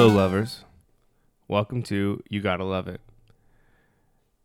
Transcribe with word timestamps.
Hello, 0.00 0.16
lovers. 0.16 0.64
Welcome 1.46 1.82
to 1.82 2.22
You 2.30 2.40
Gotta 2.40 2.64
Love 2.64 2.88
It, 2.88 3.02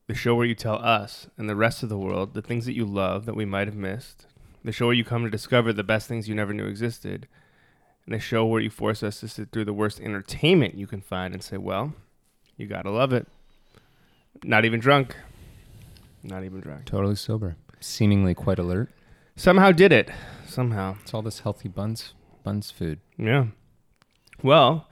the 0.05 0.13
show 0.13 0.35
where 0.35 0.45
you 0.45 0.53
tell 0.53 0.75
us 0.83 1.27
and 1.37 1.49
the 1.49 1.55
rest 1.55 1.81
of 1.81 1.87
the 1.87 1.97
world 1.97 2.33
the 2.33 2.41
things 2.41 2.65
that 2.65 2.75
you 2.75 2.83
love 2.83 3.25
that 3.25 3.37
we 3.37 3.45
might 3.45 3.69
have 3.69 3.77
missed, 3.77 4.25
the 4.65 4.73
show 4.73 4.87
where 4.87 4.93
you 4.93 5.05
come 5.05 5.23
to 5.23 5.29
discover 5.29 5.71
the 5.71 5.81
best 5.81 6.09
things 6.09 6.27
you 6.27 6.35
never 6.35 6.53
knew 6.53 6.65
existed, 6.65 7.29
and 8.05 8.13
the 8.13 8.19
show 8.19 8.45
where 8.45 8.59
you 8.59 8.69
force 8.69 9.01
us 9.01 9.21
to 9.21 9.29
sit 9.29 9.53
through 9.53 9.63
the 9.63 9.71
worst 9.71 10.01
entertainment 10.01 10.75
you 10.75 10.87
can 10.87 10.99
find 10.99 11.33
and 11.33 11.41
say, 11.41 11.55
well, 11.55 11.93
you 12.57 12.67
gotta 12.67 12.91
love 12.91 13.13
it. 13.13 13.25
Not 14.43 14.65
even 14.65 14.81
drunk. 14.81 15.15
Not 16.21 16.43
even 16.43 16.59
drunk. 16.59 16.83
Totally 16.83 17.15
sober. 17.15 17.55
Seemingly 17.79 18.33
quite 18.33 18.59
alert. 18.59 18.89
Somehow 19.37 19.71
did 19.71 19.93
it. 19.93 20.11
Somehow. 20.45 20.97
It's 21.01 21.13
all 21.13 21.21
this 21.21 21.39
healthy 21.39 21.69
buns 21.69 22.13
buns 22.43 22.71
food. 22.71 22.99
Yeah. 23.17 23.45
Well, 24.43 24.89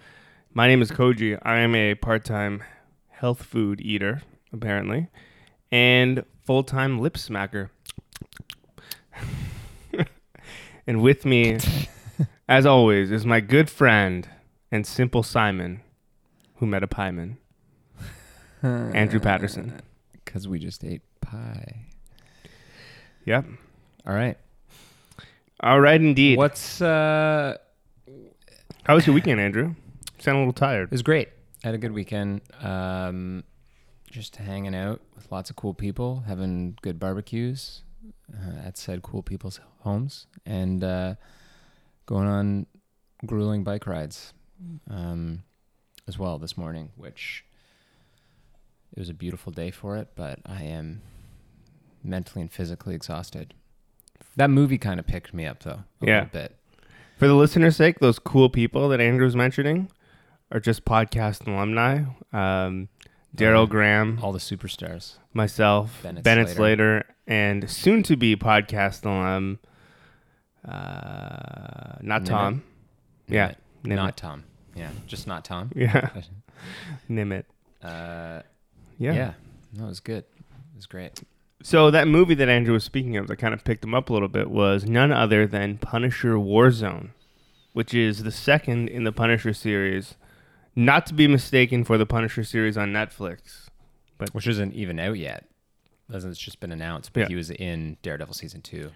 my 0.54 0.68
name 0.68 0.82
is 0.82 0.92
Koji. 0.92 1.40
I 1.42 1.58
am 1.58 1.76
a 1.76 1.96
part 1.96 2.24
time 2.24 2.64
health 3.10 3.44
food 3.44 3.82
eater, 3.82 4.22
apparently, 4.52 5.08
and 5.72 6.24
full 6.46 6.64
time 6.64 7.00
lip 7.00 7.16
smacker. 7.16 7.70
and 10.88 11.02
with 11.02 11.26
me, 11.26 11.58
as 12.48 12.66
always, 12.66 13.12
is 13.12 13.26
my 13.26 13.40
good 13.40 13.70
friend 13.70 14.30
and 14.72 14.86
simple 14.86 15.24
Simon, 15.24 15.82
who 16.56 16.66
met 16.66 16.84
a 16.84 16.88
pieman, 16.88 17.38
Andrew 18.64 19.20
Patterson. 19.20 19.82
Because 20.14 20.48
we 20.48 20.60
just 20.60 20.84
ate 20.84 21.02
pie. 21.22 21.88
Yep. 23.26 23.46
All 24.06 24.14
right. 24.14 24.38
All 25.62 25.80
right, 25.80 26.00
indeed. 26.00 26.38
What's 26.38 26.82
uh 26.82 27.58
How 28.84 28.96
was 28.96 29.08
your 29.08 29.14
weekend, 29.16 29.40
Andrew? 29.40 29.76
Sound 30.24 30.38
a 30.38 30.40
little 30.40 30.54
tired. 30.54 30.86
it 30.86 30.92
was 30.92 31.02
great. 31.02 31.30
Had 31.64 31.74
a 31.74 31.78
good 31.78 31.92
weekend. 31.92 32.42
Um 32.62 33.44
just 34.10 34.36
hanging 34.36 34.76
out 34.76 35.02
with 35.16 35.32
lots 35.32 35.50
of 35.50 35.56
cool 35.56 35.74
people, 35.74 36.24
having 36.28 36.78
good 36.84 37.00
barbecues 37.00 37.82
uh, 38.32 38.60
at 38.68 38.78
said 38.78 39.02
cool 39.02 39.24
people's 39.24 39.60
homes, 39.80 40.28
and 40.46 40.84
uh, 40.84 41.16
going 42.06 42.28
on 42.28 42.68
grueling 43.26 43.64
bike 43.64 43.88
rides 43.88 44.32
um, 44.88 45.42
as 46.08 46.20
well 46.20 46.38
this 46.38 46.56
morning, 46.56 46.92
which 46.96 47.44
it 48.96 49.00
was 49.00 49.10
a 49.10 49.16
beautiful 49.16 49.52
day 49.52 49.72
for 49.72 49.98
it, 49.98 50.10
but 50.16 50.38
I 50.46 50.62
am 50.62 51.02
mentally 52.04 52.42
and 52.44 52.52
physically 52.52 52.94
exhausted. 52.94 53.56
That 54.36 54.52
movie 54.52 54.78
kind 54.78 55.00
of 55.00 55.08
picked 55.08 55.34
me 55.34 55.48
up 55.48 55.64
though, 55.64 55.72
a 56.02 56.06
Yeah. 56.06 56.14
little 56.26 56.30
bit. 56.32 56.56
For 57.18 57.28
the 57.28 57.34
listener's 57.34 57.78
sake, 57.78 57.98
those 57.98 58.20
cool 58.20 58.50
people 58.50 58.90
that 58.90 59.02
Andrew 59.02 59.26
was 59.26 59.36
mentioning 59.36 59.90
are 60.54 60.60
just 60.62 60.86
podcast 60.86 61.46
alumni. 61.48 62.04
Um, 62.32 62.88
Daryl 63.36 63.68
Graham, 63.68 64.20
All 64.22 64.32
the 64.32 64.40
superstars. 64.40 65.16
myself, 65.34 66.00
Bennett 66.04 66.24
Bennett, 66.24 66.48
Slater. 66.50 67.04
Slater. 67.04 67.16
and 67.28 67.70
soon 67.70 68.04
to 68.04 68.16
be 68.16 68.36
podcast 68.36 69.04
alum, 69.06 69.60
uh, 70.68 71.98
not 72.02 72.22
Nimit. 72.24 72.26
Tom. 72.28 72.64
Yeah. 73.28 73.54
Nimit. 73.84 73.96
not 73.96 74.18
Tom. 74.18 74.44
Yeah, 74.76 74.90
just 75.08 75.28
not 75.28 75.46
Tom. 75.46 75.72
Yeah, 75.76 76.10
Nimit. 77.10 77.46
Uh, 77.82 78.42
Yeah. 78.98 79.14
yeah. 79.14 79.34
no, 79.76 79.86
it 79.86 79.90
was 79.90 80.00
good. 80.00 80.24
It 80.40 80.76
was 80.76 80.86
great. 80.86 81.22
So 81.64 81.90
that 81.92 82.08
movie 82.08 82.36
that 82.36 82.50
Andrew 82.50 82.74
was 82.74 82.84
speaking 82.84 83.16
of 83.18 83.28
that 83.28 83.38
kind 83.38 83.54
of 83.54 83.64
picked 83.64 83.84
him 83.84 83.94
up 83.94 84.10
a 84.10 84.14
little 84.14 84.28
bit 84.28 84.50
was 84.50 84.86
none 84.86 85.12
other 85.12 85.48
than 85.48 85.78
Punisher 85.78 86.34
Warzone, 86.36 87.10
which 87.74 87.94
is 87.94 88.24
the 88.24 88.32
second 88.32 88.90
in 88.90 89.04
the 89.06 89.12
Punisher 89.12 89.54
series, 89.54 90.16
not 90.76 91.06
to 91.08 91.14
be 91.14 91.28
mistaken 91.28 91.84
for 91.84 91.98
the 91.98 92.06
Punisher 92.06 92.44
series 92.44 92.78
on 92.78 92.92
Netflix. 92.94 93.68
Which 94.32 94.48
isn't 94.48 94.74
even 94.74 95.00
out 95.00 95.18
yet. 95.18 95.46
Doesn't 96.10 96.30
it's 96.32 96.40
just 96.40 96.60
been 96.62 96.72
announced, 96.72 97.12
but 97.14 97.22
Yeah. 97.22 97.28
he 97.28 97.36
was 97.36 97.50
in 97.52 97.98
Daredevil 98.02 98.34
season 98.36 98.62
two. 98.62 98.92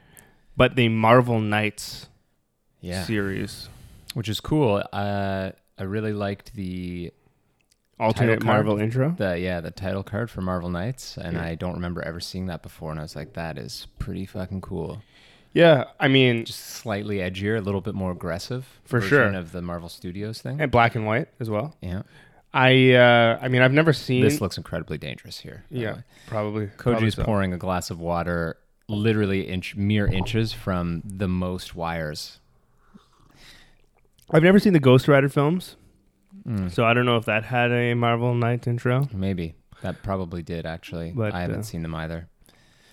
but 0.56 0.76
the 0.76 0.88
Marvel 0.90 1.40
Knights 1.40 2.08
Yeah, 2.82 3.04
series, 3.04 3.70
which 4.14 4.30
is 4.30 4.40
cool. 4.40 4.84
Uh, 4.94 5.52
I 5.78 5.84
really 5.84 6.14
liked 6.14 6.54
the 6.56 7.12
alternate? 8.00 8.44
Marvel 8.44 8.80
intro. 8.80 9.14
the 9.18 9.38
yeah 9.40 9.60
the 9.60 9.72
title 9.72 10.04
card 10.04 10.30
for 10.32 10.42
Marvel 10.42 10.70
Knights, 10.70 11.18
and 11.18 11.34
Yeah. 11.34 11.44
I 11.44 11.56
don't 11.56 11.74
remember 11.74 12.02
ever 12.04 12.20
seeing 12.20 12.46
that 12.48 12.62
before. 12.64 12.92
And 12.92 13.00
I 13.00 13.04
was 13.04 13.16
like, 13.16 13.34
that 13.34 13.58
is 13.58 13.88
pretty 14.00 14.26
fucking 14.26 14.62
cool. 14.62 15.02
Yeah, 15.54 15.86
I 16.00 16.08
mean, 16.08 16.46
Just 16.46 16.60
slightly 16.62 17.18
edgier, 17.18 17.58
a 17.58 17.62
little 17.62 17.82
bit 17.82 17.96
more 17.96 18.12
aggressive 18.12 18.68
For 18.86 19.02
sure. 19.02 19.34
of 19.34 19.52
the 19.52 19.62
Marvel 19.62 19.90
Studios 19.90 20.40
thing. 20.42 20.62
and 20.62 20.70
black 20.72 20.94
and 20.96 21.06
white 21.06 21.30
as 21.40 21.50
well. 21.50 21.76
yeah, 21.82 22.04
I, 22.54 22.94
uh, 22.94 23.40
I 23.42 23.48
mean, 23.48 23.62
I've 23.62 23.72
never 23.74 23.92
seen. 23.94 24.24
this 24.24 24.40
looks 24.42 24.58
incredibly 24.58 24.98
dangerous 24.98 25.40
here. 25.40 25.64
by 25.72 25.76
the 25.78 25.82
yeah, 25.84 25.98
probably. 26.28 26.68
probably 26.78 27.04
Koji 27.06 27.08
is 27.08 27.14
so. 27.16 27.24
pouring 27.24 27.54
a 27.54 27.58
glass 27.58 27.90
of 27.90 28.00
water, 28.00 28.58
literally 28.88 29.42
inch 29.48 29.76
mere 29.76 30.06
inches 30.08 30.54
from 30.54 31.02
the 31.06 31.28
most 31.28 31.76
wires. 31.76 32.40
I've 34.30 34.44
never 34.44 34.60
seen 34.60 34.74
the 34.74 34.80
Ghost 34.80 35.08
Rider 35.08 35.30
films, 35.30 35.76
Mm. 36.48 36.72
so 36.72 36.86
I 36.86 36.94
don't 36.94 37.06
know 37.06 37.18
if 37.18 37.26
that 37.26 37.44
had 37.44 37.72
a 37.72 37.94
Marvel 37.94 38.34
Knights 38.34 38.68
intro. 38.68 39.08
Maybe 39.14 39.56
that 39.82 40.02
probably 40.04 40.42
did 40.44 40.66
actually. 40.66 41.12
But, 41.12 41.34
I 41.34 41.42
haven't 41.42 41.60
uh, 41.60 41.64
seen 41.64 41.82
them 41.82 41.94
either. 41.96 42.30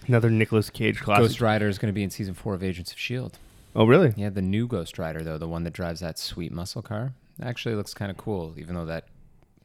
Another 0.06 0.30
Nicolas 0.30 0.70
Cage 0.70 1.00
classic. 1.00 1.22
Ghost 1.24 1.40
Rider 1.40 1.68
is 1.68 1.78
going 1.78 1.88
to 1.92 1.94
be 1.94 2.02
in 2.02 2.10
season 2.10 2.34
four 2.34 2.54
of 2.54 2.62
Agents 2.62 2.92
of 2.92 2.98
Shield. 2.98 3.38
oh, 3.76 3.84
really? 3.86 4.12
Yeah, 4.16 4.30
the 4.30 4.42
new 4.42 4.66
Ghost 4.66 4.98
Rider 4.98 5.22
though, 5.22 5.38
the 5.38 5.48
one 5.48 5.64
that 5.64 5.72
drives 5.72 6.00
that 6.00 6.18
sweet 6.18 6.52
muscle 6.52 6.82
car, 6.82 7.12
actually 7.42 7.74
looks 7.74 7.94
kind 7.94 8.10
of 8.10 8.16
cool. 8.16 8.54
Even 8.56 8.74
though 8.74 8.84
that, 8.86 9.06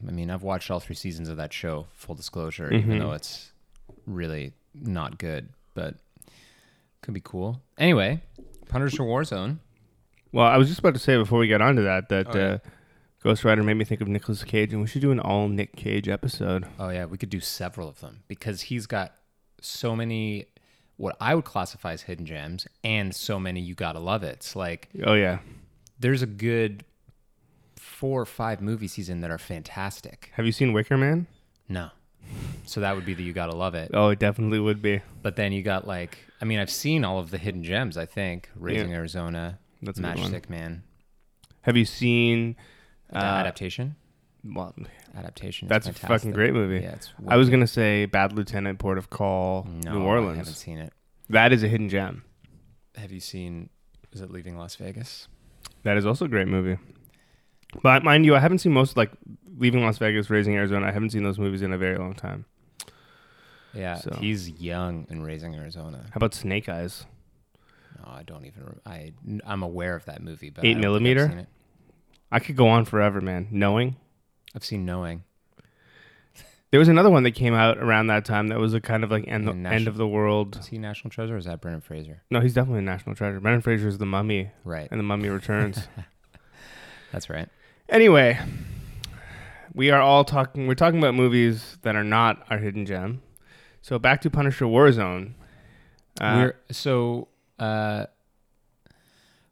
I 0.06 0.10
mean, 0.10 0.30
I've 0.30 0.42
watched 0.42 0.70
all 0.70 0.80
three 0.80 0.96
seasons 0.96 1.28
of 1.28 1.36
that 1.36 1.52
show. 1.52 1.86
Full 1.94 2.14
disclosure, 2.14 2.68
Mhm. 2.70 2.78
even 2.78 2.98
though 2.98 3.12
it's 3.12 3.52
really 4.06 4.52
not 4.74 5.18
good, 5.18 5.48
but 5.74 5.96
could 7.02 7.14
be 7.14 7.20
cool. 7.22 7.60
Anyway, 7.78 8.20
Punisher 8.68 9.02
Warzone. 9.02 9.58
Well, 10.32 10.46
I 10.46 10.56
was 10.58 10.68
just 10.68 10.80
about 10.80 10.94
to 10.94 11.00
say 11.00 11.16
before 11.16 11.38
we 11.38 11.48
get 11.48 11.60
onto 11.60 11.82
that 11.84 12.08
that 12.08 12.26
Oh, 12.34 12.38
yeah. 12.38 12.44
uh, 12.46 12.58
Ghost 13.22 13.44
Rider 13.44 13.62
made 13.62 13.74
me 13.74 13.84
think 13.84 14.00
of 14.00 14.08
Nicolas 14.08 14.44
Cage, 14.44 14.72
and 14.72 14.80
we 14.80 14.86
should 14.88 15.02
do 15.02 15.10
an 15.12 15.20
all 15.20 15.48
Nick 15.48 15.76
Cage 15.76 16.08
episode. 16.08 16.66
Oh 16.78 16.88
yeah, 16.88 17.04
we 17.04 17.18
could 17.18 17.30
do 17.30 17.40
several 17.40 17.88
of 17.88 18.00
them 18.00 18.22
because 18.28 18.62
he's 18.62 18.86
got 18.86 19.12
so 19.64 19.94
many 19.96 20.46
what 20.96 21.16
I 21.20 21.34
would 21.34 21.44
classify 21.44 21.92
as 21.92 22.02
hidden 22.02 22.26
gems 22.26 22.66
and 22.84 23.14
so 23.14 23.40
many 23.40 23.60
you 23.60 23.74
gotta 23.74 24.00
love 24.00 24.22
it. 24.22 24.36
It's 24.36 24.54
like 24.56 24.88
Oh 25.04 25.14
yeah. 25.14 25.38
there's 25.98 26.22
a 26.22 26.26
good 26.26 26.84
four 27.76 28.20
or 28.20 28.26
five 28.26 28.60
movies 28.60 28.94
he's 28.94 29.08
in 29.08 29.20
that 29.22 29.30
are 29.30 29.38
fantastic. 29.38 30.30
Have 30.34 30.46
you 30.46 30.52
seen 30.52 30.72
Wicker 30.72 30.96
Man? 30.98 31.26
No. 31.68 31.90
So 32.64 32.80
that 32.80 32.94
would 32.94 33.04
be 33.06 33.14
the 33.14 33.22
you 33.22 33.32
gotta 33.32 33.56
love 33.56 33.74
it. 33.74 33.90
Oh, 33.94 34.08
it 34.10 34.18
definitely 34.18 34.60
would 34.60 34.82
be. 34.82 35.00
But 35.22 35.36
then 35.36 35.52
you 35.52 35.62
got 35.62 35.86
like 35.86 36.18
I 36.40 36.44
mean, 36.46 36.58
I've 36.58 36.70
seen 36.70 37.04
all 37.04 37.18
of 37.18 37.30
the 37.30 37.38
hidden 37.38 37.62
gems, 37.64 37.98
I 37.98 38.06
think. 38.06 38.48
Raising 38.56 38.94
Arizona, 38.94 39.58
That's 39.82 39.98
a 39.98 40.02
good 40.02 40.18
one. 40.18 40.32
Matchstick 40.32 40.48
Man. 40.48 40.82
Have 41.62 41.76
you 41.76 41.84
seen? 41.84 42.56
The 43.10 43.18
Uh, 43.18 43.22
adaptation. 43.22 43.96
Well, 44.44 44.74
Adaptation. 45.16 45.68
that's 45.68 45.86
a 45.86 45.92
fucking 45.92 46.30
great 46.32 46.52
movie. 46.54 46.82
Yeah, 46.82 46.92
it's 46.94 47.12
I 47.28 47.36
was 47.36 47.50
gonna 47.50 47.66
say 47.66 48.06
Bad 48.06 48.32
Lieutenant, 48.32 48.78
Port 48.78 48.98
of 48.98 49.10
Call, 49.10 49.66
no, 49.84 49.92
New 49.98 50.02
Orleans. 50.04 50.34
I 50.34 50.38
haven't 50.38 50.54
seen 50.54 50.78
it. 50.78 50.92
That 51.28 51.52
is 51.52 51.62
a 51.62 51.68
hidden 51.68 51.88
gem. 51.88 52.24
Have 52.96 53.12
you 53.12 53.20
seen 53.20 53.70
is 54.12 54.20
it 54.20 54.30
Leaving 54.30 54.56
Las 54.58 54.74
Vegas? 54.76 55.28
That 55.84 55.96
is 55.96 56.04
also 56.06 56.24
a 56.24 56.28
great 56.28 56.48
movie. 56.48 56.78
But 57.82 58.02
mind 58.02 58.24
you, 58.26 58.34
I 58.34 58.40
haven't 58.40 58.58
seen 58.58 58.72
most 58.72 58.96
like 58.96 59.12
Leaving 59.58 59.84
Las 59.84 59.98
Vegas, 59.98 60.28
Raising 60.28 60.56
Arizona. 60.56 60.86
I 60.88 60.90
haven't 60.92 61.10
seen 61.10 61.22
those 61.22 61.38
movies 61.38 61.62
in 61.62 61.72
a 61.72 61.78
very 61.78 61.96
long 61.98 62.14
time. 62.14 62.44
Yeah, 63.72 63.94
So- 63.96 64.16
he's 64.18 64.48
young 64.50 65.06
in 65.10 65.22
Raising 65.22 65.54
Arizona. 65.54 65.98
How 66.10 66.16
about 66.16 66.34
Snake 66.34 66.68
Eyes? 66.68 67.06
No, 67.98 68.10
I 68.10 68.22
don't 68.24 68.44
even. 68.46 68.80
I 68.86 69.12
I'm 69.46 69.62
aware 69.62 69.94
of 69.94 70.06
that 70.06 70.22
movie, 70.22 70.50
but 70.50 70.64
Eight 70.64 70.78
I 70.78 70.80
don't 70.80 70.82
think 70.82 70.86
I've 70.86 70.90
millimeter? 71.02 71.28
seen 71.28 71.38
it. 71.38 71.48
I 72.32 72.38
could 72.40 72.56
go 72.56 72.68
on 72.68 72.84
forever, 72.84 73.20
man. 73.20 73.46
Knowing 73.50 73.96
I've 74.54 74.64
seen 74.64 74.84
Knowing. 74.84 75.22
there 76.70 76.78
was 76.80 76.88
another 76.88 77.10
one 77.10 77.22
that 77.24 77.32
came 77.32 77.54
out 77.54 77.78
around 77.78 78.08
that 78.08 78.24
time 78.24 78.48
that 78.48 78.58
was 78.58 78.74
a 78.74 78.80
kind 78.80 79.04
of 79.04 79.10
like 79.10 79.24
end, 79.28 79.44
Yeah, 79.46 79.70
end 79.70 79.88
of 79.88 79.96
the 79.96 80.06
world. 80.08 80.56
Is 80.60 80.66
he 80.66 80.78
National 80.78 81.10
Treasure 81.10 81.34
or 81.34 81.38
is 81.38 81.44
that 81.46 81.60
Brendan 81.60 81.80
Fraser? 81.80 82.22
No, 82.30 82.40
he's 82.40 82.54
definitely 82.54 82.80
a 82.80 82.82
national 82.82 83.14
treasure. 83.16 83.40
Brendan 83.40 83.62
Fraser 83.62 83.88
is 83.88 83.98
the 83.98 84.06
Mummy, 84.06 84.50
Right. 84.64 84.88
and 84.90 84.98
the 84.98 85.04
Mummy 85.04 85.28
Returns. 85.28 85.88
That's 87.12 87.28
right. 87.30 87.48
anyway, 87.88 88.38
we 89.74 89.90
are 89.90 90.00
all 90.00 90.24
talking. 90.24 90.66
We're 90.66 90.74
talking 90.74 90.98
about 90.98 91.14
movies 91.14 91.78
that 91.82 91.96
are 91.96 92.04
not 92.04 92.44
our 92.50 92.58
hidden 92.58 92.86
gem. 92.86 93.22
So 93.82 93.98
back 93.98 94.20
to 94.22 94.30
Punisher 94.30 94.64
Warzone. 94.66 95.32
Uh, 96.20 96.34
we're 96.36 96.54
so 96.70 97.28
uh 97.58 98.06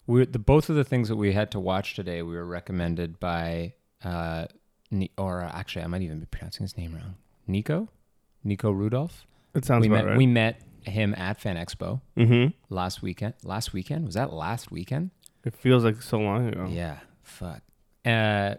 we're 0.07 0.27
the 0.27 0.39
both 0.39 0.69
of 0.69 0.77
the 0.77 0.85
things 0.85 1.09
that 1.09 1.17
we 1.17 1.33
had 1.33 1.51
to 1.53 1.61
watch 1.61 1.95
today 1.95 2.21
we 2.23 2.35
were 2.35 2.45
recommended 2.45 3.19
by 3.21 3.73
uh 4.05 4.47
Ni- 4.91 5.11
or 5.19 5.43
uh, 5.43 5.51
actually 5.53 5.85
I 5.85 5.87
might 5.87 6.03
even 6.03 6.21
be 6.21 6.27
pronouncing 6.27 6.65
his 6.65 6.77
name 6.77 6.95
wrong. 6.95 7.17
Nico? 7.47 7.89
Nico 8.45 8.71
Rudolph? 8.71 9.27
it 9.55 9.65
sounds 9.65 9.83
we 9.83 9.89
about 9.89 10.05
met 10.05 10.11
right. 10.11 10.19
we 10.19 10.27
met 10.27 10.61
him 10.83 11.15
at 11.17 11.41
Fan 11.41 11.57
Expo 11.57 12.01
mm-hmm. 12.17 12.75
last 12.75 13.03
weekend. 13.03 13.35
Last 13.43 13.73
weekend? 13.73 14.07
Was 14.07 14.15
that 14.15 14.33
last 14.33 14.71
weekend? 14.71 15.11
It 15.45 15.55
feels 15.55 15.85
like 15.85 16.03
so 16.03 16.19
long 16.19 16.49
ago. 16.49 16.69
Yeah. 16.71 16.99
Fuck. 17.23 17.63
Uh 18.05 18.55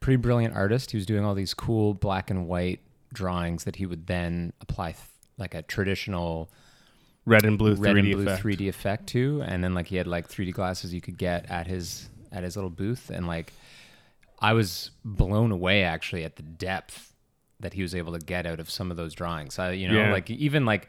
pretty 0.00 0.16
brilliant 0.16 0.54
artist. 0.54 0.90
He 0.90 0.96
was 0.96 1.06
doing 1.06 1.24
all 1.24 1.34
these 1.34 1.54
cool 1.54 1.94
black 1.94 2.30
and 2.30 2.46
white 2.46 2.80
drawings 3.12 3.64
that 3.64 3.76
he 3.76 3.86
would 3.86 4.06
then 4.06 4.52
apply 4.60 4.92
th- 4.92 5.04
like 5.38 5.54
a 5.54 5.62
traditional 5.62 6.50
Red 7.28 7.44
and 7.44 7.58
blue 7.58 7.74
red 7.74 7.94
3D 7.94 7.98
and 7.98 8.12
blue 8.12 8.22
effect. 8.22 8.42
3D 8.42 8.68
effect 8.68 9.06
to, 9.08 9.42
and 9.44 9.62
then 9.62 9.74
like 9.74 9.86
he 9.86 9.96
had 9.96 10.06
like 10.06 10.28
3D 10.28 10.54
glasses 10.54 10.94
you 10.94 11.02
could 11.02 11.18
get 11.18 11.50
at 11.50 11.66
his 11.66 12.08
at 12.32 12.42
his 12.42 12.56
little 12.56 12.70
booth, 12.70 13.10
and 13.10 13.26
like 13.26 13.52
I 14.40 14.52
was 14.52 14.90
blown 15.04 15.50
away 15.52 15.82
actually 15.82 16.24
at 16.24 16.36
the 16.36 16.42
depth 16.42 17.12
that 17.60 17.74
he 17.74 17.82
was 17.82 17.94
able 17.94 18.12
to 18.12 18.18
get 18.24 18.46
out 18.46 18.60
of 18.60 18.70
some 18.70 18.90
of 18.90 18.96
those 18.96 19.14
drawings. 19.14 19.58
I, 19.58 19.72
you 19.72 19.88
know, 19.88 19.98
Yeah. 19.98 20.12
like 20.12 20.30
even 20.30 20.64
like 20.64 20.88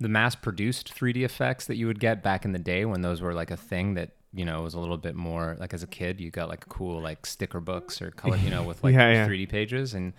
the 0.00 0.08
mass 0.08 0.34
produced 0.34 0.94
3D 0.94 1.22
effects 1.24 1.66
that 1.66 1.76
you 1.76 1.86
would 1.86 2.00
get 2.00 2.22
back 2.22 2.44
in 2.44 2.52
the 2.52 2.58
day 2.58 2.84
when 2.84 3.02
those 3.02 3.20
were 3.20 3.34
like 3.34 3.50
a 3.50 3.56
thing 3.56 3.94
that 3.94 4.10
you 4.32 4.44
know 4.44 4.62
was 4.62 4.74
a 4.74 4.78
little 4.80 4.96
bit 4.98 5.14
more 5.14 5.56
like 5.58 5.72
as 5.72 5.82
a 5.82 5.86
kid 5.86 6.20
you 6.20 6.30
got 6.30 6.48
like 6.48 6.68
cool 6.68 7.00
like 7.00 7.24
sticker 7.24 7.60
books 7.60 8.02
or 8.02 8.10
color 8.10 8.36
you 8.36 8.50
know 8.50 8.62
with 8.62 8.82
like 8.84 8.92
Yeah, 8.94 9.12
yeah. 9.12 9.28
3D 9.28 9.48
pages 9.48 9.94
and 9.94 10.12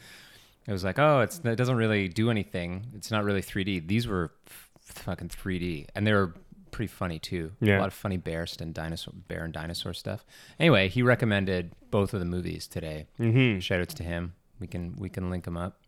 it 0.66 0.72
was 0.72 0.84
like 0.84 0.98
oh 0.98 1.20
it's 1.22 1.40
it 1.44 1.56
doesn't 1.56 1.76
really 1.76 2.08
do 2.08 2.32
anything 2.32 2.88
it's 2.96 3.12
not 3.12 3.24
really 3.24 3.42
3D 3.44 3.88
these 3.88 4.08
were 4.08 4.32
fucking 4.80 5.30
3D 5.30 5.88
and 5.94 6.08
they 6.08 6.14
were 6.14 6.34
pretty 6.72 6.88
funny 6.92 7.20
too 7.20 7.52
Yeah. 7.60 7.78
a 7.78 7.80
lot 7.80 7.88
of 7.88 7.94
funny 7.94 8.18
bear 8.18 8.46
and 8.60 8.74
dinosaur 8.74 9.14
bear 9.28 9.44
and 9.44 9.54
dinosaur 9.54 9.94
stuff 9.94 10.26
anyway 10.60 10.88
he 10.90 11.02
recommended 11.02 11.72
both 11.92 12.14
of 12.14 12.20
the 12.20 12.26
movies 12.26 12.68
today 12.68 13.08
Mm-hmm. 13.20 13.60
shout 13.60 13.82
outs 13.82 13.94
to 13.96 14.04
him 14.04 14.34
we 14.60 14.68
can 14.68 14.96
we 14.98 15.10
can 15.10 15.30
link 15.30 15.46
them 15.46 15.58
up 15.58 15.80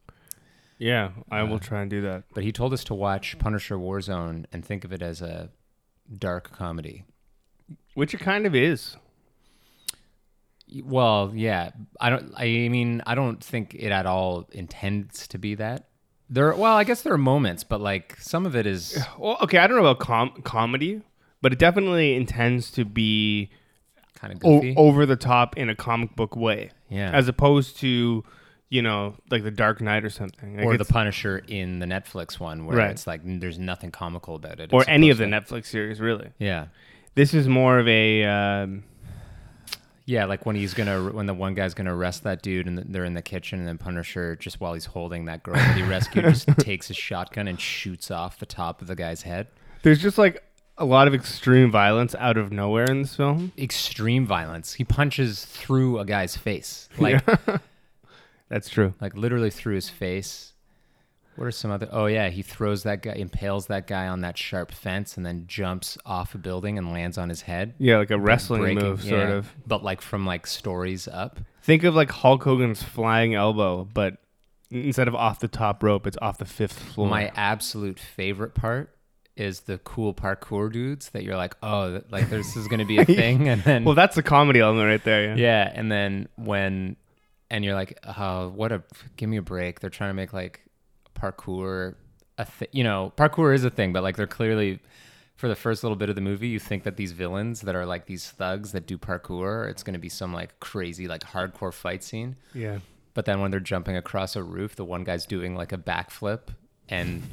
Yeah, 0.80 1.12
I 1.30 1.44
will 1.44 1.56
Uh, 1.58 1.60
try 1.60 1.82
and 1.82 1.90
do 1.90 2.02
that. 2.02 2.24
but 2.34 2.44
he 2.44 2.52
told 2.52 2.72
us 2.74 2.84
to 2.86 2.94
watch 2.94 3.38
Punisher 3.38 3.76
Warzone 3.78 4.46
and 4.54 4.64
think 4.64 4.86
of 4.86 4.94
it 4.94 5.02
as 5.02 5.22
a 5.22 5.50
dark 6.18 6.52
comedy 6.52 7.04
Which 7.96 8.14
it 8.14 8.20
kind 8.22 8.46
of 8.46 8.56
is. 8.56 8.96
Well, 10.84 11.32
yeah, 11.36 11.72
I 12.00 12.10
don't. 12.12 12.32
I 12.38 12.46
mean, 12.70 13.02
I 13.08 13.16
don't 13.16 13.44
think 13.44 13.74
it 13.74 13.92
at 13.92 14.06
all 14.06 14.48
intends 14.52 15.28
to 15.30 15.38
be 15.40 15.56
that. 15.56 15.89
There, 16.30 16.54
well, 16.56 16.76
I 16.76 16.84
guess 16.84 17.02
there 17.02 17.14
are 17.14 17.18
moments, 17.18 17.64
but 17.64 17.82
like 17.82 18.18
some 18.20 18.46
of 18.46 18.56
it 18.56 18.66
is. 18.68 18.98
Well, 19.18 19.38
okay, 19.42 19.58
I 19.58 19.68
don't 19.68 19.78
know 19.78 19.86
about 19.86 20.00
com- 20.00 20.42
comedy, 20.44 21.02
but 21.42 21.52
it 21.54 21.60
definitely 21.60 22.16
intends 22.16 22.70
to 22.72 22.86
be 22.86 23.50
kind 24.16 24.34
of 24.34 24.42
o- 24.46 24.74
over 24.78 25.06
the 25.06 25.16
top 25.16 25.58
in 25.58 25.70
a 25.70 25.76
comic 25.76 26.16
book 26.16 26.36
way, 26.36 26.72
yeah, 26.90 27.12
as 27.12 27.28
opposed 27.28 27.78
to, 27.78 28.24
you 28.70 28.82
know, 28.82 29.16
like 29.32 29.44
the 29.44 29.52
Dark 29.52 29.82
Knight 29.82 30.04
or 30.06 30.10
something, 30.10 30.58
Like 30.58 30.66
or 30.66 30.78
the 30.78 30.86
Punisher 30.86 31.42
in 31.48 31.80
the 31.80 31.86
Netflix 31.86 32.40
one, 32.40 32.66
where 32.66 32.78
Right. 32.78 32.92
it's 32.92 33.08
like 33.08 33.22
there's 33.24 33.58
nothing 33.58 33.92
comical 33.92 34.36
about 34.36 34.60
it, 34.60 34.72
or 34.74 34.84
any 34.88 35.10
of 35.10 35.18
the 35.18 35.26
supposed 35.26 35.48
Netflix 35.48 35.66
series, 35.68 36.00
really. 36.00 36.30
Yeah, 36.38 36.68
This 37.16 37.34
is 37.34 37.48
more 37.48 37.80
of 37.80 37.88
a. 37.88 38.24
Um, 38.26 38.84
yeah, 40.10 40.26
like 40.26 40.46
when 40.46 40.56
he's 40.56 40.74
gonna, 40.74 41.12
when 41.12 41.28
the 41.28 41.34
one 41.34 41.54
guy's 41.54 41.76
gonna 41.76 41.96
arrest 41.96 42.24
that 42.24 42.42
dude, 42.42 42.66
and 42.66 42.80
they're 42.80 43.06
in 43.06 43.14
the 43.14 43.22
kitchen, 43.22 43.60
and 43.60 43.68
then 43.68 43.78
Punisher, 43.78 44.36
just 44.36 44.60
while 44.60 44.74
he's 44.74 44.86
holding 44.86 45.26
that 45.26 45.44
girl 45.44 45.54
that 45.54 45.78
he 45.78 45.84
rescued, 45.84 46.26
just 46.26 46.48
takes 46.58 46.88
his 46.88 46.98
shotgun 46.98 47.48
and 47.48 47.62
shoots 47.62 48.10
off 48.10 48.40
the 48.40 48.46
top 48.46 48.82
of 48.82 48.88
the 48.88 48.96
guy's 48.96 49.22
head. 49.22 49.48
there's 49.84 50.02
just 50.02 50.18
like 50.18 50.44
a 50.80 50.86
lot 50.86 51.08
of 51.08 51.14
extreme 51.14 51.70
violence 51.70 52.16
out 52.16 52.38
of 52.38 52.52
nowhere 52.52 52.86
in 52.86 53.04
this 53.04 53.16
film. 53.16 53.52
Extreme 53.58 54.26
violence. 54.26 54.74
He 54.74 54.84
punches 54.84 55.46
through 55.46 56.00
a 56.00 56.06
guy's 56.06 56.36
face, 56.36 56.90
like. 56.98 57.24
That's 58.50 58.68
true. 58.68 58.96
like 59.00 59.16
literally 59.16 59.52
through 59.52 59.76
his 59.76 59.90
face. 59.90 60.54
What 61.40 61.48
are 61.48 61.52
some 61.52 61.72
other? 61.72 61.88
Oh 61.90 62.08
yeah, 62.08 62.28
he 62.28 62.42
throws 62.42 62.84
that 62.84 63.02
guy, 63.02 63.14
impales 63.14 63.68
that 63.68 63.88
guy 63.88 64.10
on 64.10 64.20
that 64.22 64.38
sharp 64.38 64.74
fence, 64.74 65.16
and 65.16 65.26
then 65.26 65.46
jumps 65.48 65.98
off 66.06 66.36
a 66.36 66.38
building 66.38 66.78
and 66.78 66.92
lands 66.92 67.18
on 67.18 67.30
his 67.30 67.44
head. 67.44 67.76
Yeah, 67.78 67.96
like 68.00 68.12
a 68.12 68.20
wrestling 68.20 68.62
Breaking- 68.62 68.84
move, 68.84 69.02
sort 69.04 69.14
yeah, 69.14 69.36
of. 69.36 69.56
but 69.66 69.82
like 69.82 70.02
from 70.02 70.26
like 70.26 70.46
stories 70.46 71.08
up. 71.08 71.40
Think 71.62 71.86
of 71.86 71.96
like 71.96 72.12
Hulk 72.12 72.44
Hogan's 72.44 72.84
flying 72.84 73.36
elbow, 73.36 73.86
but 73.94 74.18
instead 74.70 75.08
of 75.08 75.16
off 75.16 75.40
the 75.40 75.48
top 75.48 75.82
rope, 75.82 76.06
it's 76.06 76.18
off 76.22 76.40
the 76.40 76.44
fifth 76.44 76.78
floor. 76.78 77.08
My 77.08 77.32
absolute 77.38 78.00
favorite 78.02 78.54
part 78.54 78.94
is 79.38 79.62
the 79.62 79.78
cool 79.78 80.14
parkour 80.14 80.70
dudes 80.70 81.12
that 81.12 81.24
you're 81.24 81.38
like, 81.38 81.56
oh, 81.64 82.02
like 82.12 82.30
this 82.30 82.58
is 82.58 82.68
gonna 82.68 82.84
be 82.84 82.98
a 82.98 83.06
thing, 83.22 83.48
and 83.48 83.64
then 83.64 83.86
well, 83.86 83.96
that's 83.96 84.18
the 84.18 84.24
comedy 84.24 84.60
element 84.60 84.90
right 84.90 85.04
there. 85.06 85.30
Yeah. 85.30 85.36
yeah, 85.38 85.72
and 85.74 85.90
then 85.90 86.28
when, 86.36 86.98
and 87.50 87.64
you're 87.64 87.76
like, 87.76 87.98
oh, 88.18 88.50
what 88.50 88.74
a, 88.74 88.84
give 89.16 89.30
me 89.30 89.38
a 89.38 89.42
break. 89.42 89.80
They're 89.80 89.90
trying 89.90 90.10
to 90.10 90.16
make 90.16 90.34
like 90.34 90.66
parkour 91.20 91.96
a 92.38 92.46
thing. 92.46 92.68
You 92.72 92.84
know, 92.84 93.14
parkour 93.18 93.54
is 93.54 93.64
a 93.64 93.70
thing, 93.70 93.94
but 93.94 94.04
like 94.04 94.16
they're 94.16 94.28
clearly, 94.28 94.80
for 95.36 95.48
the 95.48 95.56
first 95.56 95.84
little 95.84 95.96
bit 95.96 96.10
of 96.10 96.16
the 96.16 96.22
movie, 96.22 96.48
you 96.48 96.60
think 96.60 96.84
that 96.84 96.98
these 96.98 97.12
villains 97.12 97.62
that 97.62 97.76
are 97.76 97.86
like 97.86 98.06
these 98.06 98.30
thugs 98.30 98.72
that 98.72 98.88
do 98.88 98.98
parkour, 98.98 99.70
it's 99.70 99.84
going 99.84 99.94
to 99.94 100.00
be 100.00 100.10
some 100.10 100.34
like 100.34 100.60
crazy, 100.60 101.08
like 101.08 101.22
hardcore 101.22 101.74
fight 101.74 102.04
scene. 102.04 102.36
Yeah. 102.54 102.80
But 103.14 103.26
then 103.26 103.42
when 103.42 103.52
they're 103.52 103.60
jumping 103.60 103.98
across 103.98 104.36
a 104.36 104.44
roof, 104.44 104.76
the 104.76 104.86
one 104.86 105.04
guy's 105.04 105.26
doing 105.26 105.56
like 105.56 105.72
a 105.72 105.78
backflip 105.78 106.42
and 106.88 107.24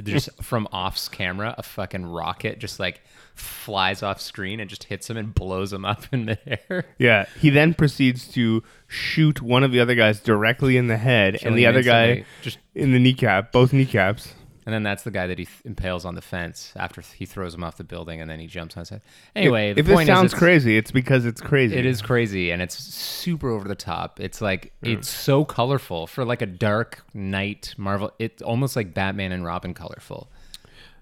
just 0.00 0.30
from 0.42 0.68
off 0.72 1.10
camera, 1.10 1.54
a 1.58 1.62
fucking 1.62 2.06
rocket 2.06 2.58
just 2.58 2.80
like 2.80 3.02
flies 3.34 4.02
off 4.02 4.20
screen 4.20 4.60
and 4.60 4.68
just 4.68 4.84
hits 4.84 5.08
him 5.08 5.16
and 5.16 5.34
blows 5.34 5.72
him 5.72 5.84
up 5.84 6.04
in 6.12 6.24
midair. 6.24 6.84
Yeah. 6.98 7.26
He 7.38 7.50
then 7.50 7.74
proceeds 7.74 8.26
to 8.28 8.62
shoot 8.88 9.42
one 9.42 9.62
of 9.62 9.72
the 9.72 9.80
other 9.80 9.94
guys 9.94 10.20
directly 10.20 10.76
in 10.76 10.86
the 10.86 10.96
head, 10.96 11.38
Killing 11.38 11.48
and 11.48 11.58
the 11.58 11.66
other 11.66 11.82
guy 11.82 12.24
just 12.42 12.58
in 12.74 12.92
the 12.92 12.98
kneecap, 12.98 13.52
both 13.52 13.72
kneecaps. 13.72 14.34
And 14.64 14.72
then 14.72 14.84
that's 14.84 15.02
the 15.02 15.10
guy 15.10 15.26
that 15.26 15.38
he 15.38 15.44
th- 15.46 15.58
impales 15.64 16.04
on 16.04 16.14
the 16.14 16.20
fence 16.20 16.72
after 16.76 17.00
he 17.00 17.26
throws 17.26 17.52
him 17.54 17.64
off 17.64 17.76
the 17.78 17.84
building, 17.84 18.20
and 18.20 18.30
then 18.30 18.38
he 18.38 18.46
jumps 18.46 18.76
on 18.76 18.82
his 18.82 18.90
head. 18.90 19.02
Anyway, 19.34 19.70
if, 19.70 19.74
the 19.74 19.80
if 19.80 19.86
this 19.86 19.94
point 19.96 20.06
sounds 20.06 20.26
is, 20.26 20.32
it's- 20.34 20.38
crazy, 20.38 20.76
it's 20.76 20.90
because 20.92 21.24
it's 21.26 21.40
crazy. 21.40 21.74
It 21.76 21.84
is 21.84 22.00
crazy, 22.00 22.50
and 22.52 22.62
it's 22.62 22.76
super 22.78 23.50
over 23.50 23.66
the 23.66 23.74
top. 23.74 24.20
It's 24.20 24.40
like 24.40 24.72
Hmm. 24.84 24.90
it's 24.90 25.08
so 25.08 25.44
colorful 25.44 26.06
for 26.06 26.24
like 26.24 26.42
a 26.42 26.46
dark 26.46 27.02
night 27.12 27.74
Marvel. 27.76 28.12
It's 28.20 28.40
almost 28.42 28.76
like 28.76 28.94
Batman 28.94 29.32
and 29.32 29.44
Robin 29.44 29.74
colorful. 29.74 30.30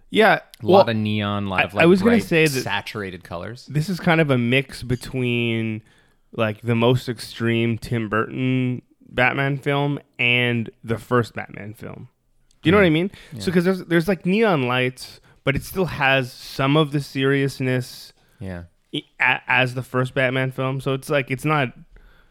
Yeah. 0.08 0.40
A 0.62 0.66
Well, 0.66 0.78
lot 0.78 0.88
of 0.88 0.96
neon, 0.96 1.44
a 1.44 1.48
lot 1.50 1.64
of 1.66 1.74
like 1.74 1.82
I 1.82 1.86
was 1.86 2.02
gonna 2.02 2.20
say 2.20 2.46
that- 2.46 2.62
saturated 2.62 3.24
colors. 3.24 3.66
this 3.70 3.88
is 3.88 4.00
kind 4.00 4.20
of 4.20 4.30
a 4.30 4.38
mix 4.38 4.82
between 4.82 5.82
like 6.32 6.62
the 6.62 6.74
most 6.74 7.08
extreme 7.08 7.76
Tim 7.78 8.08
Burton 8.08 8.82
Batman 9.08 9.58
film 9.58 9.98
and 10.18 10.70
the 10.82 10.96
first 10.98 11.34
Batman 11.34 11.74
film. 11.74 12.08
Do 12.62 12.68
you 12.68 12.72
know 12.72 12.78
what 12.78 12.86
I 12.86 12.90
mean? 12.90 13.10
So 13.38 13.46
because 13.46 13.64
there's 13.64 13.84
there's 13.84 14.08
like 14.08 14.26
neon 14.26 14.64
lights, 14.68 15.20
but 15.44 15.56
it 15.56 15.62
still 15.64 15.86
has 15.86 16.32
some 16.32 16.76
of 16.76 16.92
the 16.92 17.00
seriousness 17.00 18.12
Yeah, 18.38 18.64
i- 18.94 19.40
as 19.48 19.74
the 19.74 19.82
first 19.82 20.14
Batman 20.14 20.50
film. 20.52 20.80
So 20.80 20.92
it's 20.94 21.08
like 21.08 21.30
it's 21.30 21.44
not 21.44 21.72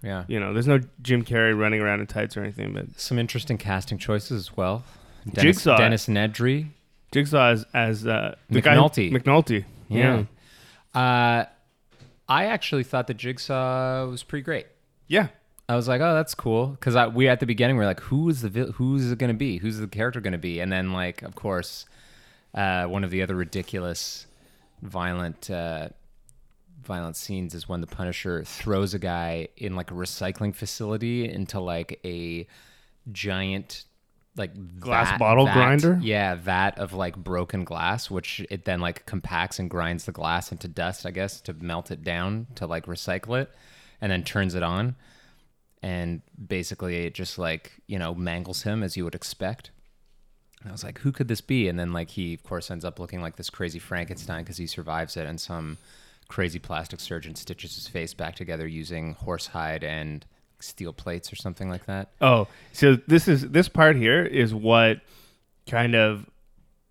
yeah. 0.04 0.26
you 0.28 0.40
know 0.40 0.54
there's 0.54 0.68
no 0.68 0.80
Jim 1.02 1.26
Carrey 1.26 1.58
running 1.58 1.82
around 1.82 2.00
in 2.02 2.08
tights 2.08 2.38
or 2.38 2.42
anything, 2.42 2.74
but 2.74 3.00
Some 3.00 3.18
interesting 3.18 3.58
casting 3.58 3.98
choices 3.98 4.32
as 4.50 4.56
well. 4.58 4.84
Dennis, 5.26 5.58
Jigsaw. 5.58 5.78
Dennis 5.78 6.06
Nedry. 6.08 6.68
Jigsaw 7.12 7.50
as 7.52 7.66
as 7.74 8.06
uh, 8.08 8.36
the 8.50 8.62
guy- 8.62 8.76
McNulty. 8.76 9.12
McNulty. 9.12 9.66
Yeah. 9.90 10.24
Uh, 10.94 11.46
I 12.28 12.46
actually 12.46 12.84
thought 12.84 13.08
the 13.08 13.14
Jigsaw 13.16 14.06
was 14.08 14.22
pretty 14.24 14.44
great. 14.44 14.68
Yeah. 15.08 15.30
I 15.70 15.76
was 15.76 15.88
like, 15.88 16.02
oh, 16.02 16.16
that's 16.16 16.34
cool. 16.34 16.68
Because 16.68 17.14
we 17.14 17.28
at 17.28 17.40
the 17.40 17.46
beginning 17.46 17.78
we 17.78 17.84
are 17.84 17.88
like, 17.88 18.00
who 18.00 18.28
is 18.28 18.42
the 18.42 18.50
who's 18.74 19.12
it 19.12 19.20
going 19.20 19.30
to 19.30 19.38
be? 19.38 19.60
Who's 19.60 19.78
the 19.78 19.88
character 19.88 20.20
going 20.20 20.34
to 20.34 20.40
be? 20.40 20.60
And 20.60 20.72
then 20.72 20.94
like, 20.94 21.22
of 21.22 21.36
course, 21.36 21.86
uh, 22.56 22.86
one 22.86 23.04
of 23.04 23.12
the 23.12 23.22
other 23.22 23.36
ridiculous, 23.36 24.26
violent, 24.82 25.52
uh, 25.52 25.90
violent 26.84 27.18
scenes 27.18 27.54
is 27.54 27.70
when 27.70 27.82
the 27.82 27.88
Punisher 27.88 28.44
throws 28.44 28.96
a 28.96 29.00
guy 29.00 29.50
in 29.58 29.76
like 29.76 29.92
a 29.92 29.94
recycling 29.94 30.56
facility 30.56 31.30
into 31.30 31.60
like 31.60 32.00
a 32.04 32.48
giant 33.12 33.86
like 34.36 34.80
Glass 34.80 35.12
vat- 35.12 35.20
bottle 35.20 35.46
vat- 35.46 35.54
grinder? 35.54 36.00
Yeah, 36.02 36.34
vat 36.34 36.80
of 36.80 36.94
like 36.94 37.16
broken 37.16 37.64
glass, 37.64 38.10
which 38.10 38.44
it 38.50 38.66
then 38.66 38.80
like 38.80 39.06
compacts 39.06 39.60
and 39.60 39.70
grinds 39.70 40.06
the 40.06 40.14
glass 40.14 40.52
into 40.52 40.68
dust, 40.68 41.06
I 41.06 41.12
guess, 41.12 41.42
to 41.42 41.54
melt 41.54 41.92
it 41.92 42.04
down 42.04 42.48
to 42.56 42.66
like 42.66 42.88
recycle 42.88 43.40
it, 43.40 43.52
and 44.02 44.12
then 44.12 44.24
turns 44.24 44.56
it 44.56 44.64
on 44.64 44.96
and 45.82 46.22
basically 46.48 47.06
it 47.06 47.14
just 47.14 47.38
like 47.38 47.74
you 47.88 47.98
know 47.98 48.14
mangles 48.14 48.64
him 48.64 48.84
as 48.84 48.98
you 48.98 49.04
would 49.04 49.16
expect. 49.16 49.72
And 50.62 50.70
i 50.70 50.72
was 50.74 50.84
like 50.84 51.00
who 51.00 51.12
could 51.12 51.28
this 51.28 51.42
be? 51.42 51.68
And 51.68 51.80
then 51.80 51.94
like 51.94 52.12
he 52.12 52.34
of 52.34 52.44
course 52.44 52.70
ends 52.70 52.86
up 52.86 53.00
looking 53.00 53.22
like 53.22 53.36
this 53.36 53.50
crazy 53.50 53.80
frankenstein 53.80 54.44
because 54.44 54.58
he 54.58 54.68
survives 54.68 55.16
it 55.18 55.26
and 55.26 55.40
some 55.40 55.78
crazy 56.28 56.60
plastic 56.60 57.00
surgeon 57.00 57.36
stitches 57.36 57.76
his 57.76 57.88
face 57.88 58.14
back 58.14 58.36
together 58.36 58.68
using 58.68 59.16
horsehide 59.16 59.84
and 59.84 60.26
steel 60.60 60.94
plates 60.94 61.32
or 61.32 61.36
something 61.36 61.70
like 61.70 61.86
that. 61.86 62.10
Oh, 62.22 62.48
so 62.72 62.98
this 63.08 63.28
is 63.28 63.50
this 63.50 63.68
part 63.68 63.96
here 63.96 64.24
is 64.24 64.54
what 64.54 65.02
kind 65.68 65.96
of 65.96 66.30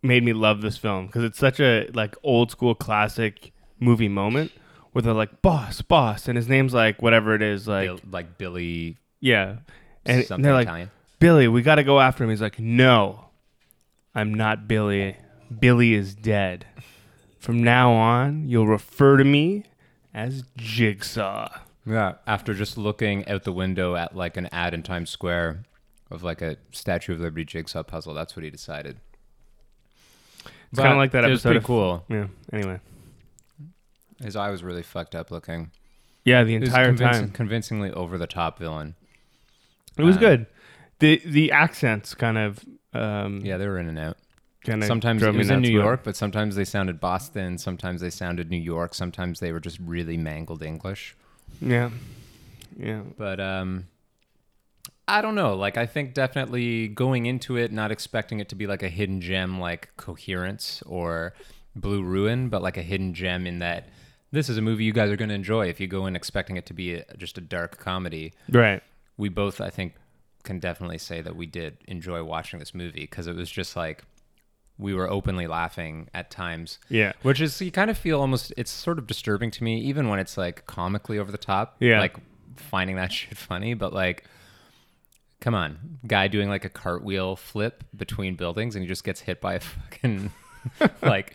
made 0.02 0.25
me 0.25 0.33
love 0.33 0.61
this 0.61 0.76
film 0.76 1.07
because 1.07 1.25
it's 1.25 1.38
such 1.38 1.61
a 1.61 1.88
like 1.92 2.16
old 2.23 2.50
school 2.50 2.75
classic 2.75 3.52
movie 3.80 4.09
moment 4.09 4.52
where 4.99 5.02
they're 5.05 5.14
like 5.14 5.43
boss, 5.43 5.81
boss, 5.81 6.26
and 6.26 6.37
his 6.37 6.49
name's 6.49 6.75
like 6.75 7.00
whatever 7.00 7.35
it 7.37 7.43
is, 7.43 7.69
like 7.69 7.87
Bill, 7.87 8.00
like 8.11 8.37
billy 8.37 8.97
yeah, 9.21 9.59
and 10.05 10.25
something 10.26 10.43
they're 10.43 10.52
like 10.52 10.67
italian 10.67 10.90
Billy, 11.21 11.47
we 11.49 11.62
got 11.62 11.76
to 11.76 11.85
go 11.85 12.00
after 12.00 12.25
him. 12.25 12.31
He's 12.31 12.40
like, 12.40 12.59
no, 12.59 13.26
I'm 14.14 14.35
not 14.35 14.69
Billy. 14.69 15.17
Billy 15.59 15.95
is 15.95 16.14
dead. 16.14 16.67
From 17.38 17.62
now 17.62 17.93
on, 17.93 18.49
you'll 18.49 18.67
refer 18.67 19.17
to 19.17 19.25
me 19.25 19.64
as 20.12 20.45
Jigsaw. 20.57 21.49
Yeah, 21.87 22.14
after 22.26 22.52
just 22.52 22.76
looking 22.76 23.26
out 23.28 23.45
the 23.45 23.52
window 23.52 23.97
at 23.97 24.14
like 24.14 24.37
an 24.37 24.49
ad 24.52 24.75
in 24.75 24.83
Times 24.83 25.11
Square 25.11 25.64
of 26.11 26.23
like 26.23 26.43
a 26.43 26.57
Statue 26.71 27.14
of 27.14 27.21
Liberty 27.21 27.45
jigsaw 27.45 27.83
puzzle, 27.83 28.14
that's 28.14 28.37
what 28.37 28.45
he 28.45 28.50
decided. 28.50 28.99
It's 30.71 30.81
kind 30.81 30.93
of 30.93 30.99
like 30.99 31.12
that 31.12 31.25
it 31.25 31.31
was 31.31 31.38
episode 31.38 31.49
pretty 31.49 31.59
of 31.59 31.64
cool. 31.64 32.05
Yeah. 32.09 32.26
Anyway. 32.52 32.81
His 34.22 34.37
eye 34.37 34.50
was 34.50 34.62
really 34.62 34.82
fucked 34.82 35.14
up 35.14 35.30
looking. 35.30 35.70
Yeah, 36.25 36.44
the 36.44 36.56
entire 36.56 36.87
convincing- 36.88 37.22
time. 37.26 37.30
convincingly 37.32 37.90
over 37.92 38.18
the 38.18 38.26
top 38.26 38.58
villain. 38.58 38.94
It 39.96 40.02
was 40.02 40.16
Uh, 40.16 40.20
good. 40.20 40.46
The 40.98 41.22
the 41.25 41.52
accents 41.52 42.14
kind 42.14 42.37
of 42.38 42.64
um 42.92 43.40
Yeah, 43.44 43.56
they 43.56 43.66
were 43.66 43.78
in 43.78 43.88
and 43.88 43.98
out. 43.98 44.16
Sometimes 44.87 45.22
it 45.22 45.32
was 45.34 45.48
in 45.48 45.62
New 45.62 45.70
York, 45.70 46.00
but 46.04 46.14
sometimes 46.16 46.54
they 46.54 46.64
sounded 46.64 47.00
Boston. 47.00 47.56
Sometimes 47.56 48.00
they 48.02 48.10
sounded 48.10 48.50
New 48.50 48.58
York. 48.60 48.92
Sometimes 48.94 49.40
they 49.40 49.50
were 49.52 49.60
just 49.60 49.78
really 49.78 50.18
mangled 50.18 50.62
English. 50.62 51.16
Yeah. 51.62 51.90
Yeah. 52.76 53.02
But 53.16 53.40
um, 53.40 53.87
I 55.06 55.22
don't 55.22 55.34
know. 55.34 55.54
Like 55.54 55.78
I 55.78 55.87
think 55.87 56.12
definitely 56.12 56.88
going 56.88 57.25
into 57.25 57.56
it, 57.56 57.72
not 57.72 57.90
expecting 57.90 58.40
it 58.40 58.48
to 58.50 58.54
be 58.54 58.66
like 58.66 58.82
a 58.82 58.90
hidden 58.90 59.20
gem 59.22 59.58
like 59.58 59.88
Coherence 59.96 60.82
or 60.84 61.32
Blue 61.75 62.02
Ruin, 62.02 62.48
but 62.50 62.60
like 62.60 62.76
a 62.76 62.82
hidden 62.82 63.14
gem 63.14 63.46
in 63.46 63.60
that 63.60 63.88
this 64.30 64.49
is 64.49 64.56
a 64.58 64.62
movie 64.62 64.85
you 64.85 64.92
guys 64.92 65.11
are 65.11 65.16
going 65.16 65.28
to 65.30 65.35
enjoy. 65.35 65.66
If 65.68 65.80
you 65.80 65.87
go 65.87 66.06
in 66.06 66.14
expecting 66.16 66.56
it 66.56 66.66
to 66.66 66.75
be 66.75 66.94
a, 66.94 67.04
just 67.16 67.38
a 67.38 67.40
dark 67.40 67.78
comedy, 67.78 68.32
Right. 68.50 68.82
we 69.16 69.28
both 69.28 69.61
I 69.61 69.70
think 69.70 69.94
can 70.44 70.58
definitely 70.58 70.99
say 70.99 71.20
that 71.20 71.37
we 71.37 71.47
did 71.47 71.78
enjoy 71.87 72.23
watching 72.25 72.58
this 72.58 72.75
movie 72.75 73.00
because 73.00 73.26
it 73.26 73.35
was 73.37 73.50
just 73.50 73.76
like 73.76 74.04
we 74.78 74.94
were 74.94 75.11
openly 75.11 75.47
laughing 75.47 76.08
at 76.14 76.30
times. 76.30 76.78
Yeah. 76.88 77.12
Which 77.23 77.40
is 77.40 77.61
you 77.61 77.70
kind 77.73 77.90
of 77.90 77.99
feel 77.99 78.20
almost 78.20 78.52
it's 78.56 78.70
sort 78.70 78.99
of 78.99 79.06
disturbing 79.06 79.50
to 79.52 79.64
me, 79.64 79.80
even 79.80 80.08
when 80.08 80.18
it's 80.20 80.37
like 80.38 80.66
comically 80.66 81.18
over 81.18 81.32
the 81.32 81.38
top. 81.38 81.76
Yeah. 81.80 81.99
Like 81.99 82.16
finding 82.56 82.97
that 82.97 83.12
shit 83.12 83.37
funny, 83.37 83.75
but 83.75 83.92
like 83.92 84.25
come 85.40 85.54
on. 85.54 85.99
Guy 86.06 86.28
doing 86.28 86.49
like 86.49 86.64
a 86.64 86.68
cartwheel 86.68 87.37
flip 87.37 87.85
between 87.97 88.35
buildings 88.37 88.75
and 88.76 88.82
he 88.82 88.88
just 88.88 89.04
gets 89.04 89.20
hit 89.20 89.40
by 89.40 89.54
a 89.54 89.61
fucking 89.61 90.30
like 91.02 91.35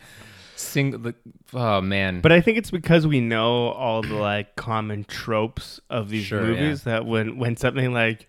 single 0.56 1.12
oh 1.52 1.80
man. 1.80 2.20
But 2.20 2.32
I 2.32 2.40
think 2.40 2.58
it's 2.58 2.70
because 2.70 3.06
we 3.06 3.20
know 3.20 3.68
all 3.70 4.02
the 4.02 4.14
like 4.32 4.56
common 4.56 5.04
tropes 5.04 5.80
of 5.90 6.08
these 6.10 6.24
Sure, 6.24 6.42
movies 6.42 6.84
that 6.84 7.06
when 7.06 7.38
when 7.38 7.56
something 7.56 7.92
like 7.92 8.28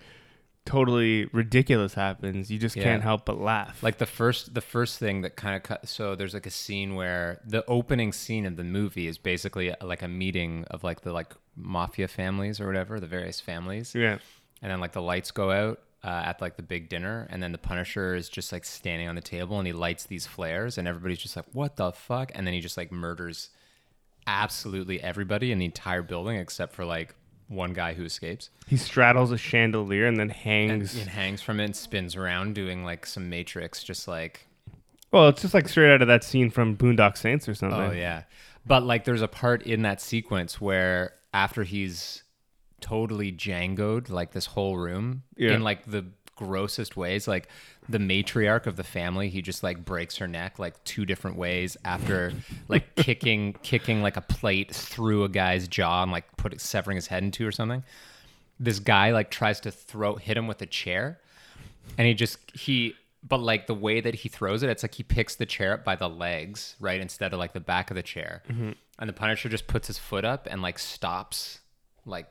totally 0.65 1.25
ridiculous 1.25 1.93
happens, 1.93 2.49
you 2.49 2.57
just 2.57 2.75
Yeah. 2.75 2.83
can't 2.83 3.03
help 3.03 3.25
but 3.25 3.39
laugh. 3.39 3.83
like 3.83 3.99
the 3.99 4.07
first 4.07 4.53
the 4.55 4.61
first 4.61 4.97
thing 4.97 5.21
that 5.21 5.35
kind 5.35 5.55
of 5.55 5.61
cut 5.63 5.87
so 5.87 6.15
there's 6.15 6.33
like 6.33 6.47
a 6.47 6.51
scene 6.51 6.95
where 6.95 7.39
the 7.45 7.63
opening 7.67 8.11
scene 8.11 8.45
of 8.47 8.55
the 8.57 8.63
movie 8.63 9.05
is 9.07 9.17
basically 9.19 9.71
uh, 9.71 9.85
like 9.85 10.01
a 10.01 10.07
meeting 10.07 10.65
of 10.71 10.83
like 10.83 11.01
the 11.01 11.11
like 11.13 11.33
mafia 11.55 12.07
families 12.07 12.59
or 12.59 12.65
whatever 12.65 12.99
the 12.99 13.05
various 13.07 13.39
families 13.39 13.93
yeah. 13.93 14.17
and 14.63 14.71
then 14.71 14.79
like 14.79 14.91
the 14.93 15.01
lights 15.01 15.29
go 15.31 15.51
out 15.51 15.79
uh, 16.05 16.21
at 16.25 16.39
like 16.39 16.55
the 16.55 16.61
big 16.63 16.87
dinner 16.87 17.25
and 17.31 17.41
then 17.41 17.51
the 17.51 17.57
punisher 17.57 18.13
is 18.13 18.29
just 18.29 18.51
like 18.51 18.63
standing 18.63 19.07
on 19.07 19.15
the 19.15 19.21
table 19.21 19.57
and 19.57 19.65
he 19.65 19.73
lights 19.73 20.05
these 20.05 20.27
flares 20.27 20.77
and 20.77 20.87
everybody's 20.87 21.17
just 21.17 21.35
like 21.35 21.45
what 21.51 21.75
the 21.77 21.91
fuck 21.91 22.31
and 22.35 22.45
then 22.45 22.53
he 22.53 22.59
just 22.59 22.77
like 22.77 22.91
murders 22.91 23.49
absolutely 24.27 25.01
everybody 25.01 25.51
in 25.51 25.57
the 25.59 25.65
entire 25.65 26.01
building 26.01 26.37
except 26.37 26.73
for 26.73 26.85
like 26.85 27.15
one 27.47 27.73
guy 27.73 27.93
who 27.93 28.03
escapes 28.03 28.49
He 28.67 28.75
straddles 28.77 29.31
a 29.31 29.37
chandelier 29.37 30.07
and 30.07 30.17
then 30.17 30.29
and 30.29 30.31
hangs. 30.31 30.95
it 30.95 31.07
hangs 31.07 31.41
from 31.41 31.59
it 31.59 31.65
and 31.65 31.75
spins 31.75 32.15
around 32.15 32.55
doing 32.55 32.83
like 32.83 33.05
some 33.05 33.29
matrix 33.29 33.83
just 33.83 34.07
like 34.07 34.47
Well, 35.11 35.29
it's 35.29 35.41
just 35.43 35.53
like 35.53 35.67
straight 35.69 35.93
out 35.93 36.01
of 36.01 36.07
that 36.07 36.23
scene 36.23 36.49
from 36.49 36.75
Boondock 36.75 37.17
Saints 37.17 37.47
or 37.47 37.53
something. 37.53 37.79
Oh 37.79 37.91
yeah. 37.91 38.23
But 38.65 38.81
like 38.83 39.05
there's 39.05 39.21
a 39.21 39.27
part 39.27 39.61
in 39.63 39.83
that 39.83 40.01
sequence 40.01 40.59
where 40.59 41.13
after 41.33 41.63
he's 41.63 42.23
totally 42.85 43.31
jangoed 43.31 44.09
like 44.09 44.31
this 44.31 44.45
whole 44.45 44.77
room 44.77 45.23
Yeah. 45.35 45.53
in 45.53 45.63
like 45.63 45.85
the 45.85 46.05
grossest 46.35 46.95
ways. 46.97 47.27
Like 47.27 47.47
the 47.87 47.97
matriarch 47.97 48.65
of 48.67 48.75
the 48.75 48.83
family 48.83 49.29
he 49.29 49.41
just 49.41 49.63
like 49.63 49.85
breaks 49.85 50.17
her 50.17 50.27
neck 50.27 50.59
like 50.59 50.83
two 50.83 51.05
different 51.05 51.37
ways 51.37 51.77
after 51.85 52.33
like 52.67 52.95
kicking 52.95 53.53
kicking 53.63 54.01
like 54.01 54.17
a 54.17 54.21
plate 54.21 54.73
through 54.73 55.23
a 55.23 55.29
guy's 55.29 55.67
jaw 55.67 56.03
and 56.03 56.11
like 56.11 56.25
put 56.37 56.59
severing 56.59 56.95
his 56.95 57.07
head 57.07 57.23
into 57.23 57.47
or 57.47 57.51
something. 57.51 57.83
This 58.59 58.79
guy 58.79 59.11
like 59.11 59.31
tries 59.31 59.59
to 59.61 59.71
throw 59.71 60.15
hit 60.15 60.37
him 60.37 60.47
with 60.47 60.61
a 60.61 60.65
chair 60.65 61.19
and 61.97 62.07
he 62.07 62.13
just 62.13 62.37
he 62.53 62.95
but 63.27 63.39
like 63.39 63.65
the 63.67 63.73
way 63.73 63.99
that 64.01 64.13
he 64.15 64.29
throws 64.29 64.61
it 64.61 64.69
it's 64.69 64.83
like 64.83 64.93
he 64.93 65.03
picks 65.03 65.35
the 65.35 65.45
chair 65.45 65.73
up 65.73 65.83
by 65.83 65.95
the 65.95 66.07
legs 66.09 66.75
right 66.79 67.01
instead 67.01 67.33
of 67.33 67.39
like 67.39 67.53
the 67.53 67.59
back 67.59 67.89
of 67.89 67.95
the 67.95 68.03
chair. 68.03 68.43
Mm-hmm. 68.49 68.71
And 68.99 69.09
the 69.09 69.13
punisher 69.13 69.49
just 69.49 69.67
puts 69.67 69.87
his 69.87 69.97
foot 69.97 70.25
up 70.25 70.47
and 70.49 70.61
like 70.61 70.77
stops 70.79 71.59
like 72.05 72.27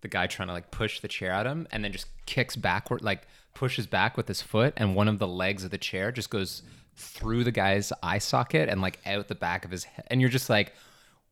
the 0.00 0.08
guy 0.08 0.26
trying 0.26 0.48
to 0.48 0.54
like 0.54 0.70
push 0.70 1.00
the 1.00 1.08
chair 1.08 1.30
at 1.32 1.46
him 1.46 1.66
and 1.72 1.82
then 1.84 1.92
just 1.92 2.06
kicks 2.26 2.56
backward 2.56 3.02
like 3.02 3.22
pushes 3.54 3.86
back 3.86 4.16
with 4.16 4.28
his 4.28 4.40
foot 4.40 4.72
and 4.76 4.94
one 4.94 5.08
of 5.08 5.18
the 5.18 5.26
legs 5.26 5.64
of 5.64 5.70
the 5.70 5.78
chair 5.78 6.12
just 6.12 6.30
goes 6.30 6.62
through 6.96 7.42
the 7.44 7.50
guy's 7.52 7.92
eye 8.02 8.18
socket 8.18 8.68
and 8.68 8.80
like 8.80 8.98
out 9.06 9.28
the 9.28 9.34
back 9.34 9.64
of 9.64 9.70
his 9.70 9.84
head 9.84 10.04
and 10.08 10.20
you're 10.20 10.30
just 10.30 10.48
like 10.50 10.72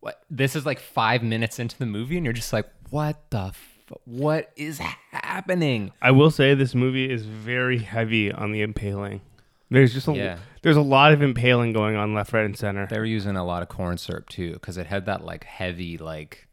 what 0.01 0.23
this 0.29 0.55
is 0.55 0.65
like 0.65 0.79
five 0.79 1.23
minutes 1.23 1.59
into 1.59 1.77
the 1.77 1.85
movie 1.85 2.17
and 2.17 2.25
you're 2.25 2.33
just 2.33 2.51
like 2.53 2.67
what 2.89 3.29
the 3.31 3.37
f- 3.47 3.73
what 4.05 4.51
is 4.57 4.79
happening 5.11 5.91
I 6.01 6.11
will 6.11 6.31
say 6.31 6.53
this 6.53 6.75
movie 6.75 7.09
is 7.09 7.25
very 7.25 7.79
heavy 7.79 8.31
on 8.31 8.51
the 8.51 8.61
impaling. 8.61 9.21
There's 9.69 9.93
just 9.93 10.07
a 10.07 10.13
Yeah. 10.13 10.37
there's 10.61 10.77
a 10.77 10.81
lot 10.81 11.11
of 11.13 11.21
impaling 11.21 11.73
going 11.73 11.95
on 11.95 12.13
left, 12.13 12.31
right, 12.33 12.45
and 12.45 12.57
center. 12.57 12.85
They 12.87 12.99
were 12.99 13.05
using 13.05 13.35
a 13.35 13.45
lot 13.45 13.61
of 13.63 13.69
corn 13.69 13.97
syrup 13.97 14.29
too, 14.29 14.53
because 14.53 14.77
it 14.77 14.87
had 14.87 15.05
that 15.07 15.25
like 15.25 15.43
heavy, 15.43 15.97
like, 15.97 16.46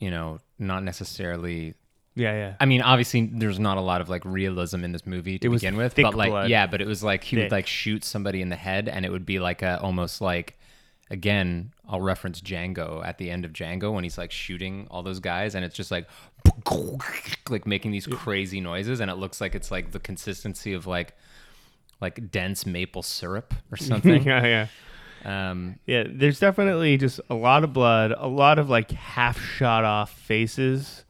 you 0.00 0.10
know, 0.10 0.40
not 0.58 0.82
necessarily. 0.82 1.74
Yeah, 2.16 2.32
yeah. 2.32 2.54
I 2.58 2.66
mean, 2.66 2.82
obviously, 2.82 3.26
there's 3.32 3.60
not 3.60 3.76
a 3.76 3.80
lot 3.80 4.00
of 4.00 4.08
like 4.08 4.24
realism 4.24 4.82
in 4.82 4.90
this 4.92 5.06
movie 5.06 5.38
to 5.38 5.48
begin 5.50 5.76
with, 5.76 5.94
but 5.94 6.14
like, 6.14 6.30
blood. 6.30 6.50
yeah, 6.50 6.66
but 6.66 6.80
it 6.80 6.88
was 6.88 7.04
like 7.04 7.22
he 7.22 7.36
Thick. 7.36 7.44
would 7.44 7.52
like 7.52 7.66
shoot 7.66 8.04
somebody 8.04 8.42
in 8.42 8.48
the 8.48 8.56
head, 8.56 8.88
and 8.88 9.04
it 9.04 9.12
would 9.12 9.24
be 9.24 9.38
like 9.38 9.62
a 9.62 9.80
almost 9.80 10.20
like, 10.20 10.58
again, 11.10 11.72
I'll 11.88 12.00
reference 12.00 12.40
Django 12.40 13.06
at 13.06 13.18
the 13.18 13.30
end 13.30 13.44
of 13.44 13.52
Django 13.52 13.92
when 13.92 14.02
he's 14.02 14.18
like 14.18 14.32
shooting 14.32 14.88
all 14.90 15.02
those 15.02 15.20
guys, 15.20 15.54
and 15.54 15.64
it's 15.64 15.76
just 15.76 15.90
like, 15.90 16.08
like 17.48 17.66
making 17.66 17.92
these 17.92 18.06
crazy 18.06 18.60
noises, 18.60 19.00
and 19.00 19.10
it 19.10 19.14
looks 19.14 19.40
like 19.40 19.54
it's 19.54 19.70
like 19.70 19.92
the 19.92 20.00
consistency 20.00 20.72
of 20.72 20.86
like, 20.86 21.14
like 22.00 22.30
dense 22.30 22.66
maple 22.66 23.02
syrup 23.02 23.54
or 23.70 23.76
something. 23.90 24.24
yeah, 24.24 24.46
yeah. 24.46 24.66
Um, 25.24 25.78
Yeah, 25.86 26.04
there's 26.08 26.38
definitely 26.40 26.96
just 26.96 27.20
a 27.28 27.34
lot 27.34 27.64
of 27.64 27.72
blood, 27.72 28.12
a 28.16 28.26
lot 28.28 28.58
of 28.58 28.68
like 28.70 28.90
half 28.90 29.38
shot 29.40 29.84
off 29.84 30.10
faces. 30.12 31.04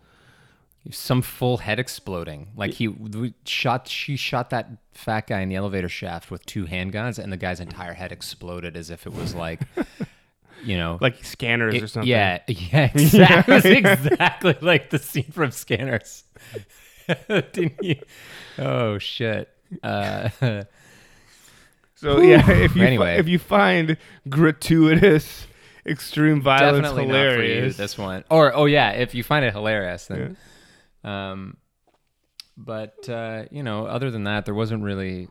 some 0.90 1.22
full 1.22 1.58
head 1.58 1.78
exploding. 1.78 2.48
Like 2.56 2.72
he 2.72 2.88
we 2.88 3.34
shot, 3.44 3.86
she 3.88 4.16
shot 4.16 4.50
that 4.50 4.68
fat 4.94 5.26
guy 5.26 5.40
in 5.40 5.48
the 5.48 5.54
elevator 5.56 5.88
shaft 5.88 6.30
with 6.30 6.44
two 6.46 6.66
handguns, 6.66 7.18
and 7.18 7.32
the 7.32 7.36
guy's 7.36 7.60
entire 7.60 7.92
head 7.92 8.12
exploded 8.12 8.76
as 8.76 8.90
if 8.90 9.06
it 9.06 9.12
was 9.12 9.34
like, 9.34 9.60
you 10.64 10.76
know, 10.76 10.98
Like 11.00 11.22
scanners 11.24 11.74
it- 11.74 11.82
or 11.82 11.86
something. 11.86 12.08
yeah, 12.08 12.40
yeah, 12.48 12.90
exactly, 12.94 13.76
exactly 13.76 14.56
like 14.62 14.90
the 14.90 14.98
scene 14.98 15.30
from 15.30 15.50
Scanners. 15.50 16.24
Didn't 17.28 17.82
you? 17.82 17.96
Oh 18.58 18.98
shit. 18.98 19.48
Uh, 19.82 20.30
So 22.00 22.21
yeah, 22.21 22.50
if 22.50 22.75
you 22.76 22.83
Anyway. 22.85 23.16
if 23.19 23.28
you 23.28 23.38
find 23.38 23.97
gratuitous 24.28 25.47
extreme 25.87 26.40
violence 26.40 26.78
definitely 26.78 27.07
not 27.07 27.12
for 27.12 27.16
you. 27.16 27.26
hilarious, 27.49 27.76
This 27.76 27.99
one, 27.99 28.25
or 28.30 28.54
oh 28.54 28.64
yeah, 28.66 28.90
if 28.92 29.14
you 29.14 29.23
find 29.23 29.45
it 29.45 29.52
hilarious, 29.52 30.07
then. 30.07 30.37
Um, 31.04 31.57
but 32.57 33.09
uh, 33.09 33.45
you 33.50 33.62
know, 33.62 33.87
other 33.87 34.11
than 34.11 34.25
that, 34.25 34.45
there 34.45 34.54
wasn't 34.54 34.83
really. 34.83 35.28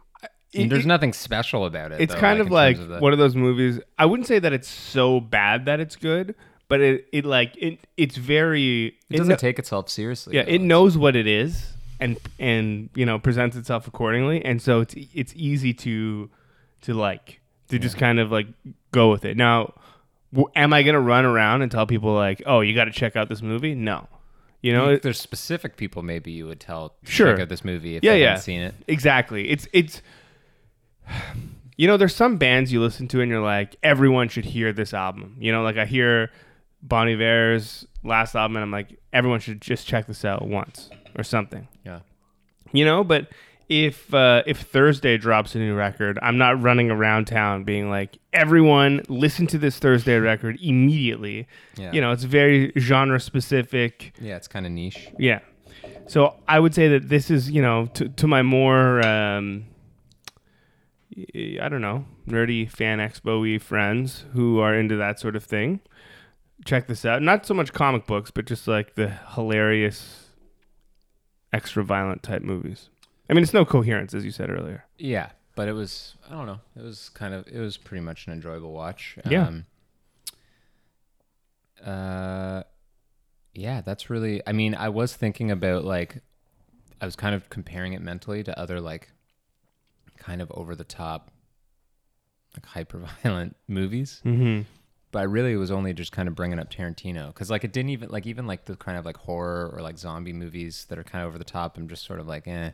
It- 0.52 0.70
there's 0.70 0.86
it- 0.86 0.88
nothing 0.88 1.14
special 1.14 1.66
about 1.66 1.92
it. 1.92 2.02
it's 2.02 2.14
though, 2.14 2.20
kind 2.20 2.40
of 2.42 2.50
like 2.50 2.78
terms 2.78 2.90
the- 2.90 3.00
one 3.00 3.14
of 3.14 3.20
those 3.20 3.36
movies. 3.36 3.80
I 4.00 4.06
wouldn't 4.06 4.28
say 4.28 4.40
that 4.40 4.52
it's 4.54 4.68
so 4.68 5.20
bad 5.20 5.66
that 5.66 5.80
it's 5.80 5.96
good, 5.96 6.34
but 6.68 6.82
it 6.82 7.06
it 7.14 7.24
like 7.26 7.54
it 7.58 7.80
it's 7.98 8.16
very 8.18 8.98
it 9.10 9.18
doesn't 9.18 9.28
kno- 9.30 9.36
take 9.36 9.60
itself 9.60 9.90
seriously. 9.90 10.36
yeah 10.36 10.44
though. 10.44 10.52
it 10.52 10.62
knows 10.62 10.98
what 10.98 11.16
it 11.16 11.28
is 11.28 11.74
and 12.00 12.18
and 12.40 12.90
you 12.96 13.06
know 13.06 13.20
presents 13.20 13.56
itself 13.56 13.88
accordingly, 13.88 14.44
and 14.44 14.60
so 14.62 14.82
it's 14.82 14.96
it's 15.14 15.34
easy 15.36 15.72
to 15.74 16.32
to 16.82 16.94
like 16.94 17.40
to 17.70 17.78
just 17.80 17.98
kind 17.98 18.20
of 18.20 18.32
like 18.32 18.48
go 18.92 19.12
with 19.12 19.26
it. 19.26 19.38
Now, 19.38 19.74
w- 20.34 20.50
am 20.56 20.74
I 20.74 20.84
gonna 20.84 21.00
run 21.02 21.26
around 21.26 21.62
and 21.62 21.72
tell 21.72 21.86
people 21.86 22.14
like, 22.14 22.42
oh, 22.46 22.62
you 22.62 22.74
got 22.76 22.86
to 22.86 22.92
check 22.92 23.16
out 23.16 23.30
this 23.30 23.42
movie? 23.42 23.76
No, 23.76 24.08
you 24.62 24.74
know, 24.74 24.90
it- 24.90 25.02
there's 25.04 25.20
specific 25.20 25.78
people 25.78 26.02
maybe 26.04 26.32
you 26.32 26.48
would 26.48 26.60
tell 26.60 26.90
to 27.06 27.12
Sure. 27.12 27.32
check 27.34 27.42
out 27.42 27.50
this 27.50 27.64
movie 27.64 27.96
if 27.96 28.04
Yeah, 28.04 28.12
they 28.14 28.22
yeah. 28.22 28.28
haven't 28.30 28.44
seen 28.44 28.62
it. 28.62 28.76
Exactly. 28.88 29.50
It's 29.50 29.68
it's 29.74 30.02
you 31.78 31.88
know, 31.88 31.98
there's 31.98 32.16
some 32.16 32.38
bands 32.38 32.72
you 32.74 32.82
listen 32.82 33.08
to 33.10 33.22
and 33.22 33.32
you're 33.32 33.42
like, 33.42 33.76
everyone 33.82 34.28
should 34.30 34.46
hear 34.46 34.74
this 34.74 34.94
album. 34.94 35.36
You 35.40 35.52
know, 35.52 35.64
like 35.64 35.78
I 35.78 35.86
hear 35.86 36.30
Bon 36.82 37.08
Iver's 37.08 37.86
last 38.04 38.36
album 38.36 38.58
and 38.58 38.64
I'm 38.64 38.72
like, 38.72 39.00
everyone 39.14 39.40
should 39.40 39.62
just 39.62 39.88
check 39.88 40.06
this 40.08 40.26
out 40.26 40.48
once 40.48 40.90
or 41.18 41.24
something. 41.24 41.68
Yeah. 41.86 42.00
You 42.74 42.86
know, 42.86 43.04
but 43.04 43.28
if 43.70 44.12
uh, 44.14 44.42
if 44.48 44.62
Thursday 44.62 45.18
drops 45.18 45.54
a 45.54 45.60
new 45.60 45.76
record, 45.76 46.18
I'm 46.22 46.38
not 46.38 46.62
running 46.62 46.90
around 46.90 47.26
town 47.26 47.64
being 47.64 47.90
like, 47.90 48.18
everyone 48.34 49.04
listen 49.08 49.46
to 49.48 49.60
this 49.60 49.78
Thursday 49.78 50.18
record 50.18 50.58
immediately. 50.60 51.48
Yeah. 51.78 51.92
You 51.92 52.02
know, 52.02 52.12
it's 52.12 52.24
very 52.24 52.74
genre 52.78 53.20
specific. 53.20 54.14
Yeah, 54.20 54.36
it's 54.36 54.48
kind 54.48 54.66
of 54.66 54.72
niche. 54.72 55.10
Yeah. 55.20 55.40
So 56.08 56.36
I 56.48 56.60
would 56.60 56.74
say 56.74 56.88
that 56.88 57.10
this 57.10 57.30
is, 57.30 57.52
you 57.52 57.62
know, 57.62 57.86
to, 57.94 58.10
to 58.10 58.28
my 58.28 58.42
more, 58.42 59.06
um, 59.06 59.66
I 61.16 61.70
don't 61.70 61.82
know, 61.82 62.06
nerdy 62.28 62.70
fan 62.70 62.98
expo 62.98 63.62
friends 63.62 64.26
who 64.34 64.60
are 64.60 64.74
into 64.74 64.96
that 64.96 65.20
sort 65.20 65.36
of 65.36 65.44
thing. 65.44 65.80
Check 66.66 66.88
this 66.88 67.06
out. 67.06 67.22
Not 67.22 67.46
so 67.46 67.54
much 67.54 67.72
comic 67.72 68.08
books, 68.08 68.32
but 68.32 68.46
just 68.46 68.68
like 68.68 68.96
the 68.96 69.10
hilarious, 69.36 70.30
extra 71.54 71.84
violent 71.84 72.24
type 72.24 72.42
movies. 72.42 72.90
I 73.30 73.34
mean, 73.34 73.44
it's 73.44 73.54
no 73.54 73.66
coherence, 73.66 74.14
as 74.14 74.26
you 74.26 74.32
said 74.32 74.50
earlier. 74.50 74.86
Yeah, 74.98 75.30
but 75.56 75.68
it 75.68 75.74
was 75.74 76.16
I 76.28 76.34
don't 76.34 76.48
know. 76.48 76.60
It 76.76 76.84
was 76.84 77.10
kind 77.10 77.34
of 77.34 77.48
it 77.48 77.60
was 77.60 77.78
pretty 77.78 78.04
much 78.04 78.28
an 78.28 78.34
enjoyable 78.34 78.72
watch. 78.74 79.18
Yeah. 79.30 79.48
Um, 79.48 79.66
uh, 81.86 82.64
yeah, 83.54 83.82
that's 83.82 84.10
really. 84.10 84.42
I 84.48 84.52
mean, 84.52 84.76
I 84.76 84.90
was 84.90 85.16
thinking 85.16 85.52
about 85.52 85.84
like, 85.84 86.22
I 87.02 87.06
was 87.06 87.16
kind 87.16 87.36
of 87.36 87.50
comparing 87.50 87.94
it 87.94 88.02
mentally 88.02 88.44
to 88.44 88.58
other 88.60 88.80
like, 88.80 89.12
kind 90.18 90.42
of 90.42 90.52
over 90.54 90.76
the 90.76 90.84
top, 90.84 91.32
like 92.56 92.66
hyper 92.66 93.02
violent 93.24 93.56
movies. 93.68 94.22
Mm-hmm. 94.26 94.62
But 95.12 95.20
I 95.20 95.24
really 95.24 95.56
was 95.56 95.72
only 95.72 95.94
just 95.94 96.12
kind 96.12 96.28
of 96.28 96.36
bringing 96.36 96.60
up 96.60 96.70
Tarantino 96.72 97.28
because 97.28 97.50
like 97.50 97.64
it 97.64 97.74
didn't 97.74 97.90
even 97.90 98.10
like 98.10 98.28
even 98.28 98.46
like 98.46 98.66
the 98.66 98.76
kind 98.76 98.98
of 98.98 99.06
like 99.06 99.18
horror 99.18 99.72
or 99.74 99.82
like 99.82 99.98
zombie 99.98 100.34
movies 100.34 100.86
that 100.90 101.00
are 101.00 101.04
kind 101.04 101.24
of 101.24 101.30
over 101.30 101.40
the 101.40 101.44
top. 101.44 101.78
I'm 101.78 101.88
just 101.88 102.06
sort 102.06 102.20
of 102.20 102.28
like 102.28 102.48
eh. 102.48 102.72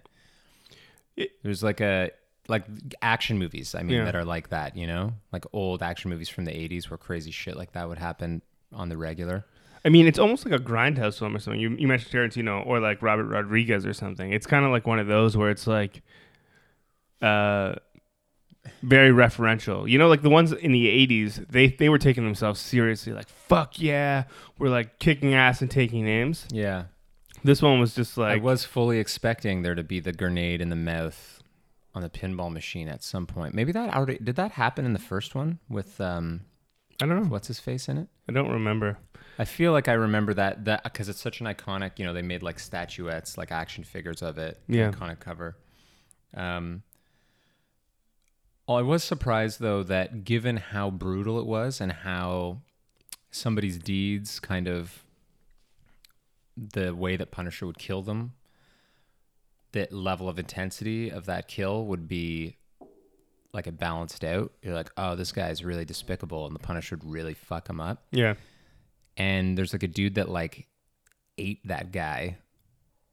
It- 1.18 1.32
There's 1.44 1.64
like 1.64 1.82
a 1.82 2.12
like 2.48 2.66
action 3.02 3.40
movies. 3.40 3.74
I 3.74 3.82
mean 3.84 3.98
Yeah. 3.98 4.06
that 4.06 4.16
are 4.16 4.26
like 4.26 4.50
that. 4.50 4.76
You 4.78 4.86
know, 4.88 5.14
like 5.32 5.46
old 5.54 5.82
action 5.82 6.10
movies 6.12 6.30
from 6.30 6.46
the 6.46 6.52
'80s 6.52 6.90
where 6.90 6.98
crazy 6.98 7.32
shit 7.32 7.56
like 7.58 7.72
that 7.74 7.88
would 7.90 7.98
happen 7.98 8.42
on 8.74 8.90
the 8.90 8.98
regular. 8.98 9.46
I 9.84 9.90
mean, 9.90 10.08
it's 10.08 10.18
almost 10.20 10.46
like 10.46 10.60
a 10.60 10.64
grindhouse 10.64 11.20
film 11.20 11.36
or 11.36 11.40
something. 11.40 11.60
You, 11.62 11.70
you 11.78 11.88
mentioned 11.88 12.12
Tarantino 12.12 12.66
or 12.66 12.80
like 12.80 13.02
Robert 13.04 13.26
Rodriguez 13.26 13.86
or 13.86 13.94
something. 13.94 14.34
It's 14.34 14.48
kind 14.48 14.66
of 14.66 14.72
like 14.72 14.88
one 14.88 14.98
of 14.98 15.06
those 15.06 15.38
where 15.38 15.52
it's 15.52 15.68
like, 15.68 16.02
uh, 17.22 17.76
very 18.82 19.12
referential. 19.12 19.88
You 19.90 20.00
know, 20.00 20.08
like 20.08 20.24
the 20.24 20.30
ones 20.30 20.52
in 20.52 20.72
the 20.72 20.88
'80s, 20.88 21.48
they 21.50 21.68
they 21.68 21.90
were 21.90 22.00
taking 22.00 22.24
themselves 22.24 22.60
seriously. 22.60 23.14
Like, 23.14 23.30
fuck 23.30 23.80
yeah, 23.80 24.24
we're 24.58 24.70
like 24.70 24.98
kicking 25.00 25.34
ass 25.36 25.62
and 25.62 25.70
taking 25.70 26.04
names. 26.04 26.48
Yeah, 26.52 26.86
This 27.46 27.62
one 27.62 27.80
was 27.80 27.94
just 27.94 28.18
like 28.18 28.42
I 28.42 28.44
was 28.44 28.66
fully 28.66 28.98
expecting 28.98 29.62
there 29.62 29.76
to 29.76 29.84
be 29.84 30.00
the 30.00 30.12
grenade 30.12 30.62
in 30.62 30.70
the 30.70 30.76
mouth 30.76 31.44
on 31.94 32.02
the 32.02 32.10
pinball 32.10 32.52
machine 32.52 32.88
at 32.90 33.04
some 33.04 33.28
point. 33.28 33.54
Maybe 33.54 33.72
that 33.72 33.94
already 33.94 34.18
did 34.18 34.36
that 34.38 34.52
happen 34.54 34.84
in 34.84 34.94
the 34.94 35.00
first 35.00 35.36
one 35.36 35.60
with 35.70 36.02
um 36.02 36.42
I 37.02 37.06
don't 37.06 37.22
know, 37.22 37.30
what's 37.30 37.48
his 37.48 37.60
face 37.60 37.88
in 37.88 38.00
it. 38.00 38.08
I 38.28 38.32
don't 38.32 38.50
remember. 38.50 38.98
I 39.38 39.46
feel 39.46 39.74
like 39.74 39.88
I 39.88 39.94
remember 39.94 40.34
that 40.34 40.66
that 40.66 40.84
because 40.86 41.08
it's 41.08 41.22
such 41.22 41.40
an 41.40 41.46
iconic. 41.46 42.00
You 42.00 42.06
know, 42.06 42.14
they 42.14 42.24
made 42.24 42.42
like 42.42 42.58
statuettes, 42.58 43.38
like 43.38 43.52
action 43.52 43.84
figures 43.84 44.24
of 44.24 44.40
it. 44.40 44.60
the 44.68 44.78
Yeah. 44.78 44.92
iconic 44.92 45.20
cover. 45.20 45.56
Um, 46.34 46.82
I 48.68 48.82
was 48.82 49.04
surprised 49.04 49.60
though 49.60 49.84
that 49.84 50.24
given 50.24 50.58
how 50.58 50.90
brutal 50.90 51.40
it 51.40 51.46
was 51.46 51.80
and 51.80 51.92
how 51.92 52.62
somebody's 53.30 53.78
deeds 53.78 54.40
kind 54.40 54.68
of 54.68 55.05
the 56.58 56.94
way 56.96 57.16
that 57.16 57.32
Punisher 57.32 57.66
would 57.66 57.78
kill 57.78 58.02
them, 58.02 58.34
that 59.74 59.92
level 59.92 60.30
of 60.30 60.40
intensity 60.40 61.10
of 61.10 61.26
that 61.26 61.48
kill 61.48 61.86
would 61.86 62.08
be 62.08 62.58
like 63.54 63.68
it 63.68 63.78
balanced 63.78 64.24
out. 64.24 64.52
You're 64.62 64.74
like, 64.74 64.92
oh, 64.98 65.16
this 65.16 65.32
guy's 65.32 65.64
really 65.64 65.86
despicable, 65.86 66.46
and 66.46 66.56
the 66.56 66.60
Punisher 66.60 66.96
would 66.96 67.10
really 67.10 67.34
fuck 67.34 67.70
him 67.70 67.80
up. 67.80 68.04
Yeah, 68.12 68.36
and 69.18 69.58
there's 69.58 69.74
like 69.74 69.84
a 69.84 69.88
dude 69.88 70.16
that 70.16 70.30
like 70.30 70.68
ate 71.38 71.66
that 71.68 71.92
guy, 71.92 72.38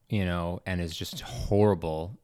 you 0.08 0.24
know, 0.24 0.60
and 0.66 0.80
is 0.80 0.96
just 0.96 1.20
horrible, 1.20 2.18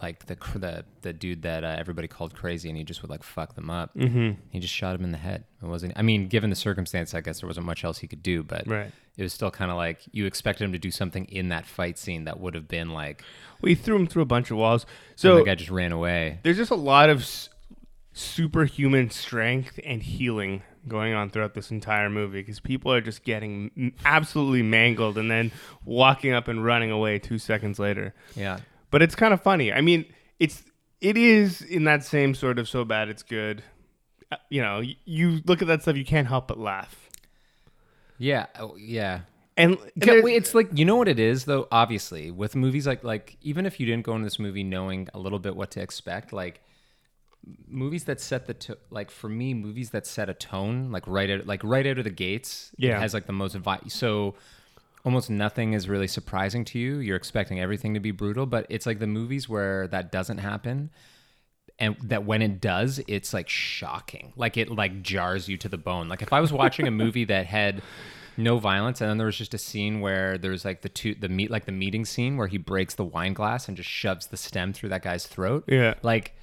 like 0.00 0.26
the 0.26 0.36
the 0.58 0.84
the 1.02 1.12
dude 1.12 1.42
that 1.42 1.64
uh, 1.64 1.76
everybody 1.78 2.06
called 2.08 2.34
crazy, 2.34 2.68
and 2.68 2.78
he 2.78 2.84
just 2.84 3.02
would 3.02 3.10
like 3.10 3.22
fuck 3.22 3.54
them 3.54 3.68
up. 3.70 3.94
mm-hmm. 3.96 4.40
He 4.50 4.60
just 4.60 4.72
shot 4.74 4.94
him 4.94 5.04
in 5.04 5.10
the 5.12 5.18
head. 5.18 5.44
It 5.62 5.66
wasn't. 5.66 5.92
I 5.96 6.02
mean, 6.02 6.28
given 6.28 6.50
the 6.50 6.56
circumstance, 6.56 7.14
I 7.14 7.20
guess 7.20 7.40
there 7.40 7.48
wasn't 7.48 7.66
much 7.66 7.84
else 7.84 7.98
he 7.98 8.06
could 8.06 8.22
do, 8.22 8.42
but 8.44 8.66
right. 8.68 8.92
it 9.16 9.22
was 9.22 9.32
still 9.32 9.50
kind 9.50 9.70
of 9.70 9.76
like 9.76 10.00
you 10.12 10.26
expected 10.26 10.64
him 10.64 10.72
to 10.72 10.78
do 10.78 10.90
something 10.90 11.24
in 11.26 11.48
that 11.48 11.66
fight 11.66 11.98
scene 11.98 12.24
that 12.24 12.38
would 12.38 12.54
have 12.54 12.68
been 12.68 12.90
like, 12.90 13.22
We 13.60 13.74
threw 13.74 13.96
him 13.96 14.06
through 14.06 14.22
a 14.22 14.26
bunch 14.26 14.50
of 14.52 14.56
walls. 14.56 14.86
so 15.16 15.30
So 15.30 15.36
the 15.38 15.44
guy 15.44 15.56
just 15.56 15.70
ran 15.70 15.90
away. 15.92 16.38
there's 16.44 16.56
just 16.58 16.70
a 16.70 16.76
lot 16.76 17.10
of 17.10 17.22
s- 17.22 17.48
superhuman 18.12 19.10
strength 19.10 19.78
and 19.84 20.02
healing 20.02 20.62
going 20.86 21.12
on 21.12 21.28
throughout 21.30 21.54
this 21.54 21.70
entire 21.70 22.08
movie 22.08 22.40
because 22.40 22.60
people 22.60 22.92
are 22.92 23.00
just 23.00 23.22
getting 23.24 23.92
absolutely 24.04 24.62
mangled 24.62 25.18
and 25.18 25.30
then 25.30 25.52
walking 25.84 26.32
up 26.32 26.48
and 26.48 26.64
running 26.64 26.90
away 26.90 27.18
two 27.18 27.38
seconds 27.38 27.78
later. 27.78 28.14
Yeah, 28.34 28.58
But 28.90 29.02
it's 29.02 29.14
kind 29.14 29.34
of 29.34 29.42
funny. 29.42 29.72
I 29.72 29.80
mean, 29.80 30.04
it's 30.38 30.62
it 31.00 31.16
is 31.16 31.62
in 31.62 31.84
that 31.84 32.04
same 32.04 32.34
sort 32.34 32.58
of 32.58 32.68
so 32.68 32.84
bad 32.84 33.08
it's 33.08 33.22
good. 33.22 33.62
Uh, 34.32 34.36
You 34.50 34.62
know, 34.62 34.82
you 35.04 35.40
look 35.46 35.62
at 35.62 35.68
that 35.68 35.82
stuff, 35.82 35.96
you 35.96 36.04
can't 36.04 36.26
help 36.28 36.48
but 36.48 36.58
laugh. 36.58 37.08
yeah, 38.18 38.46
oh, 38.58 38.76
yeah. 38.76 39.20
And 39.56 39.76
there- 39.96 40.26
It's 40.28 40.54
like 40.54 40.68
you 40.72 40.84
know 40.84 40.96
what 40.96 41.08
it 41.08 41.18
is 41.18 41.44
though. 41.44 41.66
Obviously, 41.72 42.30
with 42.30 42.54
movies 42.56 42.86
like 42.86 43.02
like 43.04 43.36
even 43.42 43.66
if 43.66 43.78
you 43.80 43.86
didn't 43.86 44.04
go 44.04 44.12
into 44.14 44.24
this 44.24 44.38
movie 44.38 44.62
knowing 44.64 45.08
a 45.14 45.18
little 45.18 45.38
bit 45.40 45.56
what 45.56 45.70
to 45.72 45.80
expect, 45.80 46.32
like 46.32 46.60
movies 47.66 48.04
that 48.04 48.20
set 48.20 48.46
the 48.46 48.54
to- 48.54 48.78
like 48.90 49.10
for 49.10 49.28
me, 49.28 49.54
movies 49.54 49.90
that 49.90 50.06
set 50.06 50.28
a 50.28 50.34
tone 50.34 50.90
like 50.92 51.04
right 51.06 51.30
out 51.30 51.46
like 51.46 51.62
right 51.64 51.86
out 51.86 51.98
of 51.98 52.04
the 52.04 52.10
gates. 52.10 52.70
Yeah. 52.76 53.00
has 53.00 53.14
like 53.14 53.26
the 53.26 53.32
most 53.32 53.54
vi- 53.56 53.80
so 53.88 54.34
almost 55.08 55.30
nothing 55.30 55.72
is 55.72 55.88
really 55.88 56.06
surprising 56.06 56.66
to 56.66 56.78
you. 56.78 56.98
You're 56.98 57.16
expecting 57.16 57.58
everything 57.58 57.94
to 57.94 58.00
be 58.00 58.10
brutal, 58.10 58.44
but 58.44 58.66
it's 58.68 58.84
like 58.84 58.98
the 58.98 59.06
movies 59.06 59.48
where 59.48 59.88
that 59.88 60.12
doesn't 60.12 60.36
happen. 60.36 60.90
And 61.78 61.96
that 62.02 62.26
when 62.26 62.42
it 62.42 62.60
does, 62.60 63.00
it's 63.08 63.32
like 63.32 63.48
shocking. 63.48 64.34
Like 64.36 64.58
it 64.58 64.68
like 64.68 65.00
jars 65.00 65.48
you 65.48 65.56
to 65.56 65.68
the 65.70 65.78
bone. 65.78 66.10
Like 66.10 66.20
if 66.20 66.30
I 66.30 66.40
was 66.40 66.52
watching 66.52 66.86
a 66.86 66.90
movie 66.90 67.24
that 67.24 67.46
had 67.46 67.80
no 68.36 68.58
violence 68.58 69.00
and 69.00 69.08
then 69.08 69.16
there 69.16 69.28
was 69.28 69.38
just 69.38 69.54
a 69.54 69.58
scene 69.58 70.02
where 70.02 70.36
there's 70.36 70.66
like 70.66 70.82
the 70.82 70.90
two 70.90 71.14
the 71.14 71.30
meet 71.30 71.50
like 71.50 71.64
the 71.64 71.72
meeting 71.72 72.04
scene 72.04 72.36
where 72.36 72.46
he 72.46 72.58
breaks 72.58 72.94
the 72.94 73.04
wine 73.04 73.32
glass 73.32 73.66
and 73.66 73.78
just 73.78 73.88
shoves 73.88 74.26
the 74.26 74.36
stem 74.36 74.74
through 74.74 74.90
that 74.90 75.02
guy's 75.02 75.26
throat. 75.26 75.64
Yeah. 75.68 75.94
Like 76.02 76.36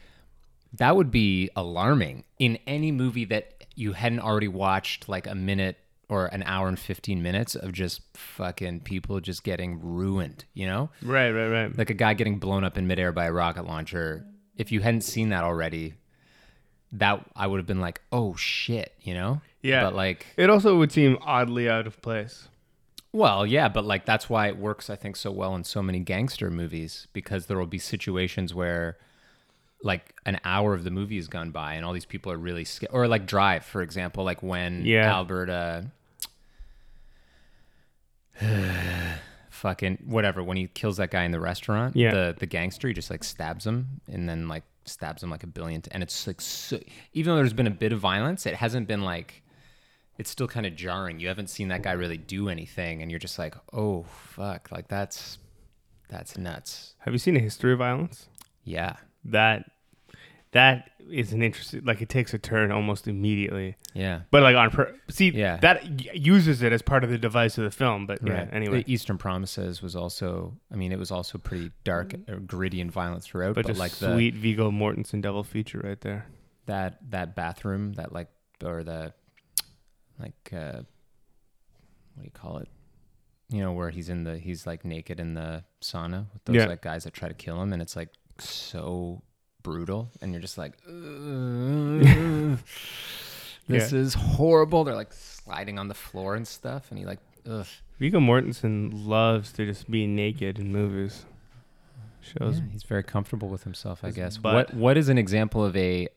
that 0.74 0.96
would 0.96 1.12
be 1.12 1.52
alarming 1.56 2.24
in 2.40 2.58
any 2.66 2.92
movie 2.92 3.26
that 3.26 3.64
you 3.76 3.94
hadn't 3.94 4.22
already 4.22 4.48
watched 4.48 5.08
like 5.08 5.28
a 5.28 5.36
minute 5.36 5.78
or 6.10 6.28
an 6.28 6.44
hour 6.44 6.68
and 6.68 6.78
15 6.78 7.22
minutes 7.22 7.56
of 7.56 7.72
just 7.72 8.02
fucking 8.16 8.82
people 8.82 9.20
just 9.20 9.44
getting 9.44 9.80
ruined, 9.82 10.46
you 10.54 10.66
know? 10.68 10.90
right, 11.02 11.32
right, 11.32 11.48
right. 11.48 11.78
Like 11.78 11.90
a 11.90 11.96
guy 11.96 12.14
getting 12.14 12.38
blown 12.38 12.64
up 12.64 12.78
in 12.78 12.88
midair 12.88 13.12
by 13.12 13.26
a 13.26 13.32
rocket 13.32 13.66
launcher. 13.66 14.26
If 14.56 14.72
you 14.72 14.82
hadn't 14.82 15.02
seen 15.02 15.30
that 15.30 15.44
already, 15.44 15.96
that 16.94 17.26
I 17.36 17.48
would 17.48 17.58
have 17.58 17.68
been 17.68 17.82
like, 17.82 18.02
"Oh 18.12 18.36
shit," 18.36 18.94
you 19.02 19.14
know? 19.14 19.42
Yeah. 19.62 19.84
But 19.84 19.96
like 19.96 20.28
It 20.38 20.50
also 20.50 20.78
would 20.78 20.92
seem 20.92 21.18
oddly 21.22 21.68
out 21.70 21.88
of 21.88 22.02
place. 22.02 22.48
Well, 23.12 23.46
yeah, 23.46 23.70
but 23.70 23.86
like 23.86 24.06
that's 24.06 24.30
why 24.30 24.48
it 24.48 24.58
works, 24.58 24.90
I 24.90 24.96
think, 24.96 25.16
so 25.16 25.32
well 25.32 25.56
in 25.56 25.64
so 25.64 25.82
many 25.82 26.00
gangster 26.00 26.52
movies 26.52 27.08
because 27.14 27.46
there 27.48 27.58
will 27.58 27.66
be 27.66 27.80
situations 27.80 28.54
where, 28.54 28.98
like, 29.84 30.14
an 30.26 30.40
hour 30.44 30.74
of 30.74 30.84
the 30.84 30.92
movie 30.92 31.18
has 31.18 31.28
gone 31.28 31.52
by 31.52 31.74
and 31.76 31.86
all 31.86 31.94
these 31.94 32.06
people 32.06 32.32
are 32.32 32.38
really 32.38 32.66
scared. 32.66 32.92
Or 32.94 33.08
like 33.08 33.26
Drive, 33.28 33.64
for 33.66 33.82
example, 33.82 34.24
like 34.24 34.42
when 34.44 34.86
Yeah. 34.86 35.12
Albert, 35.14 35.50
uh, 35.50 35.82
fucking 39.50 40.00
whatever, 40.06 40.44
when 40.44 40.58
he 40.58 40.68
kills 40.68 40.98
that 40.98 41.12
guy 41.12 41.24
in 41.24 41.32
the 41.32 41.40
restaurant, 41.40 41.96
Yeah. 41.96 42.12
the 42.12 42.36
the 42.38 42.46
gangster, 42.46 42.88
he 42.88 42.94
just 42.94 43.10
like 43.10 43.24
stabs 43.24 43.66
him 43.66 44.02
and 44.12 44.28
then 44.28 44.48
like 44.48 44.64
stabs 44.86 45.24
him 45.24 45.30
like 45.30 45.44
a 45.44 45.48
billion, 45.48 45.82
t- 45.82 45.90
and 45.94 46.04
it's 46.04 46.28
like 46.28 46.42
so, 46.42 46.80
even 47.14 47.32
though 47.32 47.38
there's 47.38 47.54
been 47.54 47.68
a 47.68 47.72
bit 47.72 47.94
of 47.94 48.00
violence, 48.00 48.46
it 48.46 48.56
hasn't 48.56 48.88
been 48.88 49.02
like 49.02 49.42
it's 50.18 50.30
still 50.30 50.48
kind 50.48 50.66
of 50.66 50.76
jarring. 50.76 51.20
You 51.20 51.28
haven't 51.28 51.50
seen 51.50 51.68
that 51.70 51.82
guy 51.82 51.92
really 51.94 52.18
do 52.18 52.50
anything, 52.50 53.02
and 53.02 53.12
you're 53.12 53.20
just 53.20 53.38
like, 53.40 53.56
oh 53.74 54.04
fuck, 54.04 54.72
like 54.72 54.88
that's 54.88 55.38
that's 56.10 56.38
nuts. 56.38 56.96
Have 57.00 57.14
you 57.14 57.18
seen 57.18 57.36
a 57.36 57.40
history 57.40 57.72
of 57.74 57.80
violence? 57.80 58.28
Yeah, 58.64 58.96
That 59.26 59.72
that 60.52 60.92
is 61.12 61.34
an 61.34 61.42
interesting. 61.44 61.84
Like 61.84 62.02
it 62.02 62.10
takes 62.10 62.34
a 62.34 62.38
turn 62.40 62.72
almost 62.72 63.08
immediately, 63.08 63.76
yeah, 63.94 64.22
but 64.32 64.42
like 64.42 64.56
on 64.56 64.70
per- 64.72 64.96
see 65.10 65.30
Yeah. 65.30 65.58
that 65.58 66.16
uses 66.16 66.62
it 66.62 66.72
as 66.72 66.82
part 66.82 67.04
of 67.04 67.10
the 67.10 67.18
device 67.18 67.58
of 67.58 67.64
the 67.66 67.72
film. 67.72 68.06
But 68.08 68.20
yeah, 68.26 68.48
anyway, 68.52 68.84
The 68.84 68.94
Eastern 68.94 69.18
Promises 69.18 69.82
was 69.82 69.96
also, 69.96 70.56
I 70.72 70.76
mean, 70.78 70.92
it 70.92 70.98
was 71.00 71.12
also 71.12 71.38
pretty 71.38 71.72
dark, 71.84 72.14
or 72.30 72.38
gritty, 72.40 72.80
and 72.82 72.92
violent 72.92 73.24
throughout. 73.24 73.56
but 73.56 73.64
But, 73.66 73.68
just 73.72 73.80
like 73.80 73.92
the 73.94 74.14
sweet 74.14 74.34
Viggo 74.36 74.72
Mortensen 74.72 75.22
double 75.22 75.44
feature 75.44 75.82
right 75.84 76.00
there. 76.02 76.26
that 76.68 77.00
that 77.12 77.36
bathroom, 77.36 77.94
that 77.94 78.14
like 78.14 78.30
or 78.64 78.84
the 78.84 79.14
like 80.20 80.50
uh, 80.54 80.82
what 82.14 82.22
do 82.22 82.24
you 82.24 82.32
call 82.32 82.58
it? 82.60 82.70
You 83.50 83.60
know, 83.62 83.74
where 83.74 83.90
he's 83.92 84.10
in 84.10 84.24
the 84.24 84.38
he's 84.40 84.66
like 84.66 84.86
naked 84.86 85.20
in 85.20 85.34
the 85.36 85.64
sauna 85.82 86.26
with 86.34 86.46
those 86.46 86.56
Yeah. 86.56 86.66
like 86.68 86.82
guys 86.82 87.04
that 87.04 87.14
try 87.14 87.28
to 87.28 87.36
kill 87.36 87.62
him, 87.62 87.74
and 87.74 87.82
it's 87.82 87.96
like 87.96 88.10
so 88.40 89.22
brutal, 89.64 90.10
and 90.22 90.32
you're 90.32 90.42
just 90.42 90.58
like, 90.58 90.74
"Ugh, 90.88 92.60
this 93.68 93.94
is 93.94 94.14
horrible. 94.14 94.84
They're 94.84 94.96
like 94.96 95.14
sliding 95.14 95.80
on 95.80 95.88
the 95.88 95.94
floor 95.94 96.36
and 96.36 96.48
stuff, 96.48 96.88
and 96.90 97.00
he 97.00 97.06
like, 97.06 97.20
ugh. 97.50 97.68
Viggo 98.00 98.20
Mortensen 98.20 98.92
loves 99.08 99.52
to 99.54 99.66
just 99.66 99.90
be 99.90 100.06
naked 100.06 100.60
in 100.60 100.72
movies. 100.72 101.26
Shows 102.22 102.60
Yeah, 102.60 102.66
he's 102.72 102.84
very 102.84 103.04
comfortable 103.04 103.48
with 103.50 103.64
himself, 103.64 104.04
I 104.04 104.12
guess. 104.12 104.38
butt. 104.38 104.54
What 104.54 104.74
What 104.74 104.98
is 104.98 105.10
an 105.10 105.18
example 105.18 105.64
of 105.64 105.76
a 105.78 106.08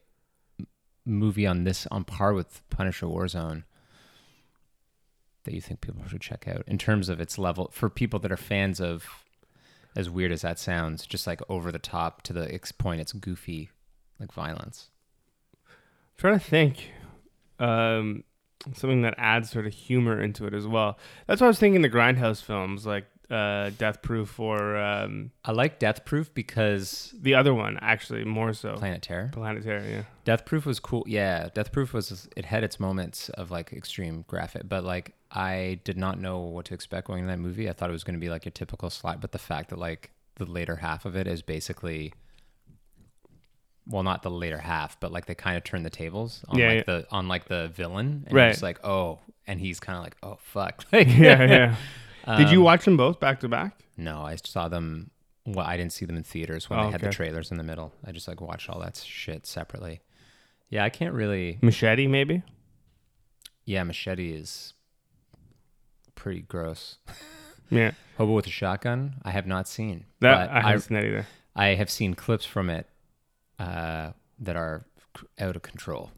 movie 1.05 1.47
on 1.47 1.65
this 1.65 1.87
on 1.91 2.05
par 2.05 2.33
with 2.33 2.63
Punisher 2.71 3.07
Warzone 3.07 3.65
that 5.45 5.55
you 5.55 5.61
think 5.61 5.81
people 5.81 6.03
should 6.09 6.21
check 6.21 6.49
out 6.49 6.65
in 6.67 6.79
terms 6.79 7.09
of 7.09 7.21
its 7.21 7.39
level 7.39 7.71
for 7.73 7.89
people 7.89 8.19
that 8.21 8.33
are 8.33 8.37
fans 8.37 8.81
of? 8.81 9.25
As 9.99 10.09
weird 10.09 10.31
as 10.31 10.43
that 10.43 10.61
sounds, 10.61 11.05
just 11.07 11.27
like 11.27 11.41
over 11.49 11.73
the 11.73 11.79
top 11.81 12.23
to 12.23 12.33
the 12.33 12.61
point, 12.79 13.01
it's 13.01 13.13
goofy, 13.13 13.71
like 14.21 14.33
violence. 14.33 14.91
I'm 15.67 16.19
trying 16.19 16.39
to 16.39 16.45
think 16.45 16.93
um, 17.59 18.23
something 18.75 19.03
that 19.03 19.15
adds 19.19 19.51
sort 19.51 19.67
of 19.67 19.73
humor 19.73 20.23
into 20.23 20.47
it 20.47 20.55
as 20.55 20.69
well. 20.69 20.99
That's 21.27 21.41
what 21.41 21.47
I 21.47 21.49
was 21.49 21.59
thinking. 21.59 21.83
The 21.83 21.91
Grindhouse 21.91 22.41
films, 22.41 22.87
like 22.87 23.07
uh, 23.29 23.71
Death 23.77 24.01
Proof 24.01 24.39
or 24.39 24.77
um, 24.77 25.33
I 25.45 25.53
like 25.53 25.81
Death 25.81 26.05
Proof 26.05 26.33
because 26.33 27.13
the 27.21 27.35
other 27.35 27.53
one, 27.53 27.77
actually 27.81 28.25
more 28.25 28.53
so. 28.53 28.75
Planet 28.77 29.03
Terror. 29.03 29.31
Planetary, 29.33 29.91
yeah. 29.91 30.03
Death 30.25 30.45
Proof 30.45 30.65
was 30.65 30.79
cool. 30.81 31.05
Yeah, 31.07 31.49
Death 31.53 31.73
Proof 31.73 31.93
was 31.93 32.29
it 32.37 32.45
had 32.45 32.63
its 32.65 32.79
moments 32.79 33.31
of 33.31 33.51
like 33.51 33.73
extreme 33.73 34.25
graphic, 34.29 34.69
but 34.69 34.85
like 34.85 35.15
I 35.31 35.81
did 35.85 35.97
not 35.99 36.19
know 36.19 36.39
what 36.39 36.65
to 36.67 36.75
expect 36.75 37.07
going 37.07 37.21
into 37.21 37.31
that 37.33 37.39
movie. 37.39 37.69
I 37.69 37.73
thought 37.73 37.91
it 37.91 37.93
was 37.93 38.05
going 38.05 38.15
to 38.17 38.21
be 38.21 38.31
like 38.31 38.47
a 38.47 38.51
typical 38.51 38.89
slide, 38.91 39.21
but 39.21 39.33
the 39.33 39.39
fact 39.39 39.71
that 39.71 39.79
like 39.79 40.11
the 40.37 40.47
later 40.47 40.77
half 40.77 41.05
of 41.05 41.17
it 41.17 41.27
is 41.27 41.43
basically 41.43 42.13
well, 43.87 44.03
not 44.03 44.23
the 44.23 44.31
later 44.31 44.59
half, 44.59 45.01
but 45.01 45.13
like 45.13 45.25
they 45.27 45.35
kind 45.35 45.57
of 45.57 45.65
turn 45.65 45.83
the 45.83 45.91
tables 45.91 46.45
on 46.49 46.59
Yeah, 46.59 46.69
like 46.69 46.77
yeah. 46.77 46.83
the 46.99 47.07
on 47.11 47.27
like 47.29 47.47
the 47.47 47.69
villain, 47.75 48.25
and 48.27 48.35
Right. 48.35 48.55
you're 48.55 48.69
like 48.69 48.85
oh, 48.85 49.19
and 49.47 49.59
he's 49.61 49.81
kind 49.81 49.97
of 49.97 50.05
like 50.05 50.17
oh 50.23 50.39
fuck, 50.43 50.85
like 50.93 51.09
yeah, 51.09 51.75
yeah. 52.27 52.37
Did 52.37 52.51
you 52.51 52.59
Um, 52.59 52.65
watch 52.65 52.85
them 52.85 52.97
both 52.99 53.19
back 53.21 53.41
to 53.41 53.49
back? 53.49 53.81
No, 53.97 54.21
I 54.23 54.37
saw 54.37 54.69
them. 54.69 55.11
Well, 55.47 55.65
I 55.67 55.79
didn't 55.79 55.95
see 55.95 56.05
them 56.05 56.17
in 56.19 56.23
theaters 56.25 56.69
when 56.69 56.79
Oh, 56.79 56.85
they 56.87 56.91
had 56.93 57.01
the 57.01 57.09
trailers 57.09 57.51
in 57.51 57.57
the 57.57 57.65
middle. 57.65 57.95
I 58.05 58.13
just 58.13 58.29
like 58.29 58.43
watched 58.43 58.69
all 58.69 58.81
that 58.81 58.97
shit 58.99 59.47
separately. 59.47 60.03
Yeah, 60.69 60.85
I 60.85 60.91
can't 60.91 61.15
really. 61.15 61.59
Machete, 61.63 62.07
maybe. 62.07 62.43
Yeah, 63.65 63.83
Machete 63.85 64.33
is 64.35 64.75
pretty 66.19 66.41
gross. 66.43 66.99
Yeah, 67.71 67.93
Hobo 68.17 68.33
with 68.33 68.47
a 68.47 68.51
Shotgun, 68.51 69.15
I 69.25 69.31
have 69.31 69.47
not 69.47 69.69
seen. 69.69 70.05
that 70.21 70.49
but 70.49 70.51
I 70.51 70.59
I, 70.59 70.63
haven't 70.63 70.81
seen 70.81 70.95
that 70.97 71.05
either. 71.05 71.27
I 71.55 71.67
have 71.75 71.91
seen 71.91 72.15
clips 72.15 72.45
from 72.45 72.71
it 72.71 72.87
uh, 73.59 74.13
that 74.41 74.57
are 74.57 74.85
out 75.39 75.55
of 75.55 75.63
control. 75.63 76.11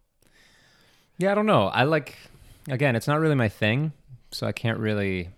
Yeah, 1.19 1.33
I 1.33 1.35
don't 1.35 1.47
know. 1.47 1.67
I 1.69 1.85
like, 1.85 2.17
again, 2.69 2.97
it's 2.97 3.07
not 3.07 3.21
really 3.21 3.35
my 3.35 3.49
thing, 3.49 3.93
so 4.31 4.47
I 4.47 4.53
can't 4.53 4.79
really. 4.79 5.31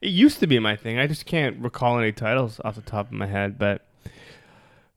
It 0.00 0.08
used 0.08 0.40
to 0.40 0.46
be 0.46 0.58
my 0.58 0.74
thing. 0.74 0.98
I 0.98 1.06
just 1.06 1.26
can't 1.26 1.58
recall 1.58 1.98
any 1.98 2.12
titles 2.12 2.60
off 2.64 2.74
the 2.74 2.82
top 2.82 3.06
of 3.06 3.12
my 3.12 3.26
head, 3.26 3.58
but 3.58 3.86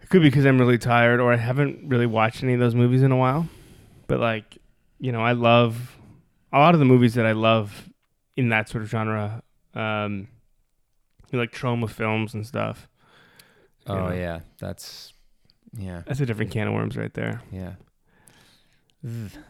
it 0.01 0.09
could 0.09 0.21
be 0.21 0.29
because 0.29 0.45
I'm 0.45 0.59
really 0.59 0.77
tired 0.77 1.19
or 1.19 1.33
I 1.33 1.37
haven't 1.37 1.87
really 1.87 2.05
watched 2.05 2.43
any 2.43 2.53
of 2.53 2.59
those 2.59 2.75
movies 2.75 3.01
in 3.01 3.11
a 3.11 3.17
while. 3.17 3.47
But 4.07 4.19
like, 4.19 4.57
you 4.99 5.11
know, 5.11 5.21
I 5.21 5.33
love 5.33 5.97
a 6.53 6.59
lot 6.59 6.75
of 6.75 6.79
the 6.79 6.85
movies 6.85 7.15
that 7.15 7.25
I 7.25 7.31
love 7.31 7.89
in 8.35 8.49
that 8.49 8.69
sort 8.69 8.83
of 8.83 8.89
genre. 8.89 9.43
Um, 9.73 10.27
like 11.33 11.51
Troma 11.51 11.89
films 11.89 12.33
and 12.33 12.45
stuff. 12.45 12.87
Oh, 13.87 14.09
know. 14.09 14.13
yeah. 14.13 14.39
That's. 14.59 15.13
Yeah. 15.77 16.01
That's 16.05 16.19
a 16.19 16.25
different 16.25 16.51
can 16.51 16.67
of 16.67 16.73
worms 16.73 16.97
right 16.97 17.13
there. 17.13 17.41
Yeah. 17.51 17.73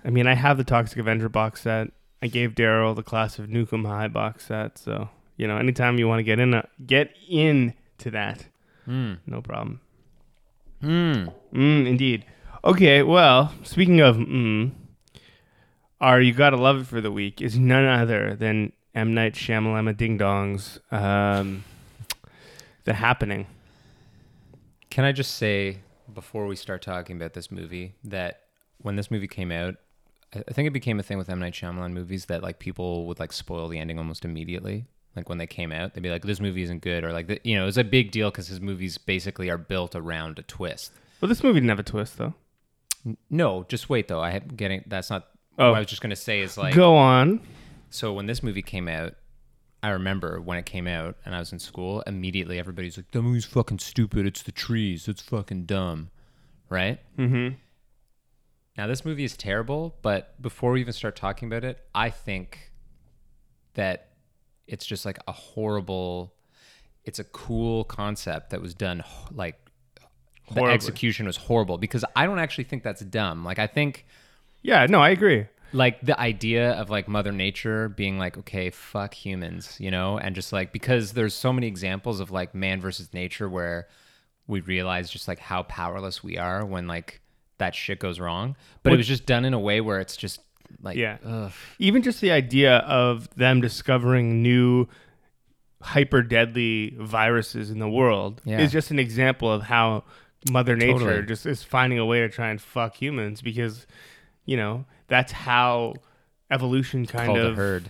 I 0.06 0.10
mean, 0.10 0.28
I 0.28 0.34
have 0.36 0.58
the 0.58 0.64
Toxic 0.64 0.98
Avenger 1.00 1.28
box 1.30 1.62
set. 1.62 1.88
I 2.22 2.28
gave 2.28 2.52
Daryl 2.52 2.96
the 2.96 3.04
Class 3.04 3.40
of 3.40 3.48
Nuke 3.48 3.74
'Em 3.74 3.84
High 3.86 4.08
box 4.08 4.46
set. 4.46 4.78
So 4.78 5.10
you 5.38 5.48
know, 5.48 5.58
anytime 5.58 5.98
you 5.98 6.08
want 6.08 6.20
to 6.20 6.24
get 6.24 6.40
in, 6.40 6.54
a, 6.54 6.68
get 6.86 7.14
into 7.28 8.12
that, 8.12 8.46
Hmm. 8.86 9.14
no 9.26 9.42
problem. 9.42 9.82
Hmm. 10.82 11.26
Mm, 11.54 11.88
indeed. 11.88 12.26
Okay, 12.64 13.02
well, 13.04 13.52
speaking 13.64 14.00
of 14.02 14.18
mm, 14.18 14.72
our 16.02 16.20
You 16.20 16.34
Gotta 16.34 16.58
Love 16.58 16.82
It 16.82 16.88
for 16.88 17.00
the 17.00 17.12
week 17.12 17.42
is 17.42 17.58
none 17.58 17.86
other 17.86 18.36
than 18.36 18.74
M. 18.96 19.14
Night 19.14 19.36
Shyamalama 19.36 19.96
Ding 19.96 20.18
Dong's 20.18 20.80
um, 20.92 21.64
The 22.84 22.94
Happening. 22.94 23.46
Can 24.90 25.06
I 25.06 25.12
just 25.12 25.36
say 25.36 25.78
before 26.12 26.48
we 26.48 26.56
start 26.56 26.82
talking 26.82 27.16
about 27.16 27.34
this 27.34 27.52
movie 27.52 27.94
that 28.04 28.42
when 28.80 28.96
this 28.96 29.12
movie 29.12 29.28
came 29.28 29.52
out, 29.52 29.76
I 30.34 30.52
think 30.52 30.68
it 30.68 30.74
became 30.74 31.00
a 31.00 31.04
thing 31.04 31.20
with 31.20 31.30
M 31.30 31.40
Night 31.40 31.54
Shyamalan 31.54 31.94
movies 31.94 32.26
that 32.26 32.42
like 32.42 32.58
people 32.58 33.06
would 33.06 33.20
like 33.20 33.32
spoil 33.32 33.68
the 33.68 33.78
ending 33.78 34.00
almost 34.00 34.26
immediately. 34.26 34.86
Like 35.16 35.30
when 35.30 35.38
they 35.38 35.48
came 35.48 35.72
out, 35.72 35.94
they'd 35.94 36.02
be 36.02 36.10
like, 36.10 36.24
"This 36.24 36.40
movie 36.40 36.64
isn't 36.64 36.82
good," 36.82 37.04
or 37.04 37.12
like, 37.12 37.42
you 37.44 37.56
know, 37.56 37.64
it 37.64 37.66
was 37.66 37.78
a 37.78 37.84
big 37.84 38.12
deal 38.12 38.32
because 38.32 38.48
his 38.48 38.62
movies 38.62 38.98
basically 38.98 39.50
are 39.50 39.58
built 39.58 39.94
around 39.94 40.40
a 40.40 40.42
twist. 40.44 40.94
Well, 41.20 41.28
this 41.28 41.44
movie 41.44 41.60
didn't 41.60 41.70
have 41.70 41.80
a 41.80 41.84
twist, 41.84 42.18
though. 42.18 42.34
No, 43.30 43.66
just 43.68 43.90
wait 43.90 44.08
though. 44.08 44.22
I 44.22 44.32
had 44.32 44.56
getting 44.58 44.84
that's 44.88 45.10
not. 45.10 45.28
Oh. 45.58 45.70
what 45.72 45.76
I 45.78 45.80
was 45.80 45.88
just 45.88 46.02
gonna 46.02 46.16
say 46.16 46.40
is 46.42 46.58
like 46.58 46.74
Go 46.74 46.96
on. 46.96 47.42
so 47.90 48.14
when 48.14 48.26
this 48.26 48.42
movie 48.42 48.62
came 48.62 48.88
out, 48.88 49.14
I 49.84 49.90
remember 49.90 50.40
when 50.40 50.58
it 50.58 50.66
came 50.66 50.88
out 50.88 51.18
and 51.26 51.36
I 51.36 51.40
was 51.40 51.52
in 51.52 51.60
school, 51.60 52.02
immediately 52.08 52.58
everybody's 52.60 52.98
like, 52.98 53.12
The 53.12 53.22
movie's 53.22 53.46
fucking 53.46 53.80
stupid. 53.80 54.26
It's 54.26 54.44
the 54.44 54.52
trees. 54.52 55.08
It's 55.08 55.22
fucking 55.22 55.66
dumb. 55.66 56.10
Right? 56.70 57.00
Mm-hmm. 57.18 57.56
Now, 58.78 58.88
this 58.88 59.04
movie 59.04 59.26
is 59.26 59.36
terrible, 59.36 59.98
but 60.02 60.42
before 60.42 60.72
we 60.72 60.80
even 60.80 60.94
start 60.94 61.16
talking 61.18 61.48
about 61.50 61.66
it, 61.66 61.80
I 61.94 62.10
think 62.10 62.72
that 63.74 64.12
it's 64.68 64.86
just 64.86 65.06
like 65.06 65.20
a 65.28 65.34
horrible, 65.34 66.34
it's 67.04 67.20
a 67.20 67.26
cool 67.26 67.84
concept 67.84 68.52
that 68.52 68.62
was 68.62 68.74
done 68.74 69.00
h- 69.06 69.32
like 69.34 69.60
the 70.48 70.54
Horribly. 70.54 70.74
execution 70.74 71.26
was 71.26 71.36
horrible 71.38 71.78
because 71.78 72.06
I 72.16 72.26
don't 72.26 72.40
actually 72.40 72.64
think 72.64 72.84
that's 72.84 73.02
dumb. 73.02 73.44
Like, 73.44 73.60
I 73.60 73.68
think 73.68 74.06
Yeah, 74.62 74.86
no, 74.88 75.00
I 75.02 75.10
agree. 75.10 75.46
like 75.74 76.02
the 76.02 76.20
idea 76.20 76.72
of 76.74 76.90
like 76.90 77.08
mother 77.08 77.32
nature 77.32 77.88
being 77.88 78.18
like 78.20 78.38
okay 78.38 78.70
fuck 78.70 79.14
humans 79.14 79.78
you 79.80 79.90
know 79.90 80.18
and 80.18 80.36
just 80.36 80.52
like 80.52 80.74
because 80.74 81.14
there's 81.14 81.34
so 81.34 81.54
many 81.54 81.66
examples 81.66 82.20
of 82.20 82.30
like 82.30 82.54
man 82.54 82.82
versus 82.82 83.14
nature 83.14 83.48
where 83.50 83.88
we 84.48 84.60
realize 84.60 85.10
just 85.10 85.30
like 85.30 85.40
how 85.40 85.64
powerless 85.64 86.22
we 86.22 86.38
are 86.38 86.66
when 86.66 86.88
like 86.88 87.22
that 87.58 87.74
shit 87.74 88.00
goes 88.00 88.20
wrong 88.20 88.54
but 88.84 88.90
Well- 88.90 88.96
it 88.96 88.98
was 88.98 89.08
just 89.08 89.26
done 89.26 89.46
in 89.46 89.54
a 89.54 89.60
way 89.60 89.80
where 89.80 90.02
it's 90.02 90.18
just 90.18 90.42
like 90.82 90.98
Yeah. 90.98 91.20
ugh. 91.26 91.54
Even 91.80 92.02
just 92.02 92.20
the 92.20 92.32
idea 92.32 92.80
of 92.80 93.34
them 93.36 93.62
discovering 93.62 94.42
new 94.44 94.88
hyper 95.82 96.22
deadly 96.22 96.96
viruses 97.00 97.72
in 97.72 97.80
the 97.80 97.90
world 97.90 98.42
Yeah. 98.44 98.60
is 98.60 98.74
just 98.74 98.92
an 98.92 99.00
example 99.00 99.50
of 99.50 99.64
how 99.64 100.04
Mother 100.52 100.76
Nature 100.76 101.00
Totally. 101.00 101.22
just 101.28 101.46
is 101.46 101.64
finding 101.64 101.98
a 101.98 102.06
way 102.06 102.20
to 102.20 102.28
try 102.30 102.50
and 102.50 102.60
fuck 102.62 102.96
humans 103.02 103.42
because, 103.42 103.86
you 104.46 104.58
know, 104.58 104.86
that's 105.08 105.32
how 105.32 105.94
evolution 106.50 107.06
kind 107.06 107.28
called 107.28 107.40
of 107.40 107.56
herd 107.56 107.90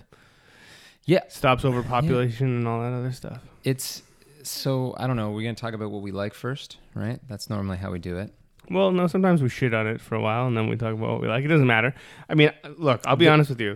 yeah 1.06 1.22
stops 1.30 1.66
overpopulation 1.66 2.46
and 2.58 2.68
all 2.68 2.80
that 2.82 2.94
other 2.94 3.12
stuff. 3.12 3.40
it's 3.64 4.04
so 4.44 4.94
i 5.00 5.08
don't 5.08 5.16
know 5.16 5.32
we're 5.32 5.42
gonna 5.42 5.56
talk 5.56 5.74
about 5.74 5.90
what 5.90 6.04
we 6.04 6.12
like 6.12 6.32
first 6.34 6.78
right 6.94 7.20
that's 7.28 7.50
normally 7.50 7.76
how 7.78 7.92
we 7.92 7.98
do 7.98 8.18
it 8.18 8.32
Well, 8.70 8.92
no, 8.92 9.08
sometimes 9.08 9.42
we 9.42 9.50
shit 9.50 9.74
on 9.74 9.88
it 9.88 10.00
for 10.00 10.14
a 10.16 10.22
while 10.22 10.46
and 10.46 10.56
then 10.56 10.68
we 10.70 10.76
talk 10.78 10.94
about 10.94 11.10
what 11.10 11.22
we 11.22 11.28
like. 11.28 11.44
It 11.44 11.48
doesn't 11.50 11.66
matter. 11.68 11.94
I 12.30 12.36
mean, 12.36 12.52
look, 12.78 13.02
I'll 13.06 13.18
be 13.18 13.28
honest 13.28 13.50
with 13.50 13.60
you. 13.60 13.76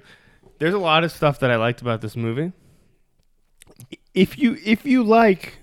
There's 0.60 0.74
a 0.76 0.80
lot 0.80 1.04
of 1.04 1.12
stuff 1.12 1.40
that 1.40 1.52
I 1.52 1.58
liked 1.58 1.82
about 1.82 2.00
this 2.02 2.16
movie. 2.16 2.54
If 4.14 4.38
you 4.38 4.58
if 4.64 4.86
you 4.86 5.04
like 5.04 5.58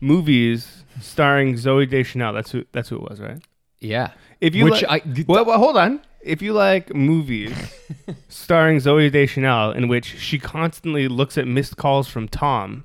movies 0.00 0.84
starring 1.02 1.54
Zooey 1.54 1.90
Deschanel, 1.90 2.32
that's 2.32 2.50
who 2.52 2.64
that's 2.72 2.88
who 2.88 2.96
it 2.96 3.02
was, 3.10 3.20
right? 3.20 3.42
yeah 3.80 4.12
If 4.40 4.54
you 4.54 4.64
which 4.64 4.82
like, 4.82 5.06
i 5.06 5.24
well, 5.28 5.44
well, 5.44 5.58
hold 5.58 5.76
on. 5.76 6.00
If 6.28 6.42
you 6.42 6.52
like 6.52 6.94
movies 6.94 7.56
starring 8.28 8.76
Zooey 8.78 9.10
Deschanel 9.10 9.72
in 9.72 9.88
which 9.88 10.04
she 10.18 10.38
constantly 10.38 11.08
looks 11.08 11.38
at 11.38 11.46
missed 11.46 11.76
calls 11.76 12.06
from 12.06 12.28
Tom, 12.28 12.84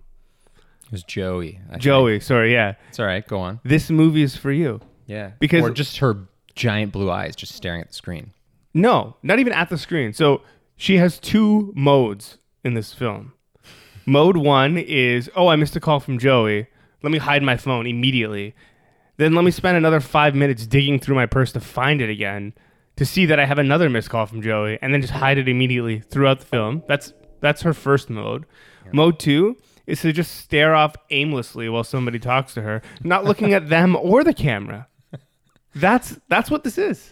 it 0.85 0.91
was 0.91 1.03
joey 1.03 1.59
I 1.67 1.71
think. 1.71 1.81
Joey, 1.81 2.19
sorry, 2.21 2.53
yeah, 2.53 2.75
it's 2.89 2.99
all 2.99 3.05
right 3.05 3.27
go 3.27 3.39
on 3.39 3.59
this 3.63 3.89
movie 3.89 4.23
is 4.23 4.35
for 4.37 4.51
you. 4.51 4.79
yeah 5.07 5.31
Because- 5.39 5.63
or 5.63 5.71
just 5.71 5.97
her 5.97 6.27
giant 6.55 6.91
blue 6.91 7.09
eyes 7.11 7.35
just 7.35 7.53
staring 7.55 7.81
at 7.81 7.87
the 7.89 7.93
screen 7.93 8.31
No, 8.73 9.17
not 9.23 9.39
even 9.39 9.53
at 9.53 9.69
the 9.69 9.77
screen. 9.77 10.13
So 10.13 10.41
she 10.77 10.97
has 10.97 11.19
two 11.19 11.71
modes 11.75 12.37
in 12.63 12.73
this 12.75 12.93
film. 12.93 13.33
Mode 14.05 14.37
one 14.37 14.77
is, 14.77 15.29
oh, 15.35 15.47
I 15.47 15.55
missed 15.55 15.75
a 15.75 15.79
call 15.79 15.99
from 15.99 16.17
Joey. 16.19 16.67
Let 17.01 17.11
me 17.11 17.17
hide 17.19 17.41
my 17.43 17.57
phone 17.57 17.87
immediately. 17.87 18.53
Then 19.17 19.33
let 19.33 19.43
me 19.45 19.51
spend 19.51 19.77
another 19.77 19.99
five 19.99 20.33
minutes 20.35 20.65
digging 20.67 20.99
through 20.99 21.15
my 21.15 21.25
purse 21.25 21.51
to 21.53 21.59
find 21.59 22.01
it 22.01 22.09
again 22.09 22.53
to 22.95 23.05
see 23.05 23.25
that 23.25 23.39
I 23.39 23.45
have 23.45 23.59
another 23.59 23.89
missed 23.89 24.09
call 24.09 24.25
from 24.25 24.41
Joey 24.41 24.77
and 24.81 24.93
then 24.93 25.01
just 25.01 25.13
hide 25.13 25.37
it 25.37 25.47
immediately 25.47 25.99
throughout 25.99 26.39
the 26.39 26.45
film. 26.45 26.83
That's 26.87 27.13
that's 27.39 27.61
her 27.63 27.73
first 27.73 28.09
mode. 28.09 28.45
Mode 28.91 29.19
two 29.19 29.57
is 29.87 30.01
to 30.01 30.13
just 30.13 30.35
stare 30.35 30.75
off 30.75 30.95
aimlessly 31.09 31.67
while 31.69 31.83
somebody 31.83 32.19
talks 32.19 32.53
to 32.53 32.61
her, 32.61 32.81
not 33.03 33.25
looking 33.25 33.53
at 33.53 33.69
them 33.69 33.95
or 33.95 34.23
the 34.23 34.33
camera. 34.33 34.87
That's 35.75 36.19
that's 36.29 36.51
what 36.51 36.63
this 36.63 36.77
is. 36.77 37.11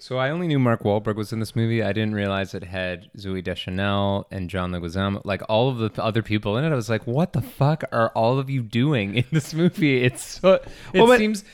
So 0.00 0.18
I 0.18 0.30
only 0.30 0.48
knew 0.48 0.58
Mark 0.58 0.82
Wahlberg 0.82 1.14
was 1.14 1.32
in 1.32 1.38
this 1.38 1.54
movie. 1.54 1.80
I 1.82 1.92
didn't 1.92 2.14
realize 2.16 2.52
it 2.52 2.64
had 2.64 3.08
Zooey 3.16 3.44
Deschanel 3.44 4.26
and 4.30 4.50
John 4.50 4.72
Leguizamo, 4.72 5.20
like 5.24 5.40
all 5.48 5.68
of 5.68 5.78
the 5.78 6.02
other 6.02 6.20
people 6.20 6.56
in 6.56 6.64
it. 6.64 6.72
I 6.72 6.74
was 6.74 6.90
like, 6.90 7.06
"What 7.06 7.32
the 7.32 7.40
fuck 7.42 7.84
are 7.92 8.10
all 8.10 8.38
of 8.40 8.50
you 8.50 8.62
doing 8.62 9.14
in 9.14 9.24
this 9.30 9.54
movie?" 9.54 10.02
It's 10.04 10.24
so, 10.40 10.54
it 10.54 10.68
Well, 10.94 11.06
but- 11.06 11.18
seems 11.18 11.44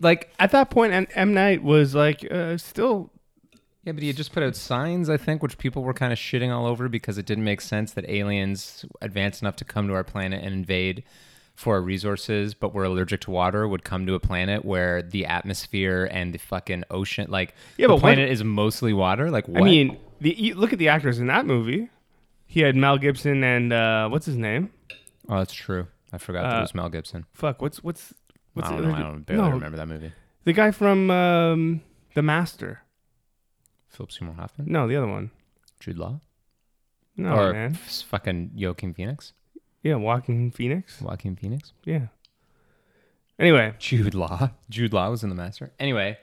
like 0.00 0.30
At 0.38 0.50
that 0.52 0.68
point, 0.70 0.92
M, 0.92 1.06
M 1.14 1.32
Night 1.32 1.62
was 1.62 1.94
like 1.94 2.26
uh, 2.30 2.58
still. 2.58 3.10
yeah, 3.82 3.92
but 3.92 4.02
he 4.02 4.08
had 4.08 4.16
just 4.16 4.32
put 4.32 4.42
out 4.42 4.56
signs, 4.56 5.08
I 5.08 5.16
think, 5.16 5.42
which 5.42 5.56
people 5.56 5.82
were 5.82 5.94
kind 5.94 6.12
of 6.12 6.18
shitting 6.18 6.54
all 6.54 6.66
over 6.66 6.90
because 6.90 7.16
it 7.16 7.24
didn't 7.24 7.44
make 7.44 7.62
sense 7.62 7.92
that 7.94 8.08
aliens 8.10 8.84
advanced 9.00 9.40
enough 9.40 9.56
to 9.56 9.64
come 9.64 9.88
to 9.88 9.94
our 9.94 10.04
planet 10.04 10.44
and 10.44 10.52
invade 10.54 11.02
for 11.56 11.74
our 11.76 11.80
resources, 11.80 12.54
but 12.54 12.72
we're 12.74 12.84
allergic 12.84 13.22
to 13.22 13.30
water, 13.30 13.66
would 13.66 13.82
come 13.82 14.06
to 14.06 14.14
a 14.14 14.20
planet 14.20 14.64
where 14.64 15.02
the 15.02 15.26
atmosphere 15.26 16.06
and 16.12 16.32
the 16.32 16.38
fucking 16.38 16.84
ocean, 16.90 17.30
like 17.30 17.54
Yeah, 17.78 17.86
the 17.88 17.94
but 17.94 18.00
planet 18.00 18.30
is 18.30 18.44
mostly 18.44 18.92
water. 18.92 19.30
Like, 19.30 19.48
what? 19.48 19.62
I 19.62 19.64
mean, 19.64 19.98
the 20.20 20.34
you 20.38 20.54
look 20.54 20.72
at 20.72 20.78
the 20.78 20.88
actors 20.88 21.18
in 21.18 21.26
that 21.28 21.46
movie. 21.46 21.88
He 22.46 22.60
had 22.60 22.76
Mel 22.76 22.96
Gibson 22.98 23.42
and 23.42 23.72
uh, 23.72 24.08
what's 24.08 24.26
his 24.26 24.36
name? 24.36 24.70
oh, 25.28 25.38
that's 25.38 25.52
true. 25.54 25.88
I 26.12 26.18
forgot 26.18 26.42
that 26.42 26.54
Uh, 26.54 26.58
it 26.58 26.60
was 26.62 26.74
Mel 26.74 26.88
Gibson. 26.90 27.24
Fuck, 27.34 27.60
what's 27.60 27.82
what's 27.82 28.14
what's 28.54 28.68
I 28.68 28.76
the 28.76 28.82
don't 28.82 28.92
know. 28.92 28.96
I 28.98 29.02
don't 29.02 29.26
barely 29.26 29.42
no, 29.42 29.50
remember 29.50 29.76
that 29.78 29.88
movie. 29.88 30.12
the 30.44 30.52
guy 30.52 30.70
from 30.70 31.10
um, 31.10 31.80
The 32.14 32.22
Master. 32.22 32.82
Philip 33.88 34.12
Seymour 34.12 34.34
Hoffman, 34.34 34.70
No, 34.70 34.86
the 34.86 34.96
other 34.96 35.06
one. 35.08 35.30
Jude 35.80 35.96
Law, 35.98 36.20
No, 37.16 37.34
or 37.34 37.52
man. 37.54 37.74
fucking 37.74 38.50
Joaquin 38.54 38.92
Phoenix, 38.94 39.32
Yeah, 39.86 39.94
Walking 39.96 40.50
Phoenix. 40.50 41.00
Joaquin 41.00 41.36
Phoenix, 41.36 41.72
Yeah. 41.84 42.06
Anyway, 43.38 43.74
Jude 43.78 44.14
Law. 44.14 44.50
Jude 44.70 44.92
Law 44.94 45.10
was 45.10 45.22
in 45.22 45.28
The 45.28 45.34
Master. 45.34 45.70
Anyway, 45.78 46.16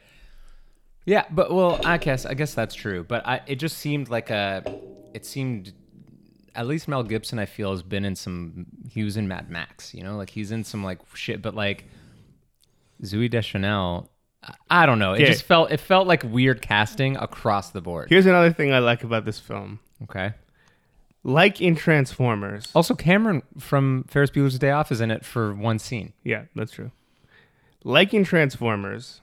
yeah, 1.06 1.26
but 1.30 1.54
well, 1.54 1.80
I 1.86 1.98
guess 1.98 2.26
I 2.26 2.34
guess 2.34 2.54
that's 2.56 2.74
true. 2.74 3.04
But 3.04 3.26
I, 3.28 3.42
it 3.46 3.56
just 3.58 3.78
seemed 3.78 4.10
like 4.10 4.30
a, 4.32 4.64
it 5.14 5.26
seemed, 5.26 5.74
at 6.56 6.66
least 6.66 6.88
Mel 6.88 7.04
Gibson, 7.04 7.38
I 7.40 7.46
feel, 7.46 7.70
has 7.72 7.84
been 7.84 8.04
in 8.04 8.16
some. 8.16 8.66
He 8.90 9.04
was 9.04 9.16
in 9.16 9.28
Mad 9.28 9.50
Max, 9.52 9.94
you 9.94 10.04
know, 10.04 10.18
like 10.18 10.32
he's 10.32 10.52
in 10.52 10.64
some 10.64 10.84
like 10.84 11.00
shit. 11.14 11.42
But 11.42 11.54
like, 11.56 11.86
Zooey 13.04 13.30
Deschanel. 13.30 14.10
I- 14.44 14.56
I 14.72 14.86
don't 14.88 15.00
know. 15.00 15.14
It 15.14 15.22
Okay. 15.22 15.26
just 15.28 15.44
felt 15.44 15.72
it 15.72 15.80
felt 15.80 16.08
like 16.08 16.24
weird 16.24 16.62
casting 16.64 17.16
across 17.18 17.70
the 17.70 17.80
board. 17.82 18.10
here's 18.10 18.26
another 18.26 18.52
thing 18.52 18.74
I 18.74 18.80
like 18.80 19.04
about 19.04 19.24
this 19.24 19.40
film. 19.40 19.80
Okay. 20.04 20.34
Like 21.24 21.62
in 21.62 21.76
Transformers. 21.76 22.70
Also, 22.76 22.96
Cameron 22.96 23.44
from 23.58 24.04
Ferris 24.10 24.30
Bueller's 24.30 24.60
Day 24.60 24.72
Off 24.72 24.92
is 24.92 25.00
in 25.00 25.10
it 25.10 25.24
for 25.24 25.54
one 25.54 25.80
scene. 25.80 26.14
Yeah, 26.24 26.44
that's 26.54 26.74
true. 26.74 26.92
Like 27.86 28.14
in 28.14 28.26
Transformers, 28.26 29.22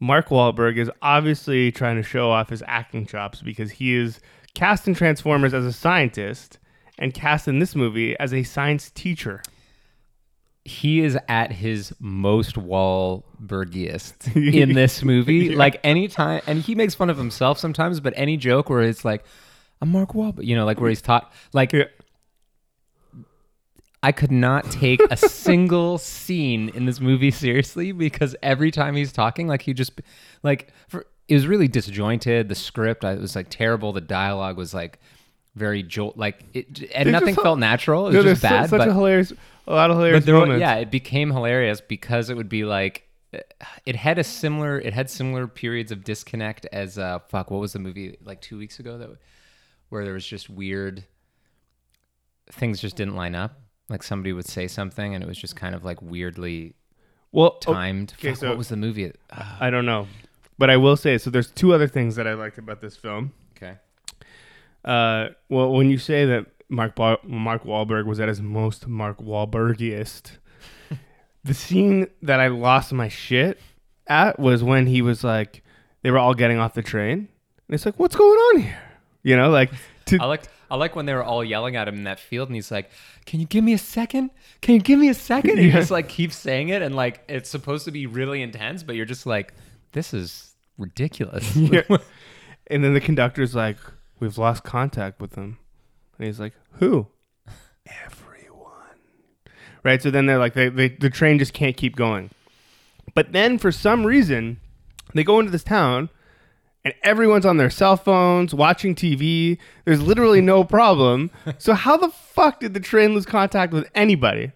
Mark 0.00 0.28
Wahlberg 0.28 0.76
is 0.78 0.90
obviously 1.02 1.70
trying 1.70 1.96
to 1.96 2.02
show 2.02 2.30
off 2.30 2.48
his 2.48 2.62
acting 2.66 3.06
chops 3.06 3.42
because 3.42 3.72
he 3.72 3.94
is 3.94 4.20
cast 4.54 4.88
in 4.88 4.94
Transformers 4.94 5.52
as 5.54 5.64
a 5.64 5.72
scientist 5.72 6.58
and 6.98 7.12
cast 7.12 7.46
in 7.46 7.58
this 7.58 7.74
movie 7.74 8.18
as 8.18 8.32
a 8.32 8.42
science 8.42 8.90
teacher. 8.90 9.42
He 10.64 11.00
is 11.00 11.16
at 11.28 11.52
his 11.52 11.94
most 12.00 12.56
Wahlbergiest 12.56 14.34
in 14.54 14.72
this 14.72 15.02
movie. 15.02 15.54
Like 15.54 15.78
anytime, 15.84 16.40
and 16.46 16.60
he 16.60 16.74
makes 16.74 16.94
fun 16.94 17.08
of 17.10 17.16
himself 17.16 17.58
sometimes, 17.58 18.00
but 18.00 18.12
any 18.16 18.36
joke 18.36 18.68
where 18.68 18.82
it's 18.82 19.04
like, 19.04 19.24
I'm 19.80 19.90
Mark 19.90 20.12
Wahlberg, 20.12 20.44
you 20.44 20.56
know, 20.56 20.64
like 20.64 20.80
where 20.80 20.88
he's 20.88 21.02
taught, 21.02 21.32
like, 21.52 21.72
Yeah. 21.72 21.84
I 24.02 24.12
could 24.12 24.30
not 24.30 24.70
take 24.70 25.00
a 25.10 25.16
single 25.16 25.98
scene 25.98 26.68
in 26.74 26.86
this 26.86 27.00
movie 27.00 27.30
seriously 27.32 27.90
because 27.92 28.36
every 28.42 28.70
time 28.70 28.94
he's 28.94 29.10
talking, 29.12 29.48
like 29.48 29.62
he 29.62 29.74
just 29.74 30.00
like 30.44 30.72
for, 30.86 31.06
it 31.28 31.34
was 31.34 31.46
really 31.48 31.66
disjointed. 31.66 32.48
The 32.48 32.54
script, 32.54 33.04
I 33.04 33.12
it 33.12 33.20
was 33.20 33.34
like 33.34 33.48
terrible. 33.50 33.92
The 33.92 34.00
dialogue 34.00 34.58
was 34.58 34.72
like 34.72 35.00
very 35.56 35.82
jolt, 35.82 36.16
like 36.16 36.44
it, 36.54 36.82
and 36.94 37.06
There's 37.06 37.12
nothing 37.12 37.34
just 37.34 37.42
felt 37.42 37.58
natural. 37.58 38.08
It 38.08 38.14
was 38.14 38.24
just 38.24 38.42
bad. 38.42 38.70
such 38.70 38.78
but, 38.78 38.88
a 38.88 38.92
hilarious, 38.92 39.32
a 39.66 39.74
lot 39.74 39.90
of 39.90 39.96
hilarious 39.96 40.20
but 40.24 40.26
there, 40.26 40.34
moments. 40.40 40.60
yeah, 40.60 40.74
it 40.76 40.90
became 40.92 41.30
hilarious 41.32 41.80
because 41.80 42.30
it 42.30 42.36
would 42.36 42.50
be 42.50 42.64
like 42.64 43.08
it 43.84 43.96
had 43.96 44.18
a 44.18 44.24
similar, 44.24 44.78
it 44.78 44.92
had 44.92 45.10
similar 45.10 45.48
periods 45.48 45.90
of 45.90 46.04
disconnect 46.04 46.64
as 46.70 46.96
uh 46.96 47.18
fuck. 47.28 47.50
What 47.50 47.60
was 47.60 47.72
the 47.72 47.80
movie 47.80 48.18
like 48.24 48.40
two 48.40 48.56
weeks 48.56 48.78
ago 48.78 48.98
that 48.98 49.08
where 49.88 50.04
there 50.04 50.14
was 50.14 50.26
just 50.26 50.48
weird 50.50 51.04
things 52.52 52.80
just 52.80 52.96
didn't 52.96 53.16
line 53.16 53.34
up. 53.34 53.60
Like 53.88 54.02
somebody 54.02 54.32
would 54.32 54.46
say 54.46 54.66
something 54.68 55.14
and 55.14 55.22
it 55.22 55.26
was 55.26 55.38
just 55.38 55.56
kind 55.56 55.74
of 55.74 55.84
like 55.84 56.00
weirdly 56.02 56.74
Well, 57.32 57.52
timed. 57.58 58.14
okay, 58.18 58.30
Fuck, 58.30 58.38
so- 58.38 58.48
what 58.48 58.58
was 58.58 58.68
the 58.68 58.76
movie? 58.76 59.12
Uh, 59.30 59.56
I 59.60 59.70
don't 59.70 59.86
know, 59.86 60.06
but 60.58 60.70
I 60.70 60.76
will 60.76 60.96
say 60.96 61.18
so. 61.18 61.30
There's 61.30 61.50
two 61.50 61.72
other 61.74 61.86
things 61.88 62.16
that 62.16 62.26
I 62.26 62.34
liked 62.34 62.58
about 62.58 62.80
this 62.80 62.96
film. 62.96 63.32
okay. 63.56 63.76
Uh, 64.84 65.30
well, 65.48 65.72
when 65.72 65.90
you 65.90 65.98
say 65.98 66.24
that 66.26 66.46
Mark 66.68 66.94
ba- 66.94 67.18
Mark 67.24 67.64
Wahlberg 67.64 68.06
was 68.06 68.20
at 68.20 68.28
his 68.28 68.40
most 68.40 68.86
Mark 68.86 69.18
Wahlbergiest, 69.18 70.38
the 71.44 71.54
scene 71.54 72.06
that 72.22 72.38
I 72.40 72.46
lost 72.48 72.92
my 72.92 73.08
shit 73.08 73.60
at 74.06 74.38
was 74.38 74.62
when 74.62 74.86
he 74.86 75.02
was 75.02 75.24
like, 75.24 75.62
they 76.02 76.10
were 76.12 76.18
all 76.18 76.34
getting 76.34 76.58
off 76.58 76.74
the 76.74 76.82
train, 76.82 77.18
and 77.66 77.74
it's 77.74 77.84
like, 77.84 77.98
what's 77.98 78.14
going 78.14 78.38
on 78.38 78.60
here? 78.62 78.78
You 79.26 79.36
know, 79.36 79.50
like 79.50 79.72
to 80.06 80.18
I 80.20 80.26
like 80.26 80.44
I 80.70 80.76
like 80.76 80.94
when 80.94 81.06
they 81.06 81.12
were 81.12 81.24
all 81.24 81.42
yelling 81.42 81.74
at 81.74 81.88
him 81.88 81.96
in 81.96 82.04
that 82.04 82.20
field, 82.20 82.48
and 82.48 82.54
he's 82.54 82.70
like, 82.70 82.92
"Can 83.24 83.40
you 83.40 83.46
give 83.46 83.64
me 83.64 83.72
a 83.72 83.78
second? 83.78 84.30
Can 84.62 84.76
you 84.76 84.80
give 84.80 85.00
me 85.00 85.08
a 85.08 85.14
second? 85.14 85.50
And 85.50 85.58
he 85.58 85.72
just 85.72 85.90
like 85.90 86.08
keeps 86.08 86.36
saying 86.36 86.68
it, 86.68 86.80
and 86.80 86.94
like 86.94 87.24
it's 87.28 87.50
supposed 87.50 87.86
to 87.86 87.90
be 87.90 88.06
really 88.06 88.40
intense, 88.40 88.84
but 88.84 88.94
you're 88.94 89.04
just 89.04 89.26
like, 89.26 89.52
"This 89.90 90.14
is 90.14 90.54
ridiculous." 90.78 91.56
Yeah. 91.56 91.82
and 92.68 92.84
then 92.84 92.94
the 92.94 93.00
conductor's 93.00 93.52
like, 93.52 93.78
we've 94.20 94.38
lost 94.38 94.62
contact 94.62 95.20
with 95.20 95.32
them, 95.32 95.58
and 96.18 96.26
he's 96.28 96.38
like, 96.38 96.52
who? 96.74 97.08
Everyone. 97.86 99.00
Right. 99.82 100.00
So 100.00 100.12
then 100.12 100.26
they're 100.26 100.38
like, 100.38 100.54
they, 100.54 100.68
they 100.68 100.88
the 100.88 101.10
train 101.10 101.40
just 101.40 101.52
can't 101.52 101.76
keep 101.76 101.96
going. 101.96 102.30
But 103.14 103.32
then 103.32 103.58
for 103.58 103.72
some 103.72 104.06
reason, 104.06 104.60
they 105.14 105.24
go 105.24 105.40
into 105.40 105.50
this 105.50 105.64
town. 105.64 106.10
And 106.86 106.94
everyone's 107.02 107.44
on 107.44 107.56
their 107.56 107.68
cell 107.68 107.96
phones 107.96 108.54
watching 108.54 108.94
TV. 108.94 109.58
There's 109.84 110.00
literally 110.00 110.40
no 110.40 110.62
problem. 110.62 111.32
So 111.58 111.74
how 111.74 111.96
the 111.96 112.10
fuck 112.10 112.60
did 112.60 112.74
the 112.74 112.80
train 112.80 113.12
lose 113.12 113.26
contact 113.26 113.72
with 113.72 113.90
anybody? 113.92 114.52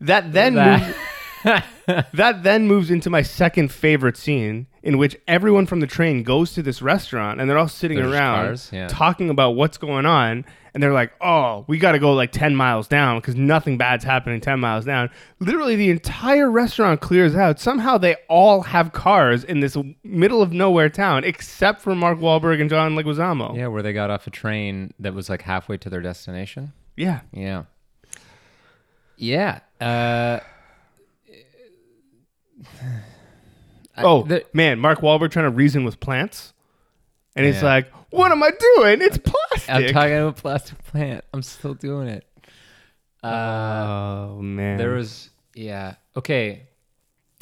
That 0.00 0.32
then 0.32 0.54
moves, 0.54 0.96
That- 1.44 1.66
that 2.14 2.42
then 2.42 2.66
moves 2.66 2.90
into 2.90 3.10
my 3.10 3.20
second 3.20 3.70
favorite 3.70 4.16
scene, 4.16 4.66
in 4.82 4.98
which 4.98 5.16
everyone 5.28 5.66
from 5.66 5.80
the 5.80 5.86
train 5.86 6.22
goes 6.22 6.52
to 6.54 6.62
this 6.62 6.82
restaurant 6.82 7.40
and 7.40 7.48
they're 7.48 7.58
all 7.58 7.68
sitting 7.68 7.98
There's 7.98 8.12
around 8.12 8.46
cars, 8.46 8.70
yeah. 8.72 8.88
talking 8.88 9.30
about 9.30 9.50
what's 9.50 9.78
going 9.78 10.06
on. 10.06 10.44
And 10.74 10.82
they're 10.82 10.94
like, 10.94 11.12
"Oh, 11.20 11.66
we 11.68 11.76
got 11.76 11.92
to 11.92 11.98
go 11.98 12.14
like 12.14 12.32
ten 12.32 12.56
miles 12.56 12.88
down 12.88 13.18
because 13.18 13.34
nothing 13.36 13.76
bad's 13.76 14.04
happening 14.04 14.40
ten 14.40 14.58
miles 14.58 14.86
down." 14.86 15.10
Literally, 15.38 15.76
the 15.76 15.90
entire 15.90 16.50
restaurant 16.50 17.02
clears 17.02 17.34
out. 17.36 17.60
Somehow, 17.60 17.98
they 17.98 18.16
all 18.26 18.62
have 18.62 18.92
cars 18.94 19.44
in 19.44 19.60
this 19.60 19.76
middle 20.02 20.40
of 20.40 20.50
nowhere 20.52 20.88
town, 20.88 21.24
except 21.24 21.82
for 21.82 21.94
Mark 21.94 22.18
Wahlberg 22.20 22.58
and 22.58 22.70
John 22.70 22.96
Leguizamo. 22.96 23.54
yeah, 23.54 23.66
where 23.66 23.82
they 23.82 23.92
got 23.92 24.08
off 24.08 24.26
a 24.26 24.30
train 24.30 24.94
that 24.98 25.12
was 25.12 25.28
like 25.28 25.42
halfway 25.42 25.76
to 25.76 25.90
their 25.90 26.00
destination. 26.00 26.72
yeah. 26.96 27.20
Yeah. 27.34 27.64
Yeah. 29.18 29.58
Uh, 29.78 30.40
Oh 33.98 34.22
the- 34.22 34.44
man, 34.52 34.78
Mark 34.78 35.00
Wahlberg 35.00 35.30
trying 35.30 35.44
to 35.44 35.50
reason 35.50 35.84
with 35.84 36.00
plants, 36.00 36.52
and 37.36 37.44
Yeah. 37.46 37.62
like, 37.62 37.92
"What 38.10 38.32
am 38.32 38.42
I 38.42 38.50
doing? 38.50 39.02
It's 39.02 39.18
plastic." 39.18 39.68
I'm 39.68 39.92
talking 39.92 40.16
about 40.16 40.36
plastic 40.36 40.82
plant. 40.84 41.24
I'm 41.34 41.42
still 41.42 41.74
doing 41.74 42.08
it. 42.08 42.26
Uh, 43.22 43.28
oh 43.28 44.42
man, 44.42 44.78
There 44.78 44.94
was 44.94 45.30
yeah. 45.54 45.94
Okay. 46.16 46.68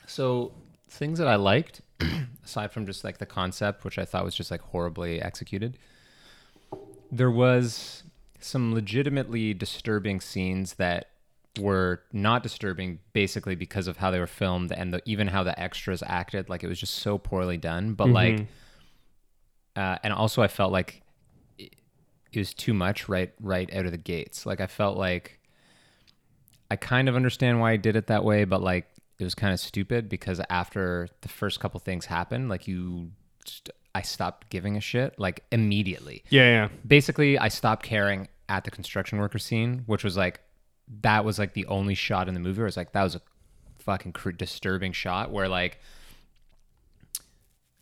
So 0.07 0.53
things 0.89 1.19
that 1.21 1.29
I 1.29 1.37
liked, 1.37 1.81
aside 2.45 2.73
from 2.73 2.85
just 2.87 3.05
like 3.05 3.19
the 3.19 3.27
concept, 3.27 3.85
which 3.85 3.99
I 3.99 4.05
thought 4.05 4.25
was 4.25 4.35
just 4.35 4.51
like 4.51 4.61
horribly 4.61 5.23
executed, 5.23 5.79
there 7.13 7.31
was 7.31 8.03
some 8.41 8.75
legitimately 8.75 9.55
disturbing 9.55 10.21
scenes 10.21 10.75
that 10.75 11.09
were 11.59 12.03
not 12.13 12.43
disturbing 12.43 12.99
basically 13.13 13.55
because 13.55 13.89
of 13.89 13.97
how 13.97 14.11
they 14.11 14.21
were 14.21 14.27
filmed 14.27 14.71
and 14.73 14.95
the, 14.95 15.03
even 15.05 15.27
how 15.27 15.43
the 15.43 15.59
extras 15.59 16.03
acted 16.07 16.49
like 16.49 16.63
it 16.63 16.69
was 16.69 16.79
just 16.79 16.95
so 16.95 17.19
poorly 17.19 17.57
done 17.57 17.93
but 17.95 18.09
like 18.09 18.47
uh, 19.75 19.97
and 20.05 20.13
also 20.13 20.43
i 20.43 20.49
felt 20.49 20.71
like 20.71 21.03
it, 21.59 21.75
it 22.33 22.39
was 22.39 22.55
too 22.55 22.73
much 22.73 23.09
right 23.09 23.33
right 23.41 23.75
out 23.75 23.85
of 23.85 23.91
the 23.91 23.99
gates 23.99 24.47
like 24.47 24.61
i 24.61 24.67
felt 24.67 24.97
like 24.97 25.41
I 26.71 26.77
kind 26.77 27.09
of 27.09 27.17
understand 27.17 27.61
why 27.61 27.73
I 27.73 27.77
did 27.77 27.97
it 27.97 28.07
that 28.07 28.25
way, 28.25 28.45
but 28.45 28.63
like 28.63 28.87
it 29.19 29.25
was 29.25 29.35
kind 29.35 29.53
of 29.53 29.61
stupid 29.61 30.09
because 30.09 30.41
after 30.49 31.09
the 31.21 31.29
first 31.29 31.61
couple 31.61 31.81
things 31.81 32.07
happened, 32.07 32.49
like 32.49 32.69
you, 32.69 33.11
just, 33.45 33.71
I 33.95 34.03
stopped 34.03 34.51
giving 34.51 34.77
a 34.77 34.81
shit 34.81 35.19
like 35.19 35.45
immediately. 35.51 36.23
yeah, 36.31 36.49
yeah. 36.49 36.69
Basically, 36.87 37.37
I 37.39 37.49
stopped 37.49 37.83
caring 37.85 38.29
at 38.49 38.65
the 38.65 38.71
construction 38.71 39.19
worker 39.19 39.39
scene, 39.39 39.83
which 39.87 40.05
was 40.05 40.17
like 40.17 40.41
that 41.03 41.25
was 41.25 41.39
like 41.39 41.55
the 41.55 41.67
only 41.67 41.95
shot 41.95 42.27
in 42.29 42.35
the 42.35 42.41
movie 42.41 42.59
where 42.59 42.67
it's 42.67 42.77
like 42.77 42.93
that 42.93 43.03
was 43.05 43.15
a 43.15 43.23
fucking 43.79 44.13
cr- 44.13 44.31
disturbing 44.31 44.93
shot 44.93 45.31
where 45.31 45.49
like 45.49 45.79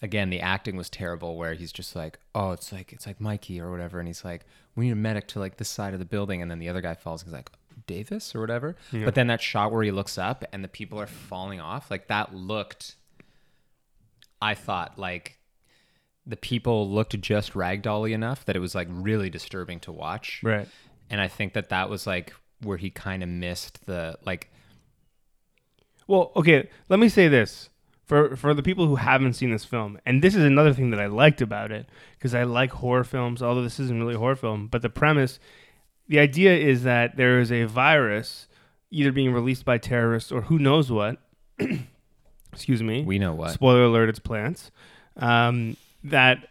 again 0.00 0.30
the 0.30 0.40
acting 0.40 0.76
was 0.76 0.88
terrible 0.88 1.36
where 1.36 1.54
he's 1.54 1.72
just 1.72 1.96
like 1.96 2.18
oh 2.34 2.52
it's 2.52 2.72
like 2.72 2.92
it's 2.92 3.06
like 3.06 3.20
mikey 3.20 3.60
or 3.60 3.70
whatever 3.70 3.98
and 3.98 4.06
he's 4.08 4.24
like 4.24 4.44
we 4.76 4.86
need 4.86 4.92
a 4.92 4.96
medic 4.96 5.26
to 5.26 5.38
like 5.40 5.56
this 5.56 5.68
side 5.68 5.92
of 5.92 5.98
the 5.98 6.04
building 6.04 6.40
and 6.40 6.50
then 6.50 6.58
the 6.58 6.68
other 6.68 6.80
guy 6.80 6.94
falls 6.94 7.22
and 7.22 7.28
he's 7.30 7.34
like 7.36 7.50
davis 7.86 8.34
or 8.34 8.40
whatever 8.40 8.76
Yeah. 8.92 9.04
but 9.04 9.14
then 9.14 9.26
that 9.28 9.40
shot 9.40 9.72
where 9.72 9.82
he 9.82 9.90
looks 9.90 10.18
up 10.18 10.44
and 10.52 10.62
the 10.62 10.68
people 10.68 11.00
are 11.00 11.06
falling 11.06 11.60
off 11.60 11.90
like 11.90 12.06
that 12.08 12.34
looked 12.34 12.94
i 14.40 14.54
thought 14.54 14.98
like 14.98 15.38
the 16.26 16.36
people 16.36 16.88
looked 16.90 17.18
just 17.20 17.54
ragdolly 17.54 18.12
enough 18.12 18.44
that 18.44 18.54
it 18.54 18.60
was 18.60 18.74
like 18.74 18.86
really 18.90 19.30
disturbing 19.30 19.80
to 19.80 19.90
watch 19.92 20.40
Right. 20.44 20.68
and 21.10 21.20
i 21.20 21.26
think 21.28 21.54
that 21.54 21.70
that 21.70 21.88
was 21.90 22.06
like 22.06 22.32
where 22.62 22.76
he 22.76 22.90
kind 22.90 23.22
of 23.22 23.28
missed 23.28 23.86
the 23.86 24.18
like 24.24 24.50
Well, 26.06 26.32
okay, 26.36 26.68
let 26.88 26.98
me 26.98 27.08
say 27.08 27.28
this. 27.28 27.70
For 28.04 28.36
for 28.36 28.54
the 28.54 28.62
people 28.62 28.86
who 28.86 28.96
haven't 28.96 29.34
seen 29.34 29.50
this 29.50 29.66
film, 29.66 29.98
and 30.06 30.22
this 30.22 30.34
is 30.34 30.42
another 30.42 30.72
thing 30.72 30.90
that 30.90 31.00
I 31.00 31.06
liked 31.06 31.42
about 31.42 31.70
it, 31.70 31.86
because 32.16 32.34
I 32.34 32.44
like 32.44 32.70
horror 32.70 33.04
films, 33.04 33.42
although 33.42 33.62
this 33.62 33.78
isn't 33.78 33.98
really 33.98 34.14
a 34.14 34.18
horror 34.18 34.36
film, 34.36 34.66
but 34.66 34.80
the 34.80 34.88
premise 34.88 35.38
the 36.08 36.18
idea 36.18 36.56
is 36.56 36.84
that 36.84 37.16
there 37.16 37.38
is 37.38 37.52
a 37.52 37.64
virus 37.64 38.48
either 38.90 39.12
being 39.12 39.32
released 39.32 39.64
by 39.64 39.76
terrorists 39.78 40.32
or 40.32 40.42
who 40.42 40.58
knows 40.58 40.90
what. 40.90 41.18
excuse 42.52 42.82
me. 42.82 43.04
we 43.04 43.18
know 43.18 43.34
what 43.34 43.50
Spoiler 43.50 43.84
alert, 43.84 44.08
it's 44.08 44.18
plants. 44.18 44.70
Um, 45.16 45.76
that 46.04 46.48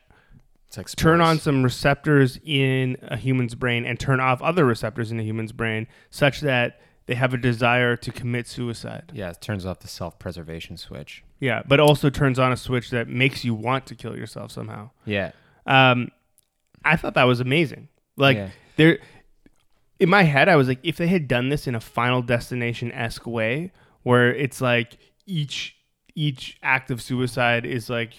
turn 0.96 1.22
on 1.22 1.40
some 1.40 1.64
receptors 1.64 2.40
in 2.44 2.98
a 3.04 3.18
human's 3.18 3.56
brain 3.56 3.86
and 3.86 4.00
turn 4.00 4.20
off 4.20 4.42
other 4.42 4.66
receptors 4.66 5.12
in 5.12 5.20
a 5.20 5.24
human's 5.24 5.52
brain 5.52 5.88
such 6.10 6.42
that 6.42 6.80
they 7.06 7.16
have 7.16 7.34
a 7.34 7.38
desire 7.38 7.96
to 7.96 8.12
commit 8.12 8.48
suicide. 8.48 9.12
yeah 9.14 9.30
it 9.30 9.40
turns 9.42 9.66
off 9.66 9.80
the 9.80 9.88
self-preservation 9.88 10.76
switch 10.78 11.24
Yeah, 11.40 11.64
but 11.68 11.80
also 11.80 12.10
turns 12.10 12.38
on 12.38 12.52
a 12.52 12.58
switch 12.58 12.90
that 12.90 13.08
makes 13.08 13.46
you 13.46 13.54
want 13.54 13.86
to 13.88 13.96
kill 13.96 14.18
yourself 14.18 14.52
somehow. 14.52 14.90
yeah 15.06 15.32
Um, 15.66 16.10
I 16.84 16.96
thought 16.98 17.14
that 17.16 17.24
was 17.24 17.40
amazing. 17.40 17.88
Like 18.18 18.38
Yeah. 18.38 18.50
there, 18.76 19.00
in 20.00 20.10
my 20.10 20.24
head, 20.24 20.48
I 20.50 20.56
was 20.58 20.68
like, 20.68 20.80
if 20.84 20.98
they 20.98 21.08
had 21.08 21.28
done 21.28 21.50
this 21.50 21.66
in 21.68 21.76
a 21.76 21.80
Final 21.80 22.22
Destination 22.22 22.92
esque 22.92 23.26
way, 23.26 23.72
where 24.04 24.34
it's 24.34 24.62
like 24.62 24.98
each 25.26 25.76
each 26.16 26.58
act 26.64 26.90
of 26.92 27.02
suicide 27.02 27.66
is 27.66 27.90
like 27.90 28.14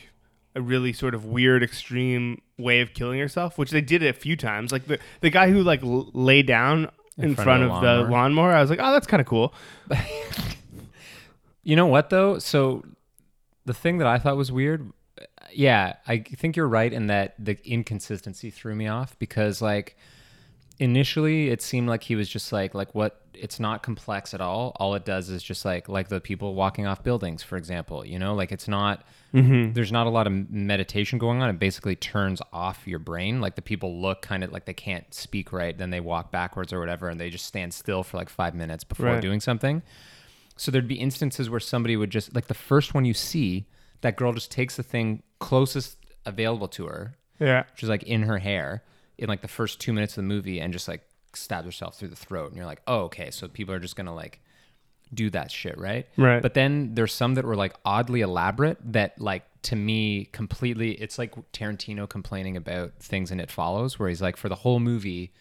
a 0.58 0.62
really 0.62 0.92
sort 0.92 1.14
of 1.14 1.24
weird, 1.24 1.62
extreme 1.62 2.42
way 2.58 2.80
of 2.80 2.92
killing 2.92 3.18
yourself, 3.18 3.56
which 3.56 3.70
they 3.70 3.80
did 3.80 4.02
it 4.02 4.08
a 4.08 4.18
few 4.18 4.36
times. 4.36 4.72
Like 4.72 4.86
the 4.86 4.98
the 5.20 5.30
guy 5.30 5.50
who 5.50 5.62
like 5.62 5.82
l- 5.82 6.10
lay 6.12 6.42
down 6.42 6.90
in, 7.16 7.34
front, 7.34 7.62
of, 7.64 7.80
the, 7.80 7.86
lawnmower. 7.86 8.10
lawnmower, 8.10 8.52
I 8.52 8.60
was 8.60 8.70
like, 8.70 8.78
oh, 8.82 8.92
that's 8.92 9.06
kind 9.06 9.20
of 9.20 9.26
cool. 9.26 9.54
You 11.68 11.76
know 11.76 11.86
what 11.86 12.08
though? 12.08 12.38
So 12.38 12.82
the 13.66 13.74
thing 13.74 13.98
that 13.98 14.06
I 14.06 14.18
thought 14.18 14.38
was 14.38 14.50
weird, 14.50 14.90
yeah, 15.52 15.96
I 16.06 16.20
think 16.20 16.56
you're 16.56 16.66
right 16.66 16.90
in 16.90 17.08
that 17.08 17.34
the 17.38 17.58
inconsistency 17.62 18.48
threw 18.48 18.74
me 18.74 18.88
off 18.88 19.18
because 19.18 19.60
like 19.60 19.94
initially 20.80 21.48
it 21.50 21.60
seemed 21.62 21.88
like 21.88 22.02
he 22.04 22.14
was 22.14 22.28
just 22.28 22.52
like 22.52 22.74
like 22.74 22.94
what 22.94 23.20
it's 23.34 23.60
not 23.60 23.82
complex 23.82 24.34
at 24.34 24.40
all. 24.40 24.72
All 24.76 24.94
it 24.94 25.04
does 25.04 25.28
is 25.28 25.42
just 25.42 25.64
like 25.64 25.88
like 25.88 26.08
the 26.08 26.20
people 26.20 26.54
walking 26.54 26.86
off 26.86 27.02
buildings, 27.04 27.42
for 27.42 27.56
example, 27.56 28.04
you 28.04 28.18
know, 28.18 28.34
like 28.34 28.52
it's 28.52 28.68
not 28.68 29.04
Mm-hmm. 29.34 29.74
there's 29.74 29.92
not 29.92 30.06
a 30.06 30.10
lot 30.10 30.26
of 30.26 30.32
meditation 30.50 31.18
going 31.18 31.42
on. 31.42 31.50
It 31.50 31.58
basically 31.58 31.94
turns 31.94 32.40
off 32.50 32.86
your 32.88 32.98
brain. 32.98 33.42
Like 33.42 33.56
the 33.56 33.62
people 33.62 34.00
look 34.00 34.22
kind 34.22 34.42
of 34.42 34.52
like 34.52 34.64
they 34.64 34.72
can't 34.72 35.12
speak 35.12 35.52
right, 35.52 35.76
then 35.76 35.90
they 35.90 36.00
walk 36.00 36.32
backwards 36.32 36.72
or 36.72 36.80
whatever, 36.80 37.10
and 37.10 37.20
they 37.20 37.28
just 37.28 37.44
stand 37.44 37.74
still 37.74 38.02
for 38.02 38.16
like 38.16 38.30
five 38.30 38.54
minutes 38.54 38.84
before 38.84 39.04
Right. 39.06 39.20
doing 39.20 39.40
something. 39.40 39.82
So 40.56 40.70
there'd 40.70 40.88
be 40.88 40.94
instances 40.98 41.50
where 41.50 41.60
somebody 41.60 41.94
would 41.94 42.08
just 42.08 42.34
like 42.34 42.46
the 42.46 42.54
first 42.54 42.94
one 42.94 43.04
you 43.04 43.12
see, 43.12 43.66
that 44.00 44.16
girl 44.16 44.32
just 44.32 44.50
takes 44.50 44.76
the 44.76 44.82
thing 44.82 45.22
closest 45.40 45.98
available 46.24 46.68
to 46.68 46.86
her, 46.86 47.14
Yeah, 47.38 47.64
which 47.72 47.82
is 47.82 47.90
like 47.90 48.04
in 48.04 48.22
her 48.22 48.38
hair, 48.38 48.82
in 49.18 49.28
like 49.28 49.42
the 49.42 49.48
first 49.48 49.80
two 49.80 49.92
minutes 49.92 50.12
of 50.12 50.22
the 50.24 50.28
movie, 50.28 50.60
and 50.60 50.72
just 50.72 50.88
like 50.88 51.02
stabs 51.34 51.66
herself 51.66 51.98
through 51.98 52.08
the 52.08 52.16
throat. 52.16 52.48
And 52.48 52.56
you're 52.56 52.66
like, 52.66 52.82
oh, 52.86 53.00
okay, 53.02 53.30
so 53.30 53.48
people 53.48 53.74
are 53.74 53.80
just 53.80 53.96
gonna 53.96 54.14
like 54.14 54.40
do 55.12 55.30
that 55.30 55.50
shit, 55.50 55.78
right? 55.78 56.06
Right. 56.16 56.42
But 56.42 56.54
then 56.54 56.94
there's 56.94 57.12
some 57.12 57.34
that 57.34 57.44
were 57.44 57.56
like 57.56 57.74
oddly 57.84 58.20
elaborate 58.20 58.78
that 58.92 59.20
like 59.20 59.44
to 59.62 59.74
me 59.76 60.26
completely 60.26 60.92
it's 60.92 61.18
like 61.18 61.34
Tarantino 61.52 62.08
complaining 62.08 62.56
about 62.56 62.92
things 63.00 63.30
in 63.30 63.40
It 63.40 63.50
Follows 63.50 63.98
where 63.98 64.08
he's 64.08 64.22
like 64.22 64.36
for 64.36 64.48
the 64.48 64.54
whole 64.54 64.80
movie 64.80 65.32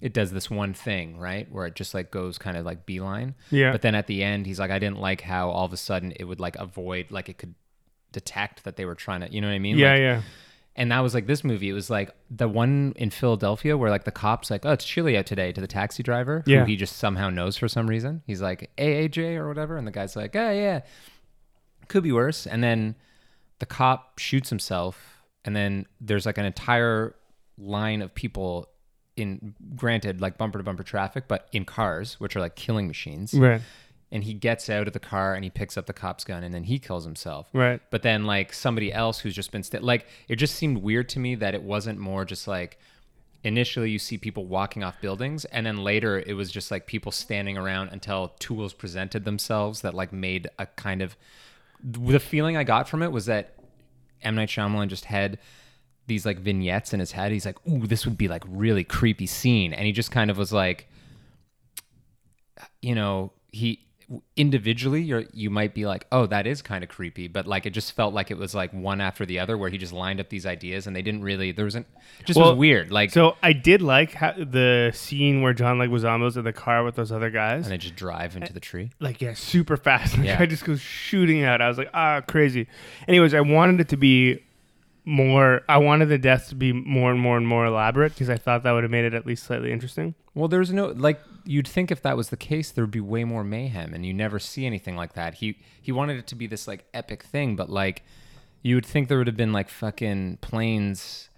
it 0.00 0.12
does 0.12 0.30
this 0.30 0.50
one 0.50 0.74
thing, 0.74 1.18
right? 1.18 1.50
Where 1.50 1.64
it 1.66 1.74
just 1.74 1.94
like 1.94 2.10
goes 2.10 2.36
kind 2.36 2.56
of 2.56 2.66
like 2.66 2.84
beeline. 2.84 3.34
Yeah. 3.50 3.72
But 3.72 3.82
then 3.82 3.94
at 3.94 4.06
the 4.06 4.22
end 4.22 4.46
he's 4.46 4.58
like 4.58 4.70
I 4.70 4.78
didn't 4.78 4.98
like 4.98 5.20
how 5.20 5.50
all 5.50 5.64
of 5.64 5.72
a 5.72 5.76
sudden 5.76 6.12
it 6.12 6.24
would 6.24 6.40
like 6.40 6.56
avoid 6.56 7.10
like 7.10 7.28
it 7.28 7.38
could 7.38 7.54
detect 8.12 8.64
that 8.64 8.76
they 8.76 8.84
were 8.84 8.94
trying 8.94 9.20
to 9.20 9.32
you 9.32 9.40
know 9.40 9.48
what 9.48 9.54
I 9.54 9.58
mean? 9.58 9.78
yeah, 9.78 9.92
Like, 9.92 10.00
yeah. 10.00 10.22
And 10.76 10.92
that 10.92 11.00
was 11.00 11.14
like 11.14 11.26
this 11.26 11.42
movie. 11.42 11.68
It 11.68 11.72
was 11.72 11.88
like 11.90 12.10
the 12.30 12.46
one 12.48 12.92
in 12.96 13.10
Philadelphia 13.10 13.76
where 13.76 13.90
like 13.90 14.04
the 14.04 14.10
cops 14.12 14.50
like, 14.50 14.64
oh, 14.64 14.72
it's 14.72 14.84
chilly 14.84 15.16
out 15.16 15.26
today 15.26 15.50
to 15.52 15.60
the 15.60 15.66
taxi 15.66 16.02
driver, 16.02 16.42
Yeah. 16.46 16.60
who 16.60 16.66
he 16.66 16.76
just 16.76 16.96
somehow 16.96 17.30
knows 17.30 17.56
for 17.56 17.66
some 17.68 17.86
reason. 17.86 18.22
He's 18.26 18.42
like 18.42 18.70
AAJ 18.78 19.36
or 19.36 19.48
whatever, 19.48 19.76
and 19.76 19.86
the 19.86 19.90
guy's 19.90 20.14
like, 20.16 20.36
oh 20.36 20.50
yeah, 20.52 20.80
could 21.88 22.02
be 22.02 22.12
worse. 22.12 22.46
And 22.46 22.62
then 22.62 22.94
the 23.58 23.66
cop 23.66 24.18
shoots 24.18 24.50
himself, 24.50 25.22
and 25.44 25.56
then 25.56 25.86
there's 26.00 26.26
like 26.26 26.38
an 26.38 26.44
entire 26.44 27.14
line 27.58 28.02
of 28.02 28.14
people 28.14 28.68
in 29.16 29.54
granted 29.76 30.20
like 30.20 30.36
bumper 30.36 30.58
to 30.58 30.62
bumper 30.64 30.82
traffic, 30.82 31.24
but 31.26 31.48
in 31.52 31.64
cars, 31.64 32.20
which 32.20 32.36
are 32.36 32.40
like 32.40 32.54
killing 32.54 32.86
machines. 32.86 33.32
Right, 33.32 33.62
And 34.16 34.24
he 34.24 34.32
gets 34.32 34.70
out 34.70 34.86
of 34.86 34.94
the 34.94 34.98
car 34.98 35.34
and 35.34 35.44
he 35.44 35.50
picks 35.50 35.76
up 35.76 35.84
the 35.84 35.92
cop's 35.92 36.24
gun, 36.24 36.42
and 36.42 36.54
then 36.54 36.64
he 36.64 36.78
kills 36.78 37.04
himself 37.04 37.48
right. 37.52 37.80
but 37.90 38.00
then 38.02 38.24
like 38.24 38.54
somebody 38.54 38.90
else 38.90 39.18
who's 39.20 39.34
just 39.34 39.52
been 39.52 39.62
st- 39.62 39.82
like 39.82 40.06
it 40.26 40.36
just 40.36 40.54
seemed 40.54 40.78
weird 40.78 41.06
to 41.10 41.18
me 41.18 41.34
that 41.34 41.54
it 41.54 41.62
wasn't 41.62 41.98
more 41.98 42.24
just 42.24 42.48
like 42.48 42.78
initially 43.44 43.90
you 43.90 43.98
see 43.98 44.16
people 44.16 44.46
walking 44.46 44.82
off 44.82 44.98
buildings 45.02 45.44
and 45.46 45.66
then 45.66 45.76
later 45.76 46.24
it 46.26 46.32
was 46.32 46.50
just 46.50 46.70
like 46.70 46.86
people 46.86 47.12
standing 47.12 47.58
around 47.58 47.90
until 47.92 48.32
tools 48.38 48.72
presented 48.72 49.24
themselves 49.24 49.82
that 49.82 49.92
like 49.92 50.12
made 50.12 50.48
a 50.58 50.64
kind 50.64 51.02
of 51.02 51.14
the 51.84 52.18
feeling 52.18 52.56
I 52.56 52.64
got 52.64 52.88
from 52.88 53.02
it 53.02 53.12
was 53.12 53.26
that 53.26 53.54
M 54.22 54.34
Night 54.34 54.48
Shyamalan 54.48 54.88
just 54.88 55.04
had 55.04 55.38
these 56.06 56.24
like 56.24 56.38
vignettes 56.38 56.94
in 56.94 57.00
his 57.00 57.12
head. 57.12 57.32
He's 57.32 57.44
like, 57.44 57.58
"Ooh, 57.68 57.86
this 57.86 58.06
would 58.06 58.16
be 58.16 58.28
like 58.28 58.44
really 58.48 58.82
creepy 58.84 59.26
scene," 59.26 59.72
and 59.74 59.84
he 59.84 59.92
just 59.92 60.10
kind 60.10 60.30
of 60.30 60.38
was 60.38 60.52
like, 60.52 60.88
you 62.80 62.94
know, 62.94 63.32
he 63.52 63.85
individually 64.36 65.02
you're 65.02 65.24
you 65.32 65.50
might 65.50 65.74
be 65.74 65.84
like 65.84 66.06
oh 66.12 66.26
that 66.26 66.46
is 66.46 66.62
kind 66.62 66.84
of 66.84 66.88
creepy 66.90 67.26
but 67.26 67.44
like 67.44 67.66
it 67.66 67.70
just 67.70 67.90
felt 67.90 68.14
like 68.14 68.30
it 68.30 68.36
was 68.38 68.54
like 68.54 68.72
one 68.72 69.00
after 69.00 69.26
the 69.26 69.36
other 69.40 69.58
where 69.58 69.68
he 69.68 69.76
just 69.78 69.92
lined 69.92 70.20
up 70.20 70.28
these 70.28 70.46
ideas 70.46 70.86
and 70.86 70.94
they 70.94 71.02
didn't 71.02 71.22
really 71.22 71.50
there 71.50 71.64
wasn't 71.64 71.84
just 72.24 72.38
Well, 72.38 72.50
was 72.50 72.58
weird 72.58 72.92
like 72.92 73.10
So 73.10 73.36
I 73.42 73.52
did 73.52 73.82
like 73.82 74.12
how, 74.12 74.32
the 74.32 74.92
scene 74.94 75.42
where 75.42 75.52
John 75.52 75.78
Leguizamo's 75.78 76.36
in 76.36 76.44
the 76.44 76.52
car 76.52 76.84
with 76.84 76.94
those 76.94 77.10
other 77.10 77.30
guys. 77.30 77.64
and 77.64 77.72
they 77.72 77.78
just 77.78 77.96
drive 77.96 78.36
into 78.36 78.52
the 78.52 78.60
tree 78.60 78.90
like 79.00 79.20
yeah, 79.20 79.34
super 79.34 79.76
fast. 79.76 80.14
And 80.14 80.22
the 80.22 80.28
Yeah. 80.28 80.38
guy 80.38 80.46
just 80.46 80.64
goes 80.64 80.80
shooting 80.80 81.42
out. 81.42 81.60
I 81.60 81.66
was 81.68 81.76
like, 81.78 81.90
ah, 81.92 82.20
crazy. 82.20 82.68
Anyways, 83.08 83.34
I 83.34 83.40
wanted 83.40 83.80
it 83.80 83.88
to 83.88 83.96
be 83.96 84.40
more. 85.04 85.62
I 85.68 85.78
wanted 85.78 86.06
the 86.10 86.18
deaths 86.18 86.48
to 86.50 86.54
be 86.54 86.72
more 86.72 87.10
and 87.10 87.20
more 87.20 87.36
and 87.36 87.46
more 87.46 87.66
elaborate 87.66 88.12
because 88.12 88.30
I 88.30 88.36
thought 88.36 88.62
that 88.62 88.72
would 88.72 88.84
have 88.84 88.90
made 88.90 89.04
it 89.04 89.14
at 89.14 89.26
least 89.26 89.44
slightly 89.44 89.72
interesting. 89.72 90.14
Well, 90.34 90.48
there's 90.48 90.72
no 90.72 90.86
like 90.88 91.20
you'd 91.46 91.68
think 91.68 91.90
if 91.90 92.02
that 92.02 92.16
was 92.16 92.30
the 92.30 92.36
case, 92.36 92.70
there'd 92.70 92.90
be 92.90 93.00
way 93.00 93.24
more 93.24 93.44
mayhem, 93.44 93.94
and 93.94 94.04
you 94.04 94.12
never 94.12 94.38
see 94.38 94.66
anything 94.66 94.96
like 94.96 95.14
that. 95.14 95.34
He 95.34 95.58
he 95.80 95.92
wanted 95.92 96.18
it 96.18 96.26
to 96.28 96.34
be 96.34 96.46
this 96.46 96.68
like 96.68 96.84
epic 96.92 97.22
thing, 97.22 97.56
but 97.56 97.70
like 97.70 98.02
you 98.62 98.74
would 98.74 98.86
think 98.86 99.08
there 99.08 99.18
would 99.18 99.26
have 99.26 99.36
been 99.36 99.52
like 99.52 99.68
fucking 99.68 100.38
planes 100.40 101.28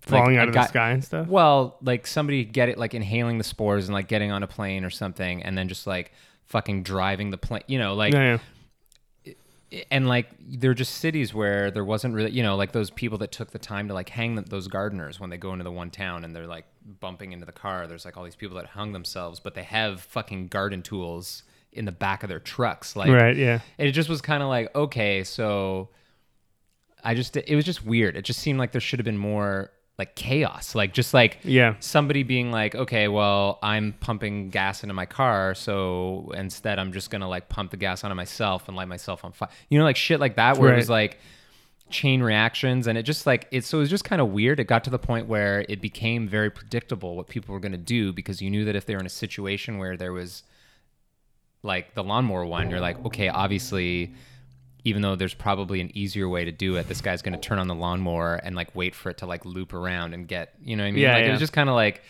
Falling 0.00 0.36
a 0.36 0.40
out 0.40 0.48
of 0.48 0.54
the 0.54 0.66
sky 0.66 0.90
and 0.90 1.04
stuff. 1.04 1.26
Well, 1.26 1.76
like 1.82 2.06
somebody 2.06 2.44
get 2.44 2.68
it 2.68 2.78
like 2.78 2.94
inhaling 2.94 3.38
the 3.38 3.44
spores 3.44 3.86
and 3.86 3.94
like 3.94 4.08
getting 4.08 4.30
on 4.30 4.42
a 4.42 4.46
plane 4.46 4.84
or 4.84 4.90
something, 4.90 5.42
and 5.42 5.56
then 5.56 5.68
just 5.68 5.86
like 5.86 6.12
fucking 6.46 6.82
driving 6.82 7.30
the 7.30 7.38
plane. 7.38 7.62
You 7.66 7.78
know, 7.78 7.94
like 7.94 8.14
yeah, 8.14 8.22
yeah. 8.22 8.38
And 9.90 10.08
like 10.08 10.28
they're 10.40 10.74
just 10.74 10.94
cities 10.94 11.34
where 11.34 11.70
there 11.70 11.84
wasn't 11.84 12.14
really 12.14 12.30
you 12.30 12.42
know 12.42 12.56
like 12.56 12.72
those 12.72 12.90
people 12.90 13.18
that 13.18 13.30
took 13.30 13.50
the 13.50 13.58
time 13.58 13.88
to 13.88 13.94
like 13.94 14.08
hang 14.08 14.34
th 14.34 14.46
those 14.46 14.66
gardeners 14.66 15.20
when 15.20 15.30
they 15.30 15.36
go 15.36 15.52
into 15.52 15.64
the 15.64 15.72
one 15.72 15.90
town 15.90 16.24
and 16.24 16.34
they're 16.34 16.46
like 16.46 16.64
bumping 17.00 17.32
into 17.32 17.44
the 17.44 17.52
car 17.52 17.86
there's 17.86 18.04
like 18.04 18.16
all 18.16 18.24
these 18.24 18.36
people 18.36 18.56
that 18.56 18.66
hung 18.66 18.92
themselves 18.92 19.40
but 19.40 19.54
they 19.54 19.62
have 19.62 20.00
fucking 20.00 20.46
garden 20.46 20.82
tools 20.82 21.42
in 21.72 21.84
the 21.84 21.92
back 21.92 22.22
of 22.22 22.28
their 22.28 22.40
trucks 22.40 22.96
like 22.96 23.10
right, 23.10 23.36
yeah. 23.36 23.60
it 23.76 23.92
just 23.92 24.08
was 24.08 24.22
kind 24.22 24.42
of 24.42 24.48
like 24.48 24.74
okay 24.74 25.22
so 25.22 25.88
i 27.04 27.14
just 27.14 27.36
it 27.36 27.54
was 27.54 27.64
just 27.64 27.84
weird 27.84 28.16
it 28.16 28.22
just 28.22 28.40
seemed 28.40 28.58
like 28.58 28.72
there 28.72 28.80
should 28.80 28.98
have 28.98 29.04
been 29.04 29.18
more 29.18 29.70
like 29.98 30.14
chaos. 30.14 30.74
Like 30.74 30.92
just 30.94 31.12
like 31.12 31.38
Yeah. 31.42 31.74
somebody 31.80 32.22
being 32.22 32.50
like 32.52 32.74
okay 32.74 33.08
well 33.08 33.58
i'm 33.62 33.94
pumping 34.00 34.50
gas 34.50 34.82
into 34.84 34.94
my 34.94 35.06
car 35.06 35.54
so 35.54 36.32
instead 36.36 36.78
i'm 36.78 36.92
just 36.92 37.10
gonna 37.10 37.28
like 37.28 37.48
pump 37.48 37.72
the 37.72 37.76
gas 37.76 38.04
onto 38.04 38.14
myself 38.14 38.68
and 38.68 38.76
light 38.76 38.88
myself 38.88 39.24
on 39.24 39.32
fire. 39.32 39.48
You 39.68 39.78
know 39.78 39.84
like 39.84 39.96
shit 39.96 40.20
like 40.20 40.36
that 40.36 40.56
where 40.58 40.72
it 40.72 40.76
was 40.76 40.88
like 40.90 41.18
chain 41.90 42.22
reactions 42.22 42.86
and 42.86 42.98
it 42.98 43.02
just 43.04 43.26
like 43.26 43.48
it 43.50 43.64
so 43.64 43.78
it 43.78 43.80
was 43.80 43.90
just 43.90 44.04
kind 44.04 44.20
of 44.20 44.28
weird. 44.28 44.60
It 44.60 44.64
got 44.64 44.84
to 44.84 44.90
the 44.90 44.98
point 44.98 45.26
where 45.26 45.64
it 45.68 45.80
became 45.80 46.28
very 46.28 46.50
predictable 46.50 47.16
what 47.16 47.28
people 47.28 47.52
were 47.54 47.60
going 47.60 47.72
to 47.72 47.78
do 47.78 48.12
because 48.12 48.40
you 48.42 48.50
knew 48.50 48.66
that 48.66 48.76
if 48.76 48.84
they 48.86 48.94
were 48.94 49.00
in 49.00 49.06
a 49.06 49.10
situation 49.10 49.78
where 49.78 49.96
there 49.96 50.12
was 50.12 50.42
like 51.62 51.94
the 51.94 52.04
lawnmower 52.04 52.44
one, 52.46 52.70
you're 52.70 52.78
like, 52.80 53.04
okay, 53.06 53.28
obviously, 53.28 54.14
even 54.84 55.02
though 55.02 55.16
there's 55.16 55.34
probably 55.34 55.80
an 55.80 55.90
easier 55.96 56.28
way 56.28 56.44
to 56.44 56.52
do 56.52 56.76
it, 56.76 56.88
this 56.88 57.00
guy's 57.00 57.22
gonna 57.22 57.38
turn 57.38 57.58
on 57.58 57.68
the 57.68 57.74
lawnmower 57.74 58.36
and 58.36 58.56
like 58.56 58.74
wait 58.74 58.94
for 58.94 59.10
it 59.10 59.18
to 59.18 59.26
like 59.26 59.44
loop 59.44 59.72
around 59.72 60.14
and 60.14 60.28
get, 60.28 60.54
you 60.62 60.76
know 60.76 60.82
what 60.82 60.88
I 60.88 60.92
mean? 60.92 61.02
Yeah, 61.02 61.14
like 61.14 61.24
it 61.24 61.30
was 61.30 61.40
just 61.40 61.52
kind 61.52 61.68
of 61.68 61.74
like, 61.74 62.02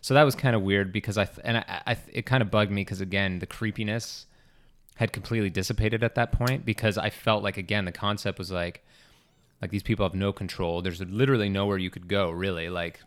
so 0.00 0.14
that 0.14 0.22
was 0.22 0.34
kind 0.34 0.54
of 0.54 0.62
weird 0.62 0.92
because 0.92 1.18
I 1.18 1.24
th- 1.24 1.40
and 1.44 1.58
I, 1.58 1.82
I 1.86 1.96
it 2.12 2.26
kind 2.26 2.42
of 2.42 2.50
bugged 2.50 2.70
me 2.70 2.82
because 2.82 3.00
again 3.00 3.38
the 3.38 3.46
creepiness 3.46 4.26
had 4.96 5.12
completely 5.12 5.50
dissipated 5.50 6.02
at 6.04 6.14
that 6.14 6.32
point 6.32 6.64
because 6.64 6.96
I 6.96 7.10
felt 7.10 7.42
like 7.42 7.56
again 7.56 7.84
the 7.84 7.92
concept 7.92 8.38
was 8.38 8.50
like 8.50 8.84
like 9.60 9.70
these 9.70 9.82
people 9.82 10.04
have 10.04 10.14
no 10.14 10.32
control. 10.32 10.82
There's 10.82 11.00
literally 11.00 11.48
nowhere 11.48 11.78
you 11.78 11.90
could 11.90 12.08
go 12.08 12.30
really. 12.30 12.68
Like 12.68 13.00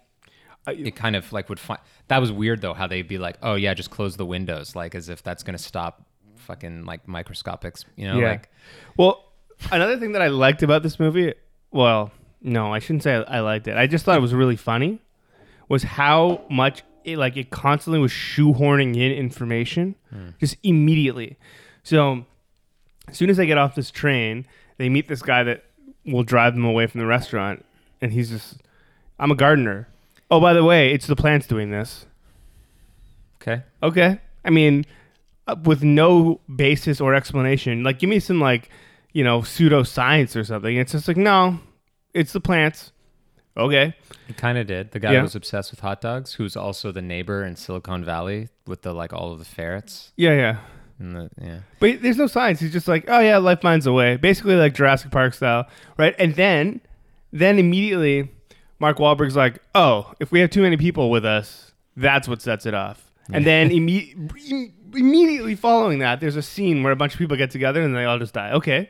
it 0.68 0.96
kind 0.96 1.16
of 1.16 1.32
like 1.32 1.50
would 1.50 1.60
find 1.60 1.80
that 2.08 2.20
was 2.20 2.32
weird 2.32 2.62
though 2.62 2.74
how 2.74 2.88
they'd 2.88 3.08
be 3.08 3.18
like, 3.18 3.38
oh 3.42 3.56
yeah, 3.56 3.74
just 3.74 3.92
close 3.92 4.18
the 4.18 4.26
windows, 4.26 4.76
like 4.76 4.96
as 4.96 5.10
if 5.10 5.24
that's 5.24 5.44
gonna 5.44 5.58
stop 5.58 6.06
fucking 6.40 6.86
like 6.86 7.08
microscopics, 7.08 7.86
you 7.96 8.08
know? 8.08 8.20
Yeah. 8.20 8.30
Like 8.30 8.50
Well, 8.98 9.24
another 9.72 9.98
thing 9.98 10.14
that 10.14 10.22
I 10.22 10.28
liked 10.28 10.64
about 10.64 10.84
this 10.84 11.00
movie, 11.00 11.34
well, 11.72 12.12
no, 12.42 12.74
I 12.74 12.80
shouldn't 12.80 13.04
say 13.04 13.16
I, 13.16 13.38
I 13.38 13.40
liked 13.42 13.68
it. 13.68 13.78
I 13.78 13.88
just 13.88 14.06
thought 14.06 14.18
it 14.18 14.22
was 14.22 14.34
really 14.34 14.56
funny, 14.56 15.00
was 15.68 15.84
how 15.84 16.42
much 16.50 16.84
it 17.04 17.18
like 17.18 17.38
it 17.38 17.50
constantly 17.50 18.00
was 18.00 18.12
shoehorning 18.12 18.96
in 18.96 19.12
information, 19.12 19.96
hmm. 20.10 20.30
just 20.40 20.58
immediately. 20.64 21.38
So, 21.84 22.26
as 23.08 23.18
soon 23.18 23.30
as 23.30 23.38
they 23.38 23.46
get 23.46 23.58
off 23.58 23.76
this 23.76 23.92
train, 23.92 24.46
they 24.78 24.90
meet 24.90 25.08
this 25.08 25.22
guy 25.22 25.44
that 25.44 25.66
will 26.06 26.24
drive 26.24 26.54
them 26.56 26.66
away 26.66 26.88
from 26.88 27.00
the 27.00 27.08
restaurant, 27.08 27.66
and 28.02 28.12
he's 28.12 28.30
just, 28.30 28.58
"I'm 29.20 29.32
a 29.32 29.36
gardener." 29.36 29.88
Oh, 30.32 30.40
by 30.40 30.54
the 30.54 30.64
way, 30.64 30.94
it's 30.94 31.08
the 31.08 31.16
plants 31.16 31.48
doing 31.48 31.72
this. 31.72 32.06
okay. 33.42 33.64
Okay. 33.82 34.20
I 34.46 34.50
mean, 34.52 34.86
with 35.56 35.84
no 35.84 36.40
basis 36.54 37.00
or 37.02 37.14
explanation. 37.16 37.84
Like, 37.84 38.00
give 38.00 38.10
me 38.10 38.20
some, 38.20 38.40
like, 38.40 38.70
you 39.14 39.24
know, 39.24 39.40
pseudoscience 39.42 40.36
or 40.36 40.44
something. 40.44 40.76
It's 40.78 40.92
just 40.92 41.08
like, 41.08 41.18
no, 41.18 41.60
it's 42.14 42.34
the 42.34 42.40
plants. 42.40 42.92
Okay. 43.58 43.94
It 44.28 44.38
kind 44.38 44.58
of 44.58 44.68
did. 44.68 44.92
The 44.92 45.00
guy 45.00 45.12
Yeah. 45.14 45.18
who 45.20 45.24
was 45.24 45.36
obsessed 45.36 45.72
with 45.72 45.80
hot 45.82 46.02
dogs, 46.02 46.34
who's 46.34 46.56
also 46.56 46.92
the 46.92 47.02
neighbor 47.02 47.44
in 47.44 47.56
Silicon 47.56 48.06
Valley 48.06 48.50
with 48.68 48.84
the 48.84 48.94
like 48.94 49.12
all 49.12 49.32
of 49.34 49.40
the 49.40 49.46
ferrets 49.46 50.12
Yeah, 50.16 50.34
yeah. 50.36 50.58
the 51.00 51.30
yeah. 51.42 51.60
But 51.80 52.02
there's 52.02 52.18
no 52.18 52.28
science. 52.28 52.60
He's 52.60 52.72
just 52.72 52.88
like, 52.88 53.06
oh, 53.10 53.20
yeah, 53.20 53.38
life 53.38 53.62
finds 53.62 53.86
a 53.88 53.92
way. 53.94 54.16
Basically, 54.18 54.56
like 54.56 54.74
Jurassic 54.76 55.12
Park 55.12 55.34
style. 55.34 55.68
Right. 55.98 56.16
And 56.20 56.36
then, 56.36 56.80
then 57.34 57.60
immediately, 57.60 58.30
Mark 58.80 58.98
Wahlberg's 58.98 59.36
like, 59.36 59.60
oh, 59.76 60.14
if 60.20 60.32
we 60.32 60.40
have 60.40 60.52
too 60.52 60.62
many 60.62 60.78
people 60.78 61.10
with 61.10 61.26
us, 61.26 61.74
that's 61.98 62.28
what 62.28 62.42
sets 62.42 62.66
it 62.66 62.74
off. 62.74 63.12
And 63.34 63.46
then 63.46 63.70
imme- 63.72 64.52
im- 64.52 64.74
immediately 64.94 65.56
following 65.56 66.00
that, 66.00 66.20
there's 66.20 66.36
a 66.36 66.42
scene 66.42 66.84
where 66.84 66.92
a 66.92 66.96
bunch 66.96 67.14
of 67.14 67.20
people 67.20 67.38
get 67.38 67.52
together 67.52 67.82
and 67.82 67.96
they 67.96 68.06
all 68.06 68.20
just 68.20 68.34
die. 68.34 68.52
Okay. 68.52 68.90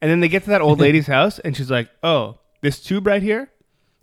And 0.00 0.10
then 0.10 0.20
they 0.20 0.28
get 0.28 0.44
to 0.44 0.50
that 0.50 0.60
old 0.60 0.80
lady's 0.80 1.06
house 1.06 1.38
and 1.38 1.56
she's 1.56 1.70
like, 1.70 1.90
oh, 2.02 2.38
this 2.62 2.82
tube 2.82 3.06
right 3.06 3.22
here, 3.22 3.50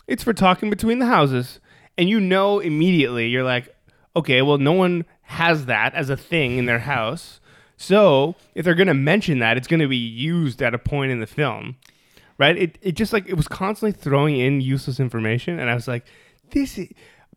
it's 0.07 0.23
for 0.23 0.33
talking 0.33 0.69
between 0.69 0.99
the 0.99 1.05
houses. 1.05 1.59
And 1.97 2.09
you 2.09 2.19
know 2.19 2.59
immediately, 2.59 3.27
you're 3.27 3.43
like, 3.43 3.75
okay, 4.15 4.41
well, 4.41 4.57
no 4.57 4.73
one 4.73 5.05
has 5.23 5.65
that 5.65 5.93
as 5.93 6.09
a 6.09 6.17
thing 6.17 6.57
in 6.57 6.65
their 6.65 6.79
house. 6.93 7.39
So 7.77 8.35
if 8.55 8.65
they're 8.65 8.75
going 8.75 8.87
to 8.87 8.93
mention 8.93 9.39
that, 9.39 9.57
it's 9.57 9.67
going 9.67 9.79
to 9.79 9.87
be 9.87 9.97
used 9.97 10.61
at 10.61 10.73
a 10.73 10.79
point 10.79 11.11
in 11.11 11.19
the 11.19 11.27
film. 11.27 11.77
Right? 12.37 12.57
It, 12.57 12.77
it 12.81 12.91
just 12.93 13.13
like, 13.13 13.27
it 13.27 13.35
was 13.35 13.47
constantly 13.47 13.91
throwing 13.91 14.37
in 14.37 14.59
useless 14.59 14.99
information. 14.99 15.59
And 15.59 15.69
I 15.69 15.75
was 15.75 15.87
like, 15.87 16.05
this 16.49 16.77
is, 16.77 16.89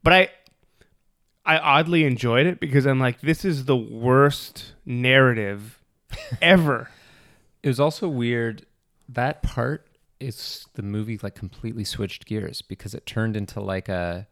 but 0.03 0.13
I, 0.13 0.29
I 1.47 1.59
oddly 1.59 2.05
enjoyed 2.05 2.47
it 2.47 2.59
because 2.59 2.87
I'm 2.87 2.99
like, 2.99 3.21
this 3.21 3.45
is 3.45 3.65
the 3.65 3.77
worst 3.77 4.75
narrative 4.85 5.81
ever. 6.43 6.91
It 7.63 7.69
was 7.69 7.79
also 7.79 8.09
weird. 8.09 8.67
That 9.09 9.43
part 9.43 9.87
is 10.19 10.67
the 10.75 10.83
movie 10.83 11.21
like 11.23 11.35
completely 11.35 11.85
switched 11.85 12.27
gears 12.27 12.63
because 12.63 12.95
it 12.95 13.07
turned 13.07 13.37
into 13.37 13.61
like 13.61 13.89
a 13.89 14.27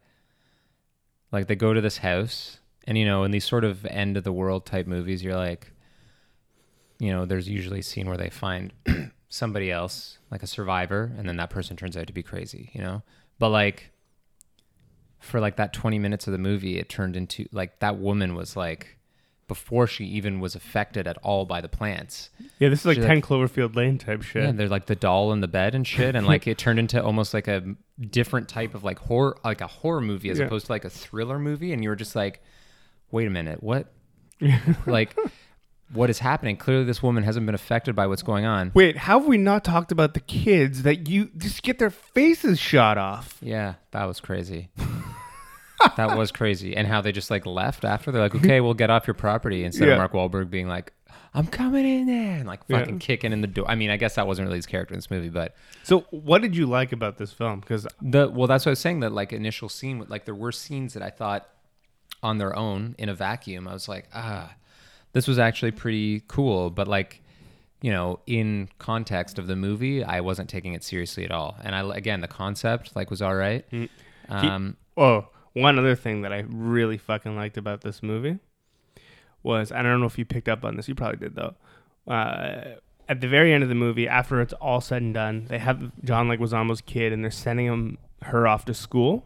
like 1.31 1.47
they 1.47 1.55
go 1.55 1.73
to 1.73 1.81
this 1.81 1.99
house 1.99 2.59
and 2.87 2.97
you 2.97 3.05
know 3.05 3.23
in 3.23 3.31
these 3.31 3.45
sort 3.45 3.63
of 3.63 3.85
end 3.85 4.17
of 4.17 4.23
the 4.23 4.31
world 4.31 4.65
type 4.65 4.87
movies 4.87 5.23
you're 5.23 5.35
like 5.35 5.71
you 6.97 7.11
know 7.11 7.25
there's 7.25 7.47
usually 7.47 7.79
a 7.79 7.83
scene 7.83 8.07
where 8.07 8.17
they 8.17 8.31
find 8.31 8.73
somebody 9.29 9.69
else 9.69 10.17
like 10.31 10.41
a 10.41 10.47
survivor 10.47 11.11
and 11.17 11.29
then 11.29 11.37
that 11.37 11.51
person 11.51 11.77
turns 11.77 11.95
out 11.95 12.07
to 12.07 12.13
be 12.13 12.23
crazy 12.23 12.71
you 12.73 12.81
know 12.81 13.03
but 13.37 13.49
like 13.49 13.91
for 15.25 15.39
like 15.39 15.55
that 15.57 15.73
20 15.73 15.99
minutes 15.99 16.27
of 16.27 16.31
the 16.31 16.37
movie 16.37 16.77
it 16.79 16.87
turned 16.89 17.15
into 17.17 17.45
like 17.51 17.79
that 17.79 17.97
woman 17.97 18.35
was 18.35 18.55
like 18.55 18.97
before 19.47 19.85
she 19.85 20.05
even 20.05 20.39
was 20.39 20.55
affected 20.55 21.05
at 21.07 21.17
all 21.19 21.45
by 21.45 21.61
the 21.61 21.67
plants 21.69 22.29
Yeah, 22.59 22.69
this 22.69 22.79
is 22.79 22.85
like 22.87 22.95
She's 22.95 23.05
10 23.05 23.21
Cloverfield 23.21 23.75
Lane 23.75 23.97
type 23.99 24.23
shit. 24.23 24.43
yeah, 24.43 24.51
they're 24.51 24.67
like 24.69 24.87
the 24.87 24.95
doll 24.95 25.31
in 25.33 25.41
the 25.41 25.47
bed 25.47 25.75
and 25.75 25.85
shit, 25.85 26.15
and 26.15 26.25
like 26.25 26.47
it 26.47 26.57
turned 26.57 26.79
into 26.79 27.03
almost 27.03 27.31
like 27.33 27.47
a 27.47 27.63
different 28.09 28.49
type 28.49 28.73
of 28.73 28.83
like 28.83 28.97
horror, 28.97 29.37
like 29.43 29.61
a 29.61 29.67
horror 29.67 30.01
movie 30.01 30.29
as 30.31 30.39
Yeah. 30.39 30.45
opposed 30.45 30.65
to 30.65 30.71
like 30.71 30.83
a 30.85 30.89
thriller 30.89 31.37
movie. 31.37 31.73
And 31.73 31.83
you 31.83 31.89
were 31.89 31.95
just 31.95 32.15
like, 32.15 32.41
wait 33.11 33.27
a 33.27 33.29
minute, 33.29 33.61
what? 33.61 33.93
like, 34.87 35.15
what 35.93 36.09
is 36.09 36.17
happening? 36.19 36.57
Clearly, 36.57 36.83
this 36.83 37.03
woman 37.03 37.23
hasn't 37.23 37.45
been 37.45 37.53
affected 37.55 37.95
by 37.95 38.07
what's 38.07 38.23
going 38.23 38.45
on. 38.45 38.71
Wait, 38.73 38.97
how 38.97 39.19
have 39.19 39.27
we 39.27 39.37
not 39.37 39.63
talked 39.63 39.91
about 39.91 40.15
the 40.15 40.19
kids 40.21 40.81
that 40.83 41.07
you 41.07 41.29
just 41.37 41.61
get 41.61 41.77
their 41.77 41.91
faces 41.91 42.59
shot 42.59 42.97
off? 42.97 43.37
Yeah, 43.41 43.75
that 43.91 44.05
was 44.05 44.19
crazy. 44.19 44.69
that 45.97 46.17
was 46.17 46.31
crazy, 46.31 46.75
and 46.75 46.87
how 46.87 47.01
they 47.01 47.11
just 47.11 47.29
like 47.31 47.45
left 47.45 47.83
after. 47.85 48.11
They're 48.11 48.21
like, 48.21 48.35
okay, 48.35 48.61
we'll 48.61 48.73
get 48.73 48.89
off 48.89 49.07
your 49.07 49.13
property 49.13 49.63
instead 49.63 49.87
Yeah. 49.87 49.93
of 49.95 49.97
Mark 49.99 50.13
Wahlberg 50.13 50.49
being 50.49 50.67
like. 50.67 50.93
I'm 51.37 51.47
coming 51.47 51.85
in 51.85 52.05
there 52.07 52.37
and 52.37 52.47
like 52.47 52.61
Yeah. 52.69 52.79
fucking 52.79 52.99
kicking 52.99 53.33
in 53.33 53.41
the 53.41 53.47
door. 53.47 53.65
I 53.69 53.75
mean, 53.75 53.89
I 53.89 53.97
guess 53.97 54.15
that 54.15 54.25
wasn't 54.25 54.45
really 54.47 54.57
his 54.57 54.65
character 54.65 54.93
in 54.93 54.97
this 54.99 55.11
movie, 55.11 55.27
but 55.27 55.53
So, 55.83 56.01
what 56.11 56.41
did 56.41 56.55
you 56.55 56.65
like 56.65 56.93
about 56.93 57.17
this 57.17 57.33
film? 57.33 57.59
Because 57.59 57.85
The 58.01 58.29
well, 58.29 58.47
that's 58.47 58.65
what 58.65 58.69
I 58.69 58.71
was 58.71 58.79
saying. 58.79 59.01
That 59.01 59.11
like 59.11 59.33
initial 59.33 59.67
scene, 59.67 60.05
like 60.07 60.23
there 60.23 60.33
were 60.35 60.53
scenes 60.53 60.93
that 60.93 61.03
I 61.03 61.09
thought 61.09 61.49
on 62.23 62.37
their 62.37 62.55
own 62.55 62.95
in 62.97 63.09
a 63.09 63.13
vacuum, 63.13 63.67
I 63.67 63.73
was 63.73 63.89
like, 63.89 64.07
ah, 64.13 64.53
this 65.11 65.27
was 65.27 65.37
actually 65.37 65.71
pretty 65.71 66.23
cool. 66.29 66.69
But 66.69 66.87
like, 66.87 67.21
you 67.81 67.91
know, 67.91 68.21
in 68.25 68.69
context 68.79 69.37
of 69.37 69.47
the 69.47 69.57
movie, 69.57 70.05
I 70.05 70.21
wasn't 70.21 70.49
taking 70.49 70.73
it 70.73 70.85
seriously 70.85 71.25
at 71.25 71.31
all. 71.31 71.57
And 71.65 71.75
I 71.75 71.81
again, 71.97 72.21
the 72.21 72.29
concept 72.29 72.95
like 72.95 73.09
was 73.09 73.21
all 73.21 73.35
right. 73.35 73.65
Um, 74.29 74.77
oh, 74.95 75.27
one 75.55 75.79
other 75.79 75.95
thing 75.95 76.21
that 76.21 76.33
I 76.33 76.43
really 76.47 76.97
fucking 76.97 77.35
liked 77.35 77.57
about 77.57 77.81
this 77.81 78.03
movie 78.03 78.39
was 79.41 79.71
I 79.71 79.81
don't 79.81 80.01
know 80.01 80.05
if 80.05 80.17
you 80.17 80.25
picked 80.25 80.49
up 80.49 80.65
on 80.65 80.75
this. 80.75 80.87
You 80.87 80.95
probably 80.95 81.17
did 81.17 81.35
though. 81.35 81.55
Uh, 82.07 82.75
at 83.07 83.21
the 83.21 83.27
very 83.27 83.53
end 83.53 83.63
of 83.63 83.69
the 83.69 83.75
movie, 83.75 84.07
after 84.07 84.41
it's 84.41 84.53
all 84.53 84.81
said 84.81 85.01
and 85.01 85.13
done, 85.13 85.45
they 85.47 85.59
have 85.59 85.91
John 86.03 86.27
Leguizamo's 86.27 86.81
kid, 86.81 87.13
and 87.13 87.23
they're 87.23 87.31
sending 87.31 87.67
him 87.67 87.97
her 88.23 88.47
off 88.47 88.65
to 88.65 88.73
school. 88.73 89.25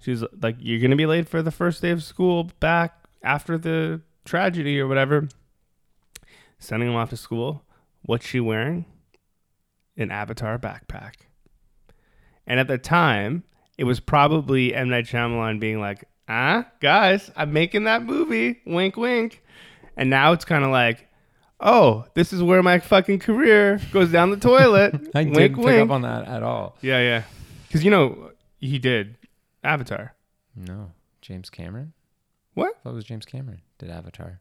She's 0.00 0.24
like, 0.42 0.56
"You're 0.58 0.80
gonna 0.80 0.96
be 0.96 1.06
late 1.06 1.28
for 1.28 1.42
the 1.42 1.50
first 1.50 1.82
day 1.82 1.90
of 1.90 2.02
school 2.02 2.50
back 2.60 3.04
after 3.22 3.56
the 3.56 4.00
tragedy 4.24 4.80
or 4.80 4.88
whatever." 4.88 5.28
Sending 6.58 6.88
him 6.88 6.96
off 6.96 7.10
to 7.10 7.16
school. 7.16 7.62
What's 8.02 8.26
she 8.26 8.40
wearing? 8.40 8.86
An 9.96 10.10
Avatar 10.10 10.58
backpack. 10.58 11.14
And 12.46 12.58
at 12.58 12.66
the 12.66 12.78
time, 12.78 13.44
it 13.78 13.84
was 13.84 14.00
probably 14.00 14.74
M 14.74 14.88
Night 14.90 15.06
Shyamalan 15.06 15.58
being 15.60 15.80
like, 15.80 16.04
"Ah, 16.28 16.66
guys, 16.80 17.30
I'm 17.36 17.52
making 17.52 17.84
that 17.84 18.02
movie. 18.02 18.60
Wink, 18.66 18.96
wink." 18.96 19.42
And 19.96 20.10
now 20.10 20.32
it's 20.32 20.44
kind 20.44 20.64
of 20.64 20.70
like, 20.70 21.06
"Oh, 21.60 22.04
this 22.14 22.32
is 22.32 22.42
where 22.42 22.62
my 22.62 22.78
fucking 22.80 23.20
career 23.20 23.80
goes 23.92 24.12
down 24.12 24.30
the 24.30 24.36
toilet." 24.36 24.94
I 25.14 25.22
wink, 25.22 25.34
didn't 25.34 25.56
pick 25.56 25.64
wink. 25.64 25.82
up 25.82 25.90
on 25.90 26.02
that 26.02 26.26
at 26.28 26.42
all. 26.42 26.76
yeah, 26.82 27.00
yeah. 27.00 27.22
Because 27.66 27.84
you 27.84 27.90
know 27.90 28.32
he 28.58 28.78
did 28.78 29.16
Avatar. 29.64 30.14
No, 30.56 30.90
James 31.22 31.48
Cameron. 31.50 31.92
What? 32.54 32.74
That 32.84 32.92
was 32.92 33.04
James 33.04 33.24
Cameron 33.24 33.62
did 33.78 33.90
Avatar. 33.90 34.40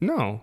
No, 0.00 0.42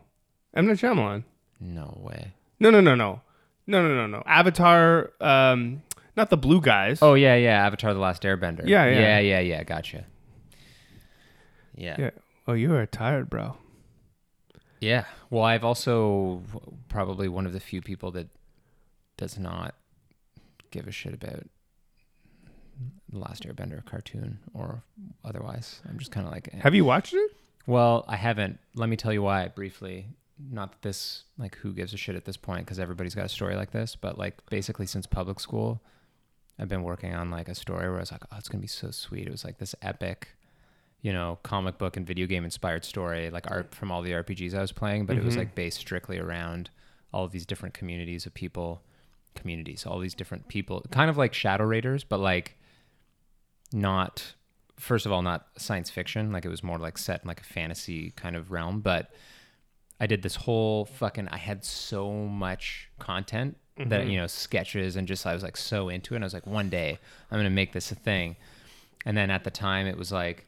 M 0.55 0.65
Night 0.68 0.78
Shyamalan. 0.78 1.24
No 1.59 1.99
way. 2.03 2.34
No, 2.59 2.70
no, 2.72 2.82
no, 2.82 2.95
no, 2.95 3.22
no, 3.68 3.88
no, 3.88 3.95
no, 3.95 4.07
no. 4.07 4.24
Avatar. 4.26 5.11
Um, 5.22 5.84
not 6.18 6.30
the 6.30 6.38
blue 6.38 6.59
guys. 6.59 6.99
Oh 7.01 7.13
yeah, 7.13 7.36
yeah. 7.36 7.65
Avatar: 7.65 7.93
The 7.93 7.99
Last 7.99 8.24
Airbender. 8.24 8.68
Yeah, 8.68 8.86
yeah. 8.86 8.99
yeah, 8.99 9.20
yeah, 9.20 9.39
yeah. 9.39 9.63
Gotcha. 9.63 10.05
Yeah. 11.76 11.95
yeah. 11.99 12.09
Oh, 12.47 12.53
you 12.53 12.74
are 12.76 12.86
tired, 12.86 13.30
bro. 13.30 13.55
Yeah. 14.82 15.05
Well, 15.30 15.43
I've 15.43 15.63
also 15.63 16.41
probably 16.89 17.28
one 17.28 17.45
of 17.45 17.53
the 17.53 17.59
few 17.59 17.82
people 17.82 18.11
that 18.11 18.28
does 19.18 19.38
not 19.38 19.76
give 20.72 20.88
a 20.88 20.91
shit 20.91 21.13
about 21.13 21.43
the 23.09 23.20
Last 23.20 23.47
Airbender 23.47 23.84
cartoon 23.86 24.39
or 24.53 24.84
otherwise. 25.24 25.82
I'm 25.88 25.97
just 25.97 26.11
kind 26.11 26.26
of 26.26 26.32
like, 26.32 26.49
eh. 26.53 26.59
Have 26.61 26.76
you 26.76 26.86
watched 26.86 27.13
it? 27.13 27.32
well, 27.65 28.05
I 28.07 28.15
haven't. 28.15 28.59
Let 28.76 28.89
me 28.89 28.95
tell 28.95 29.13
you 29.13 29.22
why 29.22 29.47
briefly. 29.49 30.07
Not 30.51 30.72
that 30.72 30.82
this 30.84 31.24
like 31.39 31.57
who 31.57 31.74
gives 31.74 31.93
a 31.93 31.97
shit 31.97 32.15
at 32.15 32.26
this 32.26 32.38
point 32.38 32.65
because 32.65 32.80
everybody's 32.80 33.15
got 33.15 33.26
a 33.26 33.30
story 33.30 33.55
like 33.55 33.72
this, 33.72 33.95
but 33.95 34.18
like 34.20 34.36
basically 34.49 34.86
since 34.86 35.07
public 35.07 35.39
school, 35.39 35.82
I've 36.60 36.68
been 36.70 36.84
working 36.84 37.14
on 37.14 37.30
like 37.30 37.47
a 37.49 37.55
story 37.55 37.88
where 37.88 37.97
I 37.97 37.99
was 38.01 38.12
like, 38.12 38.24
oh, 38.32 38.36
it's 38.38 38.49
gonna 38.49 38.62
be 38.62 38.68
so 38.68 38.91
sweet. 38.91 39.28
It 39.28 39.32
was 39.32 39.45
like 39.45 39.58
this 39.60 39.76
epic 39.82 40.30
you 41.03 41.14
know, 41.14 41.38
comic 41.43 41.78
book 41.78 41.95
and 41.95 42.08
video 42.08 42.26
game 42.26 42.43
inspired 42.43 42.84
story, 42.84 43.30
like 43.30 43.49
art 43.51 43.74
from 43.74 43.91
all 43.91 44.01
the 44.01 44.12
RPGs 44.14 44.55
I 44.55 44.62
was 44.62 44.72
playing, 44.72 45.05
but 45.05 45.16
it 45.16 45.24
was 45.24 45.36
Mhm. 45.36 45.38
like 45.38 45.55
based 45.55 45.78
strictly 45.78 46.18
around 46.18 46.72
all 47.14 47.24
of 47.24 47.32
these 47.32 47.45
different 47.45 47.76
communities 47.76 48.26
of 48.26 48.34
people, 48.34 48.82
communities, 49.36 49.86
all 49.86 49.99
these 49.99 50.16
different 50.16 50.47
people, 50.47 50.84
kind 50.91 51.10
of 51.12 51.16
like 51.16 51.36
Shadow 51.36 51.66
Raiders, 51.66 52.03
but 52.03 52.20
like 52.20 52.58
not, 53.72 54.34
first 54.80 55.05
of 55.05 55.12
all, 55.12 55.22
not 55.22 55.47
science 55.58 55.89
fiction. 55.91 56.32
Like 56.32 56.45
it 56.45 56.49
was 56.49 56.64
more 56.64 56.80
like 56.80 56.97
set 56.97 57.22
in 57.22 57.28
like 57.28 57.41
a 57.41 57.45
fantasy 57.45 58.12
kind 58.12 58.36
of 58.36 58.51
realm, 58.51 58.82
but 58.82 59.12
I 59.99 60.08
did 60.08 60.24
this 60.24 60.36
whole 60.36 60.86
fucking, 60.86 61.28
I 61.30 61.38
had 61.38 61.64
so 61.64 62.12
much 62.12 62.89
content 62.99 63.58
that, 63.78 64.05
Mhm. 64.05 64.11
you 64.11 64.17
know, 64.17 64.28
sketches 64.28 64.95
and 64.95 65.07
just, 65.07 65.25
I 65.25 65.34
was 65.34 65.43
like 65.43 65.57
so 65.57 65.89
into 65.89 66.13
it. 66.13 66.17
And 66.17 66.23
I 66.23 66.28
was 66.28 66.34
like, 66.34 66.47
one 66.47 66.69
day 66.69 66.99
I'm 67.32 67.36
going 67.38 67.43
to 67.45 67.49
make 67.49 67.73
this 67.73 67.91
a 67.91 67.95
thing. 67.95 68.36
And 69.05 69.15
then 69.15 69.30
at 69.30 69.43
the 69.43 69.51
time 69.51 69.88
it 69.88 69.97
was 69.97 70.11
like, 70.11 70.45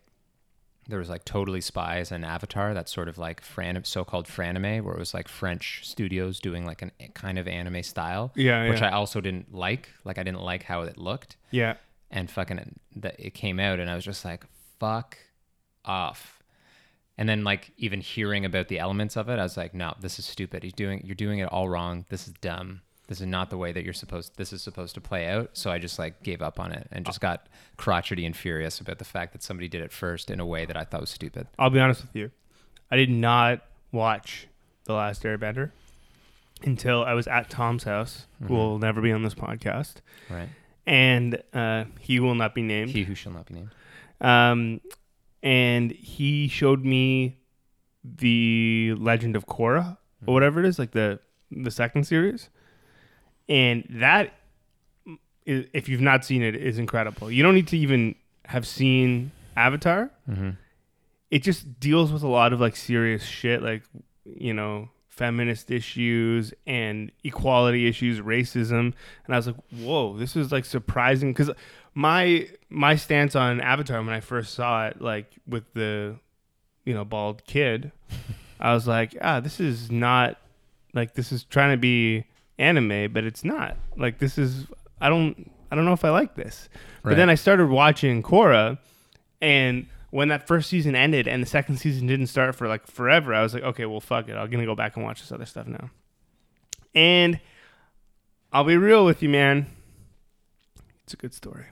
there 0.87 0.97
was 0.97 1.09
like 1.09 1.23
Totally 1.23 1.61
Spies 1.61 2.11
and 2.11 2.25
Avatar, 2.25 2.73
that's 2.73 2.91
sort 2.91 3.07
of 3.07 3.19
like 3.19 3.41
fran- 3.41 3.83
so-called 3.83 4.25
franime, 4.27 4.81
where 4.83 4.95
it 4.95 4.99
was 4.99 5.13
like 5.13 5.27
French 5.27 5.81
studios 5.83 6.39
doing 6.39 6.65
like 6.65 6.81
an 6.81 6.91
a 6.99 7.09
kind 7.09 7.37
of 7.37 7.47
anime 7.47 7.83
style, 7.83 8.31
Yeah, 8.35 8.67
which 8.67 8.81
yeah. 8.81 8.87
I 8.89 8.91
also 8.93 9.21
didn't 9.21 9.53
like. 9.53 9.89
Like 10.03 10.17
I 10.17 10.23
didn't 10.23 10.41
like 10.41 10.63
how 10.63 10.81
it 10.81 10.97
looked, 10.97 11.35
Yeah. 11.51 11.75
and 12.09 12.29
fucking 12.31 12.79
that 12.95 13.19
it 13.19 13.35
came 13.35 13.59
out, 13.59 13.79
and 13.79 13.87
I 13.87 13.93
was 13.93 14.03
just 14.03 14.25
like, 14.25 14.45
fuck 14.79 15.15
off. 15.85 16.41
And 17.19 17.29
then 17.29 17.43
like 17.43 17.71
even 17.77 18.01
hearing 18.01 18.43
about 18.43 18.67
the 18.69 18.79
elements 18.79 19.15
of 19.15 19.29
it, 19.29 19.37
I 19.37 19.43
was 19.43 19.57
like, 19.57 19.75
no, 19.75 19.93
this 19.99 20.17
is 20.17 20.25
stupid. 20.25 20.63
He's 20.63 20.73
doing, 20.73 21.01
you're 21.05 21.13
doing 21.15 21.37
it 21.37 21.49
all 21.51 21.69
wrong. 21.69 22.05
This 22.09 22.27
is 22.27 22.33
dumb. 22.41 22.81
This 23.09 23.19
is 23.21 23.27
not 23.27 23.49
the 23.49 23.57
way 23.57 23.71
that 23.73 23.83
you're 23.83 23.91
supposed. 23.93 24.37
This 24.37 24.53
is 24.53 24.61
supposed 24.61 24.93
to 24.95 25.01
play 25.01 25.27
out. 25.27 25.49
So 25.53 25.71
I 25.71 25.77
just 25.79 25.97
like 25.99 26.23
gave 26.23 26.41
up 26.41 26.59
on 26.59 26.71
it 26.71 26.87
and 26.91 27.05
just 27.05 27.19
got 27.19 27.47
crotchety 27.75 28.25
and 28.25 28.37
furious 28.37 28.79
about 28.79 28.99
the 28.99 29.03
fact 29.05 29.33
that 29.33 29.43
somebody 29.43 29.67
did 29.67 29.81
it 29.81 29.91
first 29.91 30.29
in 30.29 30.39
a 30.39 30.45
way 30.45 30.65
that 30.65 30.77
I 30.77 30.83
thought 30.83 31.01
was 31.01 31.09
stupid. 31.09 31.47
I'll 31.57 31.69
be 31.71 31.79
honest 31.79 32.01
with 32.03 32.15
you. 32.15 32.29
I 32.91 32.95
did 32.95 33.09
not 33.09 33.61
watch 33.91 34.47
The 34.85 34.93
Last 34.93 35.23
Airbender 35.23 35.71
until 36.63 37.03
I 37.03 37.13
was 37.13 37.27
at 37.27 37.49
Tom's 37.49 37.83
house, 37.83 38.27
who 38.47 38.53
will 38.53 38.77
never 38.79 39.01
be 39.01 39.11
on 39.11 39.23
this 39.23 39.33
podcast, 39.33 39.95
Right. 40.29 40.49
and 40.85 41.41
uh, 41.53 41.85
he 41.99 42.19
will 42.19 42.35
not 42.35 42.53
be 42.53 42.61
named. 42.61 42.91
He 42.91 43.03
who 43.05 43.15
shall 43.15 43.31
not 43.31 43.47
be 43.47 43.55
named. 43.55 43.69
Um, 44.21 44.81
and 45.41 45.91
he 45.91 46.47
showed 46.47 46.83
me 46.85 47.37
the 48.03 48.93
Legend 48.97 49.35
of 49.35 49.45
Korra 49.47 49.97
or 50.27 50.33
whatever 50.33 50.59
it 50.59 50.65
is, 50.65 50.77
like 50.77 50.91
the 50.91 51.19
the 51.51 51.71
second 51.71 52.03
series, 52.05 52.49
and 53.49 53.83
that, 53.89 54.31
if 55.45 55.89
you've 55.89 56.01
not 56.01 56.23
seen 56.23 56.43
it, 56.43 56.55
is 56.55 56.77
incredible. 56.77 57.31
You 57.31 57.41
don't 57.41 57.55
need 57.55 57.67
to 57.69 57.77
even 57.77 58.15
have 58.45 58.65
seen 58.65 59.31
Avatar. 59.57 60.11
Mm-hmm. 60.29 60.51
It 61.31 61.43
just 61.43 61.79
deals 61.79 62.11
with 62.11 62.23
a 62.23 62.27
lot 62.27 62.53
of 62.53 62.61
like 62.61 62.75
serious 62.75 63.23
shit, 63.23 63.61
like 63.61 63.83
you 64.23 64.53
know 64.53 64.89
feminist 65.07 65.69
issues 65.69 66.53
and 66.65 67.11
equality 67.23 67.87
issues, 67.87 68.21
racism, 68.21 68.93
and 69.25 69.33
I 69.33 69.35
was 69.35 69.47
like, 69.47 69.57
whoa, 69.71 70.15
this 70.17 70.35
is 70.35 70.51
like 70.51 70.65
surprising 70.65 71.33
because 71.33 71.51
my 71.93 72.47
my 72.69 72.95
stance 72.95 73.35
on 73.35 73.59
Avatar 73.61 73.99
when 73.99 74.09
I 74.09 74.21
first 74.21 74.53
saw 74.53 74.87
it, 74.87 75.01
like 75.01 75.27
with 75.47 75.65
the 75.73 76.15
you 76.85 76.93
know 76.93 77.03
bald 77.03 77.45
kid, 77.45 77.91
I 78.59 78.73
was 78.73 78.87
like, 78.87 79.17
ah, 79.21 79.39
this 79.39 79.59
is 79.59 79.91
not 79.91 80.37
like 80.93 81.15
this 81.15 81.31
is 81.31 81.43
trying 81.43 81.73
to 81.73 81.77
be 81.77 82.25
anime, 82.59 83.11
but 83.11 83.23
it's 83.23 83.43
not. 83.43 83.77
Like 83.97 84.19
this 84.19 84.37
is 84.37 84.67
I 85.01 85.09
don't 85.09 85.51
I 85.71 85.75
don't 85.75 85.85
know 85.85 85.93
if 85.93 86.05
I 86.05 86.09
like 86.09 86.35
this. 86.35 86.69
But 87.03 87.15
then 87.15 87.29
I 87.29 87.35
started 87.35 87.69
watching 87.69 88.21
Korra, 88.21 88.77
and 89.41 89.87
when 90.11 90.27
that 90.27 90.47
first 90.47 90.69
season 90.69 90.95
ended 90.95 91.27
and 91.27 91.41
the 91.41 91.47
second 91.47 91.77
season 91.77 92.07
didn't 92.07 92.27
start 92.27 92.55
for 92.55 92.67
like 92.67 92.85
forever, 92.87 93.33
I 93.33 93.41
was 93.41 93.53
like, 93.53 93.63
okay, 93.63 93.85
well, 93.85 94.01
fuck 94.01 94.27
it. 94.27 94.33
I'm 94.33 94.49
gonna 94.49 94.65
go 94.65 94.75
back 94.75 94.95
and 94.95 95.05
watch 95.05 95.21
this 95.21 95.31
other 95.31 95.45
stuff 95.45 95.67
now. 95.67 95.89
And 96.93 97.39
I'll 98.51 98.63
be 98.63 98.77
real 98.77 99.05
with 99.05 99.23
you, 99.23 99.29
man. 99.29 99.67
It's 101.03 101.13
a 101.13 101.17
good 101.17 101.33
story. 101.33 101.65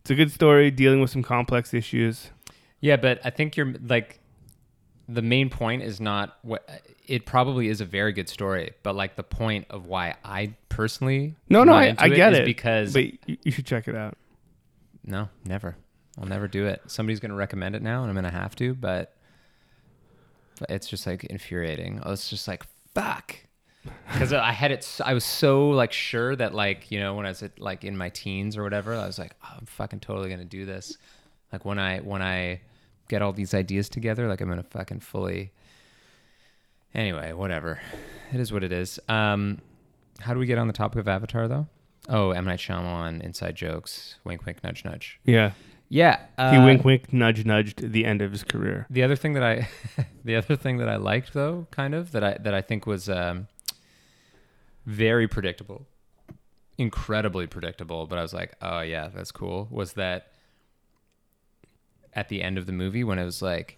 It's 0.00 0.10
a 0.10 0.14
good 0.14 0.30
story 0.30 0.70
dealing 0.70 1.00
with 1.00 1.10
some 1.10 1.22
complex 1.22 1.74
issues. 1.74 2.30
Yeah, 2.80 2.96
but 2.96 3.20
I 3.24 3.30
think 3.30 3.56
you're 3.56 3.74
like 3.86 4.19
the 5.12 5.22
main 5.22 5.50
point 5.50 5.82
is 5.82 6.00
not 6.00 6.38
what 6.42 6.68
it 7.06 7.26
probably 7.26 7.68
is 7.68 7.80
a 7.80 7.84
very 7.84 8.12
good 8.12 8.28
story, 8.28 8.72
but 8.82 8.94
like 8.94 9.16
the 9.16 9.22
point 9.22 9.66
of 9.70 9.86
why 9.86 10.14
I 10.24 10.54
personally 10.68 11.34
No, 11.48 11.64
no, 11.64 11.72
I, 11.72 11.94
I 11.98 12.08
get 12.08 12.34
it 12.34 12.44
because 12.44 12.92
but 12.92 13.04
you, 13.04 13.36
you 13.42 13.52
should 13.52 13.66
check 13.66 13.88
it 13.88 13.96
out. 13.96 14.16
no, 15.04 15.28
never. 15.44 15.76
I'll 16.18 16.26
never 16.26 16.48
do 16.48 16.66
it. 16.66 16.82
Somebody's 16.86 17.20
gonna 17.20 17.34
recommend 17.34 17.74
it 17.74 17.82
now, 17.82 18.02
and 18.02 18.10
I'm 18.10 18.14
gonna 18.14 18.30
have 18.30 18.54
to, 18.56 18.74
but, 18.74 19.14
but 20.58 20.70
it's 20.70 20.88
just 20.88 21.06
like 21.06 21.24
infuriating. 21.24 22.00
I 22.02 22.10
was 22.10 22.28
just 22.28 22.46
like, 22.48 22.64
fuck. 22.94 23.36
Because 24.12 24.34
I 24.34 24.52
had 24.52 24.72
it, 24.72 25.00
I 25.02 25.14
was 25.14 25.24
so 25.24 25.70
like 25.70 25.90
sure 25.92 26.36
that 26.36 26.54
like 26.54 26.90
you 26.90 27.00
know 27.00 27.14
when 27.14 27.24
I 27.24 27.30
was 27.30 27.42
at, 27.42 27.58
like 27.58 27.82
in 27.82 27.96
my 27.96 28.10
teens 28.10 28.58
or 28.58 28.62
whatever, 28.62 28.94
I 28.94 29.06
was 29.06 29.18
like, 29.18 29.32
oh, 29.42 29.54
I'm 29.58 29.64
fucking 29.64 30.00
totally 30.00 30.28
gonna 30.28 30.44
do 30.44 30.66
this. 30.66 30.98
Like 31.50 31.64
when 31.64 31.78
I 31.78 32.00
when 32.00 32.20
I 32.20 32.60
get 33.10 33.20
all 33.20 33.32
these 33.32 33.52
ideas 33.52 33.88
together, 33.88 34.28
like 34.28 34.40
I'm 34.40 34.48
gonna 34.48 34.62
fucking 34.62 35.00
fully. 35.00 35.52
Anyway, 36.94 37.32
whatever. 37.32 37.80
It 38.32 38.40
is 38.40 38.52
what 38.52 38.64
it 38.64 38.72
is. 38.72 38.98
Um, 39.08 39.58
how 40.20 40.32
do 40.32 40.40
we 40.40 40.46
get 40.46 40.58
on 40.58 40.68
the 40.68 40.72
topic 40.72 41.00
of 41.00 41.08
Avatar 41.08 41.48
though? 41.48 41.66
Oh, 42.08 42.30
M 42.30 42.44
Night 42.44 42.60
Shyamalan 42.60 43.20
inside 43.20 43.56
jokes. 43.56 44.16
Wink, 44.24 44.46
wink, 44.46 44.62
nudge, 44.64 44.84
nudge. 44.84 45.20
Yeah, 45.24 45.52
Yeah, 45.88 46.20
uh, 46.38 46.52
he 46.52 46.58
wink, 46.58 46.84
wink, 46.84 47.12
nudge, 47.12 47.44
nudged 47.44 47.92
the 47.92 48.04
end 48.04 48.22
of 48.22 48.30
his 48.30 48.44
career. 48.44 48.86
The 48.88 49.02
other 49.02 49.16
thing 49.16 49.34
that 49.34 49.42
I, 49.42 49.68
the 50.24 50.36
other 50.36 50.56
thing 50.56 50.78
that 50.78 50.88
I 50.88 50.96
liked 50.96 51.34
though, 51.34 51.66
kind 51.72 51.94
of 51.94 52.12
that 52.12 52.24
I 52.24 52.38
that 52.40 52.54
I 52.54 52.62
think 52.62 52.86
was 52.86 53.08
um, 53.08 53.48
very 54.86 55.26
predictable, 55.26 55.86
incredibly 56.78 57.48
predictable. 57.48 58.06
But 58.06 58.18
I 58.18 58.22
was 58.22 58.32
like, 58.32 58.54
oh 58.62 58.80
yeah, 58.80 59.08
that's 59.08 59.32
cool. 59.32 59.66
Was 59.70 59.94
that 59.94 60.32
at 62.14 62.28
the 62.28 62.42
end 62.42 62.58
of 62.58 62.66
the 62.66 62.72
movie 62.72 63.04
when 63.04 63.18
it 63.18 63.24
was 63.24 63.42
like. 63.42 63.76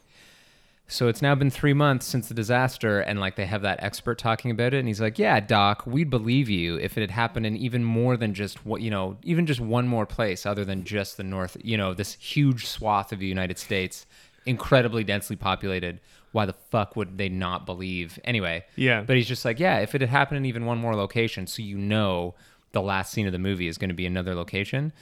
So 0.89 1.09
it's 1.09 1.22
now 1.22 1.35
been 1.35 1.49
three 1.49 1.72
months 1.72 2.05
since 2.05 2.28
the 2.28 2.35
disaster, 2.35 3.01
and 3.01 3.18
like 3.18 3.37
they 3.37 3.47
have 3.47 3.62
that 3.62 3.83
expert 3.83 4.18
talking 4.18 4.51
about 4.51 4.74
it, 4.74 4.78
and 4.78 4.89
he's 4.89 5.01
like, 5.01 5.18
"Yeah, 5.18 5.41
Doc, 5.41 5.85
we'd 5.87 6.11
believe 6.11 6.51
you 6.51 6.76
if 6.76 6.99
it 6.99 7.01
had 7.01 7.11
happened 7.11 7.47
in 7.47 7.57
even 7.57 7.83
more 7.83 8.16
than 8.18 8.35
just 8.35 8.66
what 8.66 8.83
you 8.83 8.91
know, 8.91 9.16
even 9.22 9.47
just 9.47 9.61
one 9.61 9.89
more 9.89 10.05
place 10.05 10.45
other 10.45 10.66
than 10.66 10.85
just 10.85 11.16
the 11.16 11.22
north, 11.22 11.57
you 11.64 11.78
know, 11.78 11.95
this 11.95 12.14
huge 12.14 12.66
swath 12.66 13.11
of 13.11 13.20
the 13.20 13.26
United 13.26 13.59
States, 13.59 14.05
incredibly 14.45 15.03
densely 15.03 15.37
populated. 15.37 15.99
Why 16.33 16.45
the 16.45 16.53
fuck 16.53 16.95
would 16.97 17.16
they 17.16 17.30
not 17.30 17.64
believe 17.64 18.18
anyway?" 18.24 18.64
Yeah, 18.76 19.01
But 19.01 19.16
he's 19.16 19.28
just 19.28 19.47
like, 19.47 19.59
"Yeah, 19.59 19.78
if 19.78 19.95
it 19.95 20.03
had 20.03 20.11
happened 20.11 20.39
in 20.39 20.45
even 20.47 20.66
one 20.66 20.78
more 20.78 20.95
location, 20.95 21.47
so 21.47 21.62
you 21.62 21.78
know 21.78 22.35
the 22.72 22.83
last 22.83 23.12
scene 23.12 23.26
of 23.26 23.33
the 23.33 23.39
movie 23.39 23.68
is 23.68 23.78
going 23.78 23.91
to 23.91 23.95
be 23.95 24.05
another 24.05 24.35
location." 24.35 24.93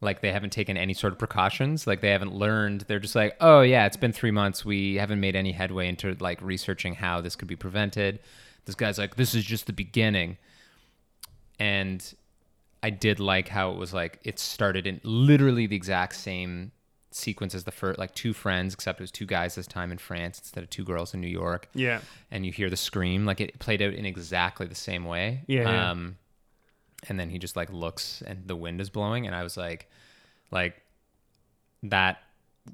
Like 0.00 0.22
they 0.22 0.32
haven't 0.32 0.50
taken 0.50 0.76
any 0.76 0.94
sort 0.94 1.12
of 1.12 1.18
precautions 1.18 1.86
like 1.86 2.00
they 2.00 2.10
haven't 2.10 2.32
learned 2.34 2.82
they're 2.82 2.98
just 2.98 3.14
like 3.14 3.36
oh 3.40 3.60
yeah 3.60 3.84
it's 3.86 3.96
been 3.96 4.12
three 4.12 4.30
months 4.30 4.64
we 4.64 4.94
haven't 4.94 5.20
made 5.20 5.36
any 5.36 5.52
headway 5.52 5.88
into 5.88 6.16
like 6.20 6.40
researching 6.40 6.94
how 6.94 7.20
this 7.20 7.36
could 7.36 7.48
be 7.48 7.56
prevented. 7.56 8.18
This 8.64 8.74
guy's 8.74 8.98
like 8.98 9.16
this 9.16 9.34
is 9.34 9.44
just 9.44 9.66
the 9.66 9.72
beginning. 9.72 10.38
And 11.58 12.14
i 12.82 12.88
did 12.88 13.20
like 13.20 13.48
how 13.48 13.70
it 13.70 13.76
was 13.76 13.92
like 13.92 14.18
it 14.24 14.38
started 14.38 14.86
in 14.86 14.98
literally 15.04 15.66
the 15.66 15.76
exact 15.76 16.16
same 16.16 16.72
sequence 17.10 17.54
as 17.54 17.64
the 17.64 17.70
first 17.70 17.98
like 17.98 18.14
two 18.14 18.32
friends 18.32 18.72
except 18.72 19.00
it 19.00 19.02
was 19.02 19.10
two 19.10 19.26
guys 19.26 19.54
this 19.54 19.66
time 19.66 19.92
in 19.92 19.98
france 19.98 20.38
instead 20.38 20.62
of 20.64 20.70
two 20.70 20.84
girls 20.84 21.12
in 21.12 21.20
new 21.20 21.26
york. 21.26 21.68
Yeah, 21.74 22.00
and 22.30 22.46
you 22.46 22.52
hear 22.52 22.70
the 22.70 22.76
scream 22.76 23.26
like 23.26 23.40
it 23.40 23.58
played 23.58 23.82
out 23.82 23.92
in 23.92 24.06
exactly 24.06 24.66
the 24.66 24.74
same 24.74 25.04
way. 25.04 25.42
Yeah, 25.46 25.62
yeah. 25.62 25.90
Um, 25.90 26.16
and 27.08 27.18
then 27.18 27.30
he 27.30 27.38
just 27.38 27.56
like 27.56 27.72
looks 27.72 28.22
and 28.26 28.46
the 28.46 28.56
wind 28.56 28.80
is 28.80 28.90
blowing 28.90 29.26
and 29.26 29.34
i 29.34 29.42
was 29.42 29.56
like 29.56 29.88
like 30.50 30.82
that 31.82 32.18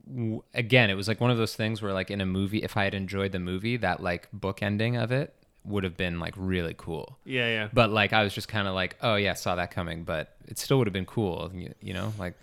w- 0.08 0.42
again 0.54 0.90
it 0.90 0.94
was 0.94 1.08
like 1.08 1.20
one 1.20 1.30
of 1.30 1.36
those 1.36 1.54
things 1.54 1.80
where 1.80 1.92
like 1.92 2.10
in 2.10 2.20
a 2.20 2.26
movie 2.26 2.62
if 2.62 2.76
i 2.76 2.84
had 2.84 2.94
enjoyed 2.94 3.32
the 3.32 3.38
movie 3.38 3.76
that 3.76 4.02
like 4.02 4.28
book 4.32 4.62
ending 4.62 4.96
of 4.96 5.12
it 5.12 5.34
would 5.64 5.84
have 5.84 5.96
been 5.96 6.20
like 6.20 6.34
really 6.36 6.74
cool 6.76 7.18
yeah, 7.24 7.48
yeah. 7.48 7.68
but 7.72 7.90
like 7.90 8.12
i 8.12 8.22
was 8.22 8.32
just 8.32 8.48
kind 8.48 8.68
of 8.68 8.74
like 8.74 8.96
oh 9.02 9.16
yeah 9.16 9.34
saw 9.34 9.56
that 9.56 9.70
coming 9.70 10.04
but 10.04 10.36
it 10.46 10.58
still 10.58 10.78
would 10.78 10.86
have 10.86 10.94
been 10.94 11.06
cool 11.06 11.50
you, 11.54 11.72
you 11.80 11.92
know 11.92 12.12
like 12.18 12.34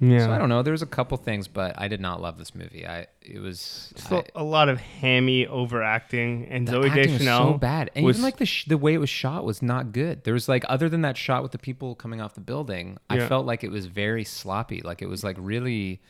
Yeah, 0.00 0.26
so 0.26 0.32
i 0.32 0.38
don't 0.38 0.48
know 0.48 0.62
there 0.62 0.72
was 0.72 0.82
a 0.82 0.86
couple 0.86 1.16
things 1.16 1.48
but 1.48 1.74
i 1.76 1.88
did 1.88 2.00
not 2.00 2.20
love 2.22 2.38
this 2.38 2.54
movie 2.54 2.86
i 2.86 3.06
it 3.22 3.40
was 3.40 3.92
I- 3.96 4.00
Still 4.00 4.24
a 4.36 4.44
lot 4.44 4.68
of 4.68 4.78
hammy 4.80 5.46
overacting, 5.46 6.46
and 6.50 6.66
the 6.66 6.72
Zooey 6.72 6.90
acting 6.90 7.12
was 7.14 7.22
so 7.24 7.54
bad, 7.54 7.90
and 7.94 8.04
was- 8.04 8.16
even 8.16 8.24
like 8.24 8.36
the 8.38 8.46
sh- 8.46 8.64
the 8.66 8.78
way 8.78 8.94
it 8.94 8.98
was 8.98 9.10
shot 9.10 9.44
was 9.44 9.60
not 9.62 9.92
good. 9.92 10.24
There 10.24 10.34
was 10.34 10.48
like 10.48 10.64
other 10.68 10.88
than 10.88 11.02
that 11.02 11.16
shot 11.16 11.42
with 11.42 11.52
the 11.52 11.58
people 11.58 11.94
coming 11.94 12.20
off 12.20 12.34
the 12.34 12.40
building, 12.40 12.98
I 13.10 13.20
felt 13.26 13.44
like 13.46 13.64
it 13.64 13.70
was 13.70 13.86
very 13.86 14.24
sloppy. 14.24 14.80
Like 14.82 15.02
it 15.02 15.08
was 15.08 15.22
like 15.24 15.36
really, 15.38 16.00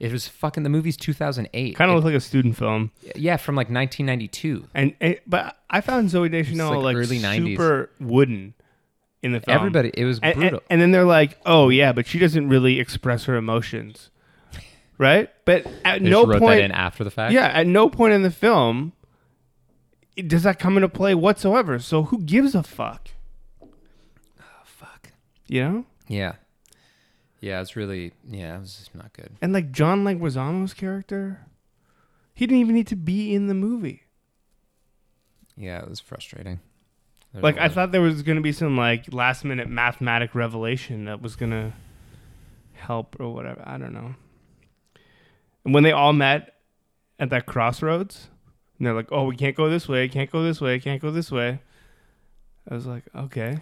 it 0.00 0.10
was 0.12 0.28
fucking. 0.28 0.62
The 0.62 0.70
movie's 0.70 0.96
two 0.96 1.12
thousand 1.12 1.48
eight. 1.52 1.76
kind 1.76 1.90
of 1.90 1.96
looked 1.96 2.06
like 2.06 2.14
a 2.14 2.20
student 2.20 2.56
film. 2.56 2.90
yeah, 3.16 3.36
from 3.36 3.54
like 3.54 3.68
nineteen 3.70 4.06
ninety 4.06 4.28
two. 4.28 4.64
And, 4.74 4.94
and 5.00 5.18
but 5.26 5.58
I 5.68 5.80
found 5.82 6.08
Zooey 6.08 6.30
Deschanel 6.30 6.74
like 6.80 6.94
like, 6.94 6.96
early 6.96 7.18
90s. 7.18 7.52
super 7.56 7.90
wooden 8.00 8.54
in 9.22 9.32
the 9.32 9.40
film. 9.40 9.56
Everybody, 9.56 9.90
it 9.94 10.04
was 10.04 10.18
and, 10.22 10.34
brutal. 10.34 10.58
and, 10.60 10.66
and 10.70 10.80
then 10.82 10.90
they're 10.90 11.04
like, 11.04 11.38
"Oh 11.46 11.68
yeah, 11.68 11.92
but 11.92 12.06
she 12.06 12.18
doesn't 12.18 12.48
really 12.48 12.80
express 12.80 13.24
her 13.24 13.36
emotions." 13.36 14.10
right? 14.98 15.30
But 15.44 15.66
at 15.84 16.02
They 16.02 16.10
no 16.10 16.22
just 16.22 16.28
wrote 16.34 16.38
point, 16.40 16.58
that 16.60 16.64
in 16.64 16.72
after 16.72 17.02
the 17.04 17.10
fact. 17.10 17.32
yeah, 17.32 17.46
at 17.46 17.66
no 17.66 17.88
point 17.88 18.14
in 18.14 18.22
the 18.22 18.30
film 18.30 18.92
does 20.16 20.42
that 20.42 20.58
come 20.58 20.76
into 20.76 20.88
play 20.88 21.14
whatsoever. 21.14 21.78
So 21.78 22.04
who 22.04 22.20
gives 22.22 22.54
a 22.54 22.62
fuck? 22.62 23.08
Oh, 23.62 23.68
fuck. 24.64 25.12
You 25.48 25.62
know? 25.62 25.84
Yeah. 26.06 26.34
Yeah, 27.40 27.60
it's 27.60 27.74
really 27.74 28.12
yeah, 28.28 28.56
it 28.56 28.60
was 28.60 28.76
just 28.76 28.94
not 28.94 29.12
good. 29.14 29.30
And 29.42 29.52
like 29.52 29.72
John 29.72 30.04
Leguizamo's 30.04 30.74
character, 30.74 31.46
he 32.34 32.46
didn't 32.46 32.60
even 32.60 32.74
need 32.74 32.86
to 32.88 32.96
be 32.96 33.34
in 33.34 33.48
the 33.48 33.54
movie. 33.54 34.04
Yeah, 35.56 35.82
it 35.82 35.88
was 35.88 35.98
frustrating. 35.98 36.60
There's 37.32 37.42
Like 37.42 37.58
I 37.58 37.68
thought 37.68 37.92
there 37.92 38.00
was 38.00 38.22
gonna 38.22 38.40
be 38.40 38.52
some 38.52 38.76
like 38.76 39.12
last 39.12 39.44
minute 39.44 39.68
mathematic 39.68 40.34
revelation 40.34 41.06
that 41.06 41.22
was 41.22 41.36
gonna 41.36 41.72
help 42.74 43.16
or 43.18 43.32
whatever. 43.32 43.62
I 43.64 43.78
don't 43.78 43.94
know. 43.94 44.14
And 45.64 45.72
when 45.72 45.82
they 45.82 45.92
all 45.92 46.12
met 46.12 46.54
at 47.18 47.30
that 47.30 47.46
crossroads, 47.46 48.28
and 48.78 48.86
they're 48.86 48.94
like, 48.94 49.12
"Oh, 49.12 49.24
we 49.24 49.36
can't 49.36 49.56
go 49.56 49.70
this 49.70 49.88
way. 49.88 50.08
Can't 50.08 50.30
go 50.30 50.42
this 50.42 50.60
way. 50.60 50.78
Can't 50.80 51.00
go 51.00 51.10
this 51.10 51.30
way." 51.30 51.60
I 52.68 52.74
was 52.74 52.86
like, 52.86 53.04
"Okay." 53.14 53.58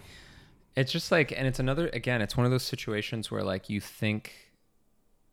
It's 0.75 0.91
just 0.91 1.11
like, 1.11 1.31
and 1.31 1.47
it's 1.47 1.59
another 1.59 1.89
again. 1.93 2.21
It's 2.21 2.35
one 2.37 2.45
of 2.45 2.51
those 2.51 2.63
situations 2.63 3.29
where 3.29 3.43
like 3.43 3.69
you 3.69 3.79
think, 3.79 4.33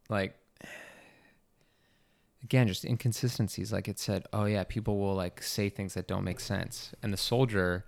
like, 0.08 0.36
again, 2.42 2.68
just 2.68 2.84
inconsistencies. 2.84 3.72
Like 3.72 3.88
it 3.88 3.98
said, 3.98 4.26
oh 4.32 4.44
yeah, 4.44 4.64
people 4.64 4.98
will 4.98 5.14
like 5.14 5.42
say 5.42 5.68
things 5.68 5.94
that 5.94 6.06
don't 6.06 6.24
make 6.24 6.40
sense, 6.40 6.92
and 7.02 7.12
the 7.12 7.16
soldier, 7.16 7.84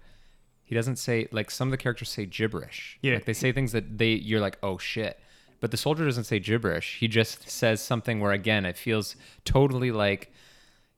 he 0.71 0.75
doesn't 0.77 0.97
say 0.97 1.27
like 1.33 1.51
some 1.51 1.66
of 1.68 1.73
the 1.73 1.77
characters 1.77 2.09
say 2.09 2.25
gibberish. 2.27 2.97
Yeah. 3.03 3.14
like 3.14 3.25
they 3.25 3.33
say 3.35 3.51
things 3.53 3.73
that 3.73 3.99
they 3.99 4.12
you're 4.12 4.41
like, 4.41 4.57
oh 4.62 4.79
shit. 4.79 5.18
But 5.59 5.73
the 5.73 5.77
soldier 5.77 6.05
doesn't 6.07 6.25
say 6.25 6.39
gibberish. 6.39 6.99
He 7.01 7.09
just 7.09 7.51
says 7.51 7.83
something 7.83 8.21
where 8.21 8.31
again 8.33 8.64
it 8.64 8.79
feels 8.79 9.16
totally 9.45 9.91
like 9.91 10.33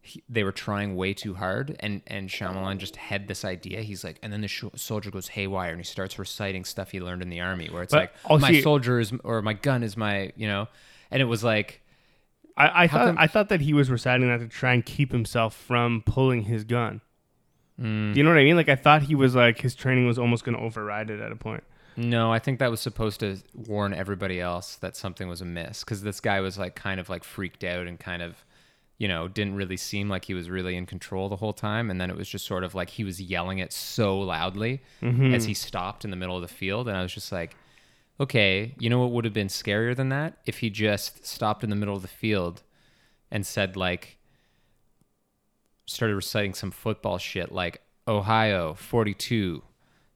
he, 0.02 0.22
they 0.28 0.44
were 0.44 0.52
trying 0.52 0.94
way 0.94 1.14
too 1.14 1.32
hard, 1.34 1.76
and 1.80 2.02
and 2.06 2.28
Shyamalan 2.28 2.76
just 2.78 2.96
had 2.96 3.28
this 3.28 3.44
idea. 3.46 3.80
He's 3.80 4.04
like, 4.04 4.18
and 4.22 4.30
then 4.32 4.40
the 4.42 4.48
sh- 4.48 4.64
soldier 4.76 5.10
goes 5.10 5.28
haywire, 5.28 5.70
and 5.70 5.78
he 5.80 5.84
starts 5.84 6.18
reciting 6.18 6.64
stuff 6.64 6.90
he 6.90 7.00
learned 7.00 7.22
in 7.22 7.30
the 7.30 7.40
army, 7.40 7.68
where 7.70 7.82
it's 7.84 7.92
But 7.92 8.00
like, 8.00 8.12
I'll 8.28 8.38
my 8.40 8.50
see- 8.50 8.62
soldier 8.62 9.00
is, 9.00 9.12
or 9.24 9.40
my 9.42 9.54
gun 9.54 9.82
is 9.82 9.96
my, 9.96 10.32
you 10.36 10.48
know, 10.48 10.66
and 11.12 11.22
it 11.22 11.26
was 11.26 11.42
like, 11.44 11.80
I, 12.56 12.82
I 12.84 12.88
thought 12.88 13.06
come- 13.06 13.18
I 13.18 13.26
thought 13.28 13.48
that 13.48 13.60
he 13.62 13.72
was 13.72 13.90
reciting 13.90 14.26
that 14.28 14.38
to 14.40 14.48
try 14.48 14.74
and 14.74 14.84
keep 14.84 15.12
himself 15.12 15.54
from 15.56 16.02
pulling 16.04 16.42
his 16.42 16.64
gun. 16.64 17.00
Mm, 17.80 18.12
Do 18.12 18.18
you 18.18 18.24
know 18.24 18.30
what 18.30 18.38
I 18.38 18.44
mean? 18.44 18.56
Like 18.56 18.68
I 18.68 18.76
thought 18.76 19.02
he 19.02 19.14
was 19.14 19.34
like 19.34 19.60
his 19.60 19.74
training 19.74 20.06
was 20.06 20.18
almost 20.18 20.44
going 20.44 20.56
to 20.56 20.62
override 20.62 21.10
it 21.10 21.20
at 21.20 21.32
a 21.32 21.36
point. 21.36 21.64
no, 21.96 22.32
I 22.32 22.38
think 22.38 22.58
that 22.58 22.70
was 22.70 22.80
supposed 22.80 23.20
to 23.20 23.38
warn 23.54 23.92
everybody 23.92 24.40
else 24.40 24.76
that 24.76 24.96
something 24.96 25.28
was 25.28 25.40
amiss, 25.40 25.84
because 25.84 26.02
this 26.02 26.20
guy 26.20 26.40
was 26.40 26.58
like 26.58 26.74
kind 26.74 26.98
of 27.00 27.08
like 27.08 27.24
freaked 27.24 27.64
out 27.64 27.86
and 27.86 27.98
kind 27.98 28.22
of. 28.22 28.44
You 28.98 29.08
know, 29.08 29.26
didn't 29.26 29.56
really 29.56 29.78
seem 29.78 30.08
like 30.08 30.26
he 30.26 30.34
was 30.34 30.48
really 30.48 30.76
in 30.76 30.86
control 30.86 31.28
the 31.28 31.34
whole 31.34 31.54
time. 31.54 31.90
And 31.90 32.00
then 32.00 32.08
it 32.08 32.16
was 32.16 32.28
just 32.28 32.46
sort 32.46 32.62
of 32.62 32.72
like 32.72 32.88
he 32.90 33.02
was 33.02 33.20
yelling 33.20 33.58
it 33.58 33.72
so 33.72 34.16
loudly 34.20 34.80
Mm-hmm. 35.02 35.34
as 35.34 35.44
he 35.44 35.54
stopped 35.54 36.04
in 36.04 36.12
the 36.12 36.16
middle 36.16 36.36
of 36.36 36.42
the 36.42 36.46
field. 36.46 36.86
And 36.86 36.96
I 36.96 37.02
was 37.02 37.12
just 37.12 37.32
like, 37.32 37.56
okay, 38.20 38.76
you 38.78 38.88
know 38.88 39.00
what 39.00 39.10
would 39.10 39.24
have 39.24 39.34
been 39.34 39.48
scarier 39.48 39.96
than 39.96 40.10
that? 40.10 40.38
If 40.46 40.58
he 40.58 40.70
just 40.70 41.26
stopped 41.26 41.64
in 41.64 41.70
the 41.70 41.74
middle 41.74 41.96
of 41.96 42.02
the 42.02 42.06
field 42.06 42.62
and 43.28 43.44
said, 43.44 43.76
like, 43.76 44.18
started 45.86 46.14
reciting 46.14 46.54
some 46.54 46.70
football 46.70 47.18
shit 47.18 47.52
like 47.52 47.82
Ohio 48.06 48.74
42 48.74 49.62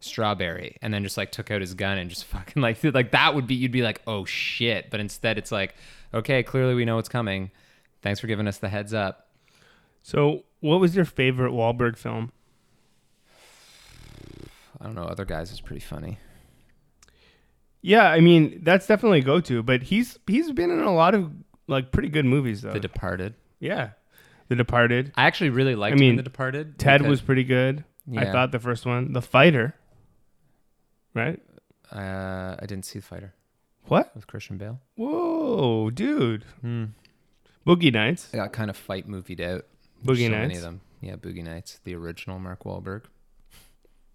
strawberry 0.00 0.76
and 0.82 0.92
then 0.92 1.02
just 1.02 1.16
like 1.16 1.32
took 1.32 1.50
out 1.50 1.60
his 1.60 1.74
gun 1.74 1.98
and 1.98 2.10
just 2.10 2.24
fucking 2.26 2.62
like 2.62 2.82
like 2.84 3.12
that 3.12 3.34
would 3.34 3.46
be 3.46 3.54
you'd 3.54 3.72
be 3.72 3.82
like 3.82 4.02
oh 4.06 4.24
shit. 4.24 4.90
But 4.90 5.00
instead 5.00 5.38
it's 5.38 5.52
like 5.52 5.74
okay 6.14 6.42
clearly 6.42 6.74
we 6.74 6.84
know 6.84 6.96
what's 6.96 7.08
coming. 7.08 7.50
Thanks 8.02 8.20
for 8.20 8.26
giving 8.26 8.46
us 8.46 8.58
the 8.58 8.68
heads 8.68 8.94
up. 8.94 9.26
So, 10.02 10.44
what 10.60 10.78
was 10.78 10.94
your 10.94 11.04
favorite 11.04 11.50
Wahlberg 11.50 11.96
film? 11.96 12.30
i 14.80 14.84
don't 14.84 14.94
know. 14.94 15.02
Other 15.02 15.24
guys 15.24 15.50
is 15.50 15.60
pretty 15.60 15.80
funny. 15.80 16.18
Yeah, 17.82 18.10
I 18.10 18.20
mean 18.20 18.60
that's 18.62 18.86
definitely 18.86 19.18
a 19.18 19.22
go-to, 19.22 19.62
but 19.62 19.82
he's 19.82 20.18
he's 20.26 20.52
been 20.52 20.70
in 20.70 20.80
a 20.80 20.94
lot 20.94 21.14
of 21.14 21.32
like 21.66 21.90
pretty 21.90 22.08
good 22.08 22.24
movies 22.24 22.62
though. 22.62 22.72
the 22.72 22.78
departed. 22.80 23.34
Yeah, 23.58 23.90
The 24.48 24.56
Departed. 24.56 25.12
i 25.16 25.26
actually 25.26 25.50
really 25.50 25.74
liked 25.74 25.96
I 25.96 25.98
mean, 26.00 26.16
the 26.16 26.22
departed 26.22 26.78
Ted 26.78 27.00
because- 27.00 27.10
was 27.10 27.20
pretty 27.20 27.44
good. 27.44 27.84
I 28.16 28.26
thought 28.26 28.52
the 28.52 28.60
first 28.60 28.86
one, 28.86 29.12
The 29.12 29.22
Fighter. 29.22 29.74
Right? 31.14 31.40
uh, 31.92 32.56
i 32.58 32.66
didn't 32.66 32.84
see 32.84 32.98
the 32.98 33.04
fighter 33.04 33.32
What? 33.84 34.14
with 34.14 34.26
christian 34.26 34.58
bale 34.58 34.80
Whoa, 34.96 35.88
dude. 35.90 36.44
hmm. 36.60 36.86
Boogie 37.66 37.92
Nights. 37.92 38.28
i 38.34 38.36
got 38.36 38.52
kind 38.52 38.70
of 38.70 38.76
fight 38.76 39.06
movied 39.08 39.40
out 39.40 39.64
Boogie 40.04 40.26
so 40.26 40.30
many 40.30 40.56
of 40.56 40.62
them 40.62 40.80
yeah 41.00 41.14
boogie 41.16 41.44
nights 41.44 41.80
the 41.84 41.94
original 41.94 42.38
mark 42.38 42.64
Wahlberg. 42.64 43.02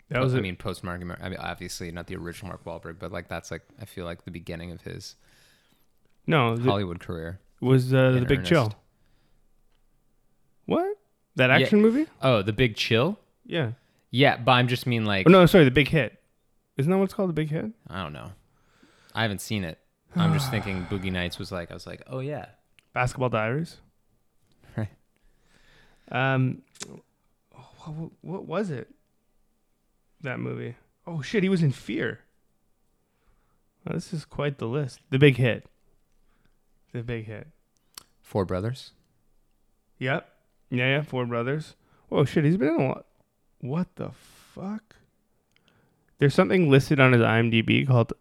That 0.10 0.22
was 0.22 0.36
I 0.36 0.40
a- 0.40 0.42
mean, 0.42 0.58
post 0.58 0.84
Mark. 0.84 1.00
I 1.22 1.30
mean, 1.30 1.38
obviously 1.40 1.90
not 1.94 2.08
the 2.08 2.18
original 2.18 2.50
Mark 2.50 2.66
Wahlberg, 2.66 3.00
but 3.00 3.14
like 3.14 3.30
that's 3.30 3.50
like 3.50 3.62
I 3.82 3.86
feel 3.86 4.04
like 4.04 4.26
the 4.26 4.32
beginning 4.32 4.72
of 4.72 4.82
his 4.82 5.16
no, 6.28 6.58
the, 6.58 6.70
Hollywood 6.70 7.00
career. 7.00 7.40
was 7.62 7.94
uh, 7.94 8.12
the 8.12 8.26
Big. 8.26 8.44
Chill. 8.44 8.74
What? 10.72 10.98
That 11.36 11.48
Yeah. 11.50 11.58
action 11.66 11.82
movie? 11.82 12.08
Oh, 12.22 12.42
the 12.42 12.54
Big 12.54 12.76
Chill. 12.76 13.20
Yeah. 13.46 13.72
Yeah, 14.10 14.38
but 14.38 14.52
I'm 14.54 14.68
just 14.68 14.86
mean 14.86 15.06
like 15.06 15.28
Oh, 15.28 15.32
no, 15.32 15.46
sorry, 15.46 15.64
the 15.66 15.72
Big 15.72 15.88
Hit. 15.88 16.22
Isn't 16.78 16.92
that 16.92 16.98
what's 16.98 17.14
called 17.14 17.30
the 17.30 17.34
Big 17.34 17.50
Hit? 17.50 17.72
I 17.88 18.02
don't 18.04 18.14
know. 18.14 18.32
I 19.14 19.22
haven't 19.24 19.42
seen 19.42 19.64
it. 19.64 19.78
I'm 20.16 20.34
just 20.34 20.50
thinking 20.52 20.86
Boogie 20.86 21.12
Nights 21.12 21.38
was 21.40 21.52
like 21.52 21.72
I 21.72 21.74
was 21.74 21.86
like, 21.88 22.02
oh 22.08 22.20
yeah, 22.20 22.48
Basketball 22.94 23.30
Diaries. 23.30 23.78
Right. 24.78 24.90
Um, 26.12 26.62
what, 27.86 28.12
what 28.22 28.46
was 28.46 28.70
it? 28.70 28.90
That 30.22 30.40
movie. 30.40 30.76
Oh 31.08 31.22
shit, 31.22 31.44
he 31.44 31.50
was 31.50 31.64
in 31.64 31.72
Fear. 31.72 32.20
Well, 33.86 33.96
this 33.96 34.14
is 34.14 34.24
quite 34.26 34.58
the 34.60 34.68
list. 34.68 35.00
The 35.10 35.18
Big 35.20 35.38
Hit. 35.38 35.66
The 36.94 37.02
Big 37.04 37.26
Hit. 37.26 37.48
Four 38.22 38.46
Brothers. 38.46 38.92
Yep. 40.00 40.31
Yeah, 40.72 40.88
yeah. 40.88 41.02
Four 41.04 41.28
Brothers. 41.28 41.76
Oh 42.12 42.26
shit, 42.26 42.44
he's 42.44 42.58
been 42.58 42.70
in 42.70 42.82
a 42.82 42.88
lot. 42.88 43.06
What 43.60 43.96
the 43.96 44.10
fuck? 44.12 44.96
There's 46.18 46.34
something 46.34 46.70
listed 46.70 47.00
on 47.00 47.14
his 47.14 47.22
IMDb 47.22 47.86
called, 47.86 48.14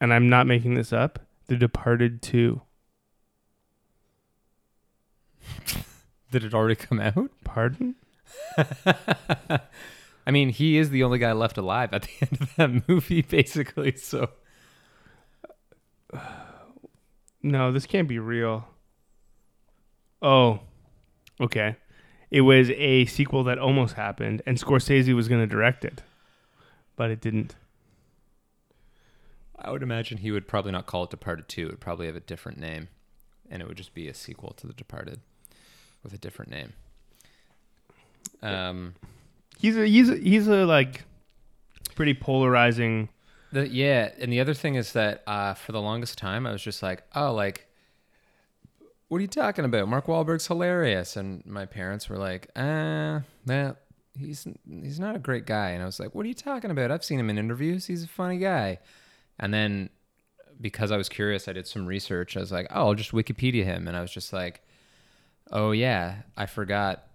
and 0.00 0.12
I'm 0.12 0.28
not 0.28 0.48
making 0.48 0.74
this 0.74 0.92
up. 0.92 1.20
The 1.46 1.56
Departed 1.56 2.22
Two. 2.22 2.62
Did 6.32 6.44
it 6.44 6.54
already 6.54 6.74
come 6.74 6.98
out? 7.00 7.30
Pardon? 7.44 7.94
I 10.26 10.30
mean, 10.30 10.48
he 10.48 10.78
is 10.78 10.90
the 10.90 11.02
only 11.02 11.18
guy 11.18 11.32
left 11.32 11.58
alive 11.58 11.92
at 11.92 12.02
the 12.02 12.10
end 12.22 12.40
of 12.40 12.56
that 12.56 12.88
movie, 12.88 13.22
basically. 13.22 13.96
So 13.96 14.30
No, 17.42 17.72
this 17.72 17.86
can't 17.86 18.08
be 18.08 18.18
real. 18.18 18.68
Oh, 20.20 20.60
okay. 21.42 21.76
It 22.30 22.40
was 22.42 22.70
a 22.70 23.04
sequel 23.06 23.44
that 23.44 23.58
almost 23.58 23.94
happened, 23.94 24.40
and 24.46 24.58
Scorsese 24.58 25.14
was 25.14 25.28
going 25.28 25.40
to 25.42 25.46
direct 25.46 25.84
it, 25.84 26.02
but 26.96 27.10
it 27.10 27.20
didn't. 27.20 27.54
I 29.58 29.70
would 29.70 29.82
imagine 29.82 30.18
he 30.18 30.30
would 30.30 30.48
probably 30.48 30.72
not 30.72 30.86
call 30.86 31.04
it 31.04 31.10
Departed 31.10 31.48
Two. 31.48 31.66
It 31.66 31.70
would 31.72 31.80
probably 31.80 32.06
have 32.06 32.16
a 32.16 32.20
different 32.20 32.58
name, 32.58 32.88
and 33.50 33.60
it 33.60 33.68
would 33.68 33.76
just 33.76 33.92
be 33.94 34.08
a 34.08 34.14
sequel 34.14 34.52
to 34.54 34.66
The 34.66 34.72
Departed 34.72 35.20
with 36.02 36.14
a 36.14 36.18
different 36.18 36.50
name. 36.50 36.72
Um. 38.42 38.94
He's 39.58 39.76
a 39.76 39.86
he's 39.86 40.08
a, 40.08 40.16
he's 40.16 40.48
a 40.48 40.64
like 40.64 41.04
pretty 41.94 42.14
polarizing. 42.14 43.10
The, 43.52 43.68
yeah, 43.68 44.10
and 44.18 44.32
the 44.32 44.40
other 44.40 44.54
thing 44.54 44.74
is 44.74 44.92
that 44.94 45.22
uh, 45.26 45.54
for 45.54 45.72
the 45.72 45.80
longest 45.80 46.18
time, 46.18 46.46
I 46.46 46.52
was 46.52 46.62
just 46.62 46.82
like, 46.82 47.04
oh, 47.14 47.32
like, 47.32 47.68
what 49.12 49.18
are 49.18 49.20
you 49.20 49.28
talking 49.28 49.66
about? 49.66 49.88
Mark 49.88 50.06
Wahlberg's 50.06 50.46
hilarious, 50.46 51.16
and 51.16 51.44
my 51.44 51.66
parents 51.66 52.08
were 52.08 52.16
like, 52.16 52.48
ah, 52.56 53.20
that 53.44 53.76
he's 54.18 54.46
he's 54.66 54.98
not 54.98 55.14
a 55.14 55.18
great 55.18 55.44
guy, 55.44 55.72
and 55.72 55.82
I 55.82 55.84
was 55.84 56.00
like, 56.00 56.14
what 56.14 56.24
are 56.24 56.28
you 56.30 56.34
talking 56.34 56.70
about? 56.70 56.90
I've 56.90 57.04
seen 57.04 57.20
him 57.20 57.28
in 57.28 57.36
interviews. 57.36 57.84
He's 57.84 58.04
a 58.04 58.08
funny 58.08 58.38
guy, 58.38 58.78
and 59.38 59.52
then 59.52 59.90
because 60.62 60.90
I 60.90 60.96
was 60.96 61.10
curious, 61.10 61.46
I 61.46 61.52
did 61.52 61.66
some 61.66 61.84
research. 61.84 62.38
I 62.38 62.40
was 62.40 62.50
like, 62.50 62.68
oh, 62.70 62.86
I'll 62.86 62.94
just 62.94 63.12
Wikipedia 63.12 63.64
him, 63.64 63.86
and 63.86 63.98
I 63.98 64.00
was 64.00 64.10
just 64.10 64.32
like, 64.32 64.62
oh 65.50 65.72
yeah, 65.72 66.22
I 66.34 66.46
forgot, 66.46 67.06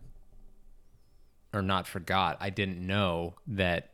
or 1.51 1.63
not 1.63 1.87
forgot. 1.87 2.37
I 2.39 2.51
didn't 2.51 2.85
know 2.85 3.33
that 3.47 3.93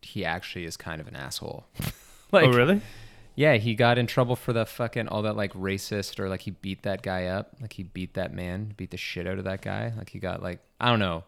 he 0.00 0.24
actually 0.24 0.64
is 0.64 0.78
kind 0.78 0.98
of 0.98 1.08
an 1.08 1.16
asshole. 1.16 1.66
like, 2.32 2.46
oh 2.46 2.52
really? 2.54 2.80
Yeah, 3.38 3.54
he 3.54 3.76
got 3.76 3.98
in 3.98 4.08
trouble 4.08 4.34
for 4.34 4.52
the 4.52 4.66
fucking 4.66 5.06
all 5.06 5.22
that 5.22 5.36
like 5.36 5.52
racist 5.52 6.18
or 6.18 6.28
like 6.28 6.40
he 6.40 6.50
beat 6.50 6.82
that 6.82 7.02
guy 7.02 7.26
up, 7.26 7.54
like 7.60 7.72
he 7.74 7.84
beat 7.84 8.14
that 8.14 8.34
man, 8.34 8.74
beat 8.76 8.90
the 8.90 8.96
shit 8.96 9.28
out 9.28 9.38
of 9.38 9.44
that 9.44 9.62
guy. 9.62 9.92
Like 9.96 10.10
he 10.10 10.18
got 10.18 10.42
like 10.42 10.58
I 10.80 10.90
don't 10.90 10.98
know. 10.98 11.22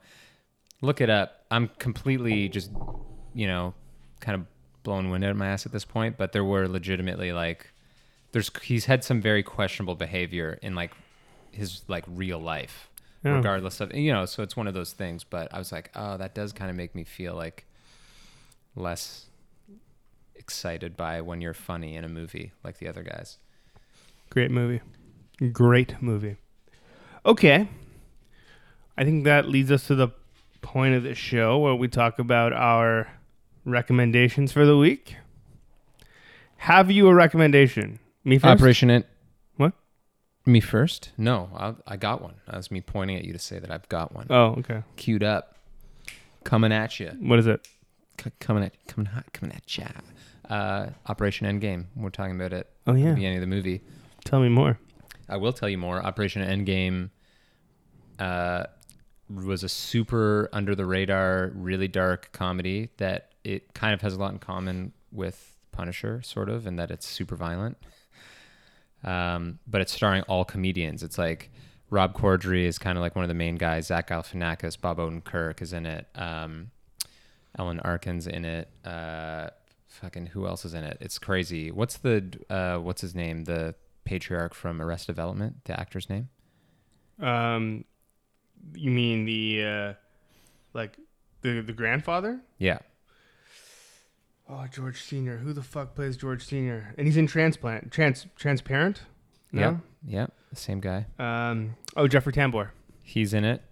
Look 0.82 1.00
it 1.00 1.08
up. 1.08 1.44
I'm 1.52 1.68
completely 1.78 2.48
just 2.48 2.70
you 3.32 3.46
know 3.46 3.74
kind 4.18 4.34
of 4.40 4.46
blowing 4.82 5.08
wind 5.10 5.22
out 5.22 5.30
of 5.30 5.36
my 5.36 5.46
ass 5.46 5.66
at 5.66 5.70
this 5.72 5.84
point, 5.84 6.18
but 6.18 6.32
there 6.32 6.42
were 6.44 6.66
legitimately 6.66 7.32
like 7.32 7.70
there's 8.32 8.50
he's 8.60 8.86
had 8.86 9.04
some 9.04 9.20
very 9.22 9.44
questionable 9.44 9.94
behavior 9.94 10.58
in 10.62 10.74
like 10.74 10.90
his 11.52 11.82
like 11.86 12.02
real 12.08 12.40
life, 12.40 12.90
Yeah. 13.24 13.36
regardless 13.36 13.80
of 13.80 13.94
you 13.94 14.12
know. 14.12 14.26
So 14.26 14.42
it's 14.42 14.56
one 14.56 14.66
of 14.66 14.74
those 14.74 14.92
things. 14.92 15.22
But 15.22 15.54
I 15.54 15.58
was 15.58 15.70
like, 15.70 15.92
oh, 15.94 16.16
that 16.16 16.34
does 16.34 16.52
kind 16.52 16.70
of 16.72 16.76
make 16.76 16.92
me 16.96 17.04
feel 17.04 17.36
like 17.36 17.66
less 18.74 19.26
excited 20.40 20.96
by 20.96 21.20
when 21.20 21.40
you're 21.40 21.54
funny 21.54 21.94
in 21.94 22.02
a 22.04 22.08
movie 22.08 22.50
like 22.64 22.78
the 22.78 22.88
other 22.88 23.02
guys. 23.04 23.38
Great 24.30 24.50
movie. 24.50 24.80
Great 25.52 26.00
movie. 26.02 26.36
Okay. 27.24 27.68
I 28.96 29.04
think 29.04 29.24
that 29.24 29.48
leads 29.48 29.70
us 29.70 29.86
to 29.86 29.94
the 29.94 30.08
point 30.62 30.94
of 30.94 31.02
the 31.02 31.14
show 31.14 31.58
where 31.58 31.74
we 31.74 31.86
talk 31.88 32.18
about 32.18 32.52
our 32.52 33.08
recommendations 33.64 34.50
for 34.52 34.64
the 34.66 34.76
week. 34.76 35.16
Have 36.56 36.90
you 36.90 37.06
a 37.08 37.14
recommendation? 37.14 37.98
Me 38.24 38.38
first? 38.38 38.50
Operation 38.60 38.90
It. 38.90 39.06
What? 39.56 39.72
Me 40.46 40.60
first? 40.60 41.10
No, 41.16 41.48
I, 41.54 41.74
I 41.94 41.96
got 41.96 42.20
one. 42.22 42.34
That 42.46 42.56
was 42.56 42.70
me 42.70 42.80
pointing 42.80 43.16
at 43.16 43.24
you 43.24 43.32
to 43.32 43.38
say 43.38 43.58
that 43.58 43.70
I've 43.70 43.88
got 43.88 44.14
one. 44.14 44.26
Oh, 44.30 44.56
okay. 44.58 44.82
Queued 44.96 45.22
up, 45.22 45.56
coming 46.44 46.72
at 46.72 46.98
you, 47.00 47.12
What 47.20 47.38
is 47.38 47.46
it? 47.46 47.66
C- 48.22 48.30
coming 48.40 48.62
at 48.62 48.74
coming 48.86 49.06
hot, 49.06 49.32
coming 49.32 49.54
at 49.54 49.78
ya. 49.78 49.86
Uh, 50.50 50.90
Operation 51.06 51.46
Endgame. 51.46 51.86
We're 51.96 52.10
talking 52.10 52.34
about 52.34 52.52
it 52.52 52.68
Oh, 52.86 52.90
at 52.90 52.94
the 52.96 53.00
yeah. 53.02 53.14
beginning 53.14 53.36
of 53.38 53.40
the 53.42 53.46
movie. 53.46 53.80
Tell 54.24 54.40
me 54.40 54.48
more. 54.48 54.78
I 55.28 55.36
will 55.36 55.52
tell 55.52 55.68
you 55.68 55.78
more. 55.78 56.04
Operation 56.04 56.42
Endgame 56.42 57.10
uh, 58.18 58.64
was 59.32 59.62
a 59.62 59.68
super 59.68 60.48
under 60.52 60.74
the 60.74 60.84
radar, 60.84 61.52
really 61.54 61.86
dark 61.88 62.30
comedy 62.32 62.90
that 62.96 63.30
it 63.44 63.72
kind 63.74 63.94
of 63.94 64.00
has 64.02 64.14
a 64.14 64.18
lot 64.18 64.32
in 64.32 64.38
common 64.40 64.92
with 65.12 65.56
Punisher, 65.72 66.20
sort 66.22 66.48
of, 66.48 66.66
in 66.66 66.76
that 66.76 66.90
it's 66.90 67.06
super 67.06 67.36
violent. 67.36 67.78
Um, 69.04 69.60
but 69.66 69.80
it's 69.80 69.92
starring 69.92 70.22
all 70.24 70.44
comedians. 70.44 71.02
It's 71.02 71.16
like 71.16 71.50
Rob 71.90 72.12
Corddry 72.12 72.64
is 72.64 72.78
kind 72.78 72.98
of 72.98 73.02
like 73.02 73.14
one 73.14 73.24
of 73.24 73.28
the 73.28 73.34
main 73.34 73.54
guys. 73.56 73.86
Zach 73.86 74.08
Galifianakis, 74.08 74.80
Bob 74.80 74.98
Odenkirk 74.98 75.62
is 75.62 75.72
in 75.72 75.86
it. 75.86 76.06
Um, 76.14 76.70
Ellen 77.58 77.80
Barkin's 77.82 78.26
in 78.26 78.44
it. 78.44 78.68
Uh, 78.84 79.50
fucking 79.90 80.26
who 80.26 80.46
else 80.46 80.64
is 80.64 80.72
in 80.74 80.84
it? 80.84 80.96
It's 81.00 81.18
crazy. 81.18 81.70
What's 81.70 81.98
the 81.98 82.24
uh, 82.48 82.78
what's 82.78 83.02
his 83.02 83.14
name? 83.14 83.44
The 83.44 83.74
patriarch 84.04 84.54
from 84.54 84.80
Arrested 84.80 85.12
Development. 85.12 85.64
The 85.64 85.78
actor's 85.78 86.08
name. 86.08 86.28
Um, 87.20 87.84
you 88.74 88.90
mean 88.90 89.24
the, 89.26 89.64
uh, 89.64 89.92
like, 90.72 90.96
the, 91.42 91.60
the 91.60 91.72
grandfather? 91.72 92.40
Yeah. 92.58 92.78
Oh, 94.48 94.66
George 94.72 95.02
Senior. 95.02 95.36
Who 95.36 95.52
the 95.52 95.62
fuck 95.62 95.94
plays 95.94 96.16
George 96.16 96.44
Senior? 96.44 96.94
And 96.96 97.06
he's 97.06 97.16
in 97.16 97.26
Transplant. 97.26 97.92
Trans 97.92 98.26
Transparent. 98.36 99.02
Yeah. 99.52 99.60
No. 99.60 99.80
Yeah. 100.04 100.26
The 100.50 100.56
same 100.56 100.80
guy. 100.80 101.06
Um. 101.18 101.76
Oh, 101.96 102.08
Jeffrey 102.08 102.32
Tambor. 102.32 102.70
He's 103.02 103.32
in 103.32 103.44
it. 103.44 103.62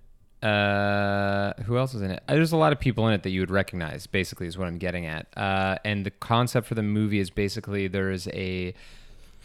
Uh, 0.42 1.52
who 1.64 1.76
else 1.78 1.94
is 1.94 2.02
in 2.02 2.10
it? 2.12 2.22
Uh, 2.28 2.34
There's 2.34 2.52
a 2.52 2.56
lot 2.56 2.72
of 2.72 2.78
people 2.78 3.06
in 3.08 3.14
it 3.14 3.22
that 3.24 3.30
you 3.30 3.40
would 3.40 3.50
recognize. 3.50 4.06
Basically, 4.06 4.46
is 4.46 4.56
what 4.56 4.68
I'm 4.68 4.78
getting 4.78 5.04
at. 5.06 5.26
Uh, 5.36 5.78
and 5.84 6.06
the 6.06 6.10
concept 6.12 6.66
for 6.66 6.74
the 6.74 6.82
movie 6.82 7.18
is 7.18 7.30
basically 7.30 7.88
there 7.88 8.10
is 8.10 8.28
a 8.28 8.72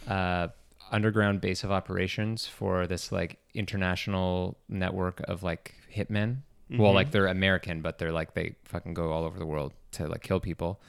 uh, 0.08 0.48
underground 0.92 1.40
base 1.40 1.64
of 1.64 1.72
operations 1.72 2.46
for 2.46 2.86
this 2.86 3.10
like 3.10 3.38
international 3.54 4.56
network 4.68 5.20
of 5.26 5.42
like 5.42 5.74
hitmen. 5.94 6.38
Well, 6.70 6.92
Mhm. 6.92 6.94
like 6.94 7.10
they're 7.10 7.26
American, 7.26 7.82
but 7.82 7.98
they're 7.98 8.12
like 8.12 8.34
they 8.34 8.54
fucking 8.64 8.94
go 8.94 9.10
all 9.12 9.24
over 9.24 9.38
the 9.38 9.46
world 9.46 9.72
to 9.92 10.06
like 10.08 10.22
kill 10.22 10.40
people. 10.40 10.80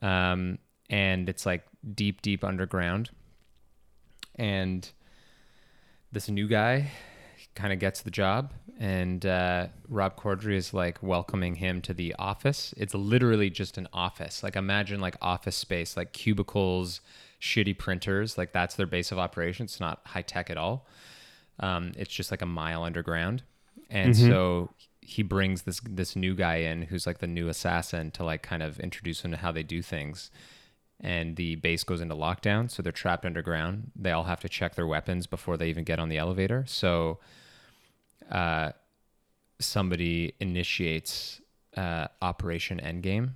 Um, 0.00 0.58
and 0.90 1.28
it's 1.28 1.46
like 1.46 1.64
deep, 1.94 2.20
deep 2.22 2.42
underground. 2.44 3.10
And 4.36 4.88
this 6.10 6.28
new 6.28 6.48
guy 6.48 6.90
kind 7.54 7.72
of 7.72 7.78
gets 7.78 8.02
the 8.02 8.10
job, 8.10 8.52
and 8.78 9.24
uh, 9.26 9.66
Rob 9.88 10.16
Corddry 10.16 10.56
is 10.56 10.72
like 10.72 11.02
welcoming 11.02 11.56
him 11.56 11.80
to 11.82 11.94
the 11.94 12.14
office. 12.18 12.72
It's 12.76 12.94
literally 12.94 13.50
just 13.50 13.78
an 13.78 13.88
office. 13.92 14.42
Like 14.42 14.56
imagine 14.56 15.00
like 15.00 15.16
office 15.20 15.56
space, 15.56 15.96
like 15.96 16.12
cubicles, 16.12 17.00
shitty 17.40 17.76
printers. 17.78 18.36
Like 18.38 18.52
that's 18.52 18.74
their 18.76 18.86
base 18.86 19.12
of 19.12 19.18
operations. 19.18 19.72
It's 19.72 19.80
not 19.80 20.00
high 20.06 20.22
tech 20.22 20.50
at 20.50 20.56
all. 20.56 20.86
Um, 21.60 21.92
it's 21.96 22.12
just 22.12 22.30
like 22.30 22.42
a 22.42 22.46
mile 22.46 22.82
underground, 22.82 23.42
and 23.90 24.14
Mhm. 24.14 24.28
so 24.28 24.70
he 25.02 25.22
brings 25.22 25.62
this 25.62 25.80
this 25.84 26.16
new 26.16 26.34
guy 26.34 26.56
in 26.56 26.82
who's 26.82 27.06
like 27.06 27.18
the 27.18 27.26
new 27.26 27.48
assassin 27.48 28.10
to 28.12 28.24
like 28.24 28.42
kind 28.42 28.62
of 28.62 28.80
introduce 28.80 29.22
him 29.24 29.30
to 29.32 29.36
how 29.36 29.50
they 29.52 29.62
do 29.64 29.82
things 29.82 30.30
and 31.00 31.34
the 31.34 31.56
base 31.56 31.82
goes 31.82 32.00
into 32.00 32.14
lockdown 32.14 32.70
so 32.70 32.80
they're 32.80 32.92
trapped 32.92 33.26
underground 33.26 33.90
they 33.96 34.12
all 34.12 34.22
have 34.22 34.38
to 34.38 34.48
check 34.48 34.76
their 34.76 34.86
weapons 34.86 35.26
before 35.26 35.56
they 35.56 35.68
even 35.68 35.82
get 35.82 35.98
on 35.98 36.08
the 36.08 36.16
elevator 36.16 36.64
so 36.68 37.18
uh, 38.30 38.72
somebody 39.58 40.34
initiates 40.40 41.40
uh, 41.76 42.06
operation 42.20 42.80
endgame 42.82 43.30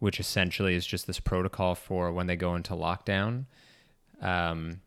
which 0.00 0.20
essentially 0.20 0.74
is 0.74 0.86
just 0.86 1.06
this 1.06 1.20
protocol 1.20 1.74
for 1.74 2.12
when 2.12 2.26
they 2.26 2.36
go 2.36 2.54
into 2.56 2.74
lockdown 2.74 3.46
um, 4.20 4.80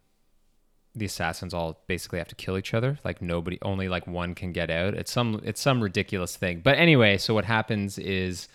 the 0.97 1.05
assassins 1.05 1.53
all 1.53 1.83
basically 1.87 2.17
have 2.17 2.27
to 2.27 2.35
kill 2.35 2.57
each 2.57 2.73
other. 2.73 2.97
Like 3.03 3.21
nobody 3.21 3.59
only 3.61 3.87
like 3.87 4.07
one 4.07 4.33
can 4.33 4.51
get 4.51 4.69
out. 4.69 4.95
It's 4.95 5.11
some 5.11 5.39
it's 5.43 5.61
some 5.61 5.81
ridiculous 5.81 6.35
thing. 6.35 6.61
But 6.63 6.77
anyway 6.77 7.17
so 7.17 7.33
what 7.33 7.45
happens 7.45 7.97
is 7.97 8.47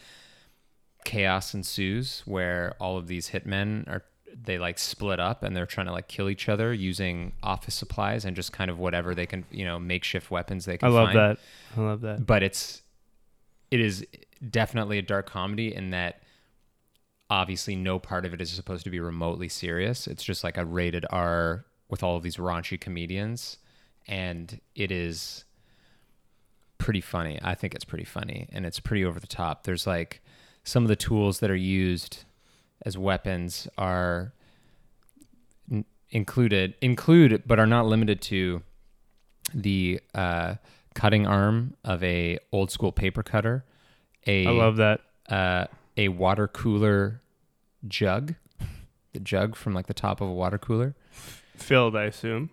chaos 1.05 1.55
ensues 1.55 2.23
where 2.27 2.75
all 2.81 2.97
of 2.97 3.07
these 3.07 3.31
hitmen 3.31 3.89
are 3.89 4.05
they 4.45 4.59
like 4.59 4.78
split 4.78 5.20
up 5.20 5.43
and 5.43 5.55
they're 5.57 5.66
trying 5.66 5.87
to 5.87 5.93
like 5.93 6.09
kill 6.09 6.28
each 6.28 6.49
other 6.49 6.72
using 6.72 7.33
office 7.43 7.74
supplies 7.74 8.24
and 8.24 8.35
just 8.37 8.53
kind 8.53 8.70
of 8.70 8.78
whatever 8.78 9.14
they 9.14 9.26
can 9.26 9.45
you 9.51 9.64
know 9.64 9.78
makeshift 9.78 10.30
weapons 10.30 10.64
they 10.64 10.78
can. 10.78 10.89
I 10.89 10.93
love 10.93 11.07
find 11.09 11.18
that. 11.18 11.39
I 11.76 11.80
love 11.80 12.01
that. 12.03 12.26
but 12.26 12.43
it's 12.43 12.83
it 13.70 13.80
is 13.80 14.07
definitely 14.51 14.99
a 14.99 15.03
dark 15.03 15.26
comedy 15.26 15.74
in 15.74 15.91
that 15.91 16.22
obviously 17.30 17.74
no 17.74 17.99
part 17.99 18.26
of 18.26 18.35
it 18.35 18.41
is 18.41 18.51
supposed 18.51 18.85
to 18.85 18.91
be 18.91 19.01
remotely 19.01 19.49
serious 19.49 20.07
it's 20.07 20.22
just 20.22 20.45
like 20.45 20.59
a 20.59 20.64
rated 20.64 21.07
r 21.11 21.64
with 21.89 22.03
all 22.03 22.16
of 22.16 22.22
these 22.22 22.37
raunchy 22.37 22.78
comedians 22.78 23.57
and 24.07 24.61
it 24.74 24.91
is 24.91 25.45
pretty 26.76 27.01
funny 27.01 27.39
i 27.43 27.55
think 27.55 27.74
it's 27.74 27.85
pretty 27.85 28.05
funny 28.05 28.49
and 28.53 28.66
it's 28.66 28.80
pretty 28.80 29.05
over 29.05 29.20
the 29.20 29.26
top 29.26 29.62
there's 29.64 29.87
like 29.87 30.20
some 30.64 30.83
of 30.83 30.89
the 30.89 30.97
tools 30.97 31.39
that 31.41 31.51
are 31.51 31.57
used 31.57 32.24
as 32.85 32.97
weapons 32.99 33.68
are 33.78 34.33
n- 35.70 35.85
included 36.11 36.74
include 36.80 37.43
but 37.47 37.59
are 37.59 37.66
not 37.66 37.87
limited 37.87 38.20
to 38.20 38.62
the 39.55 40.01
uh, 40.14 40.55
cutting 40.95 41.26
arm 41.26 41.74
of 41.85 42.03
a 42.03 42.39
old 42.53 42.70
school 42.70 42.93
paper 42.93 43.22
cutter 43.22 43.64
a 44.26 44.47
I 44.47 44.51
love 44.51 44.76
that. 44.76 45.01
uh, 45.28 45.66
a 45.97 46.09
water 46.09 46.49
cooler 46.49 47.20
jug 47.87 48.35
the 49.12 49.20
jug 49.20 49.57
from 49.57 49.74
like 49.74 49.87
the 49.87 49.95
top 49.95 50.20
of 50.20 50.28
a 50.28 50.33
water 50.33 50.59
cooler 50.59 50.95
Filled, 51.57 51.95
I 51.95 52.05
assume. 52.05 52.51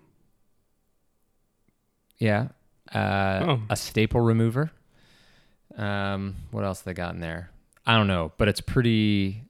yeah 2.17 2.49
uh, 2.93 3.45
Oh. 3.47 3.61
a 3.69 3.75
staple 3.75 4.19
remover 4.21 4.71
um, 5.77 6.36
what 6.51 6.63
else 6.65 6.82
they 6.82 6.93
got 6.93 7.13
in 7.13 7.19
there 7.21 7.51
i 7.86 7.95
don't 7.95 8.07
know 8.07 8.32
but 8.38 8.47
it's 8.47 8.61
pretty 8.61 9.43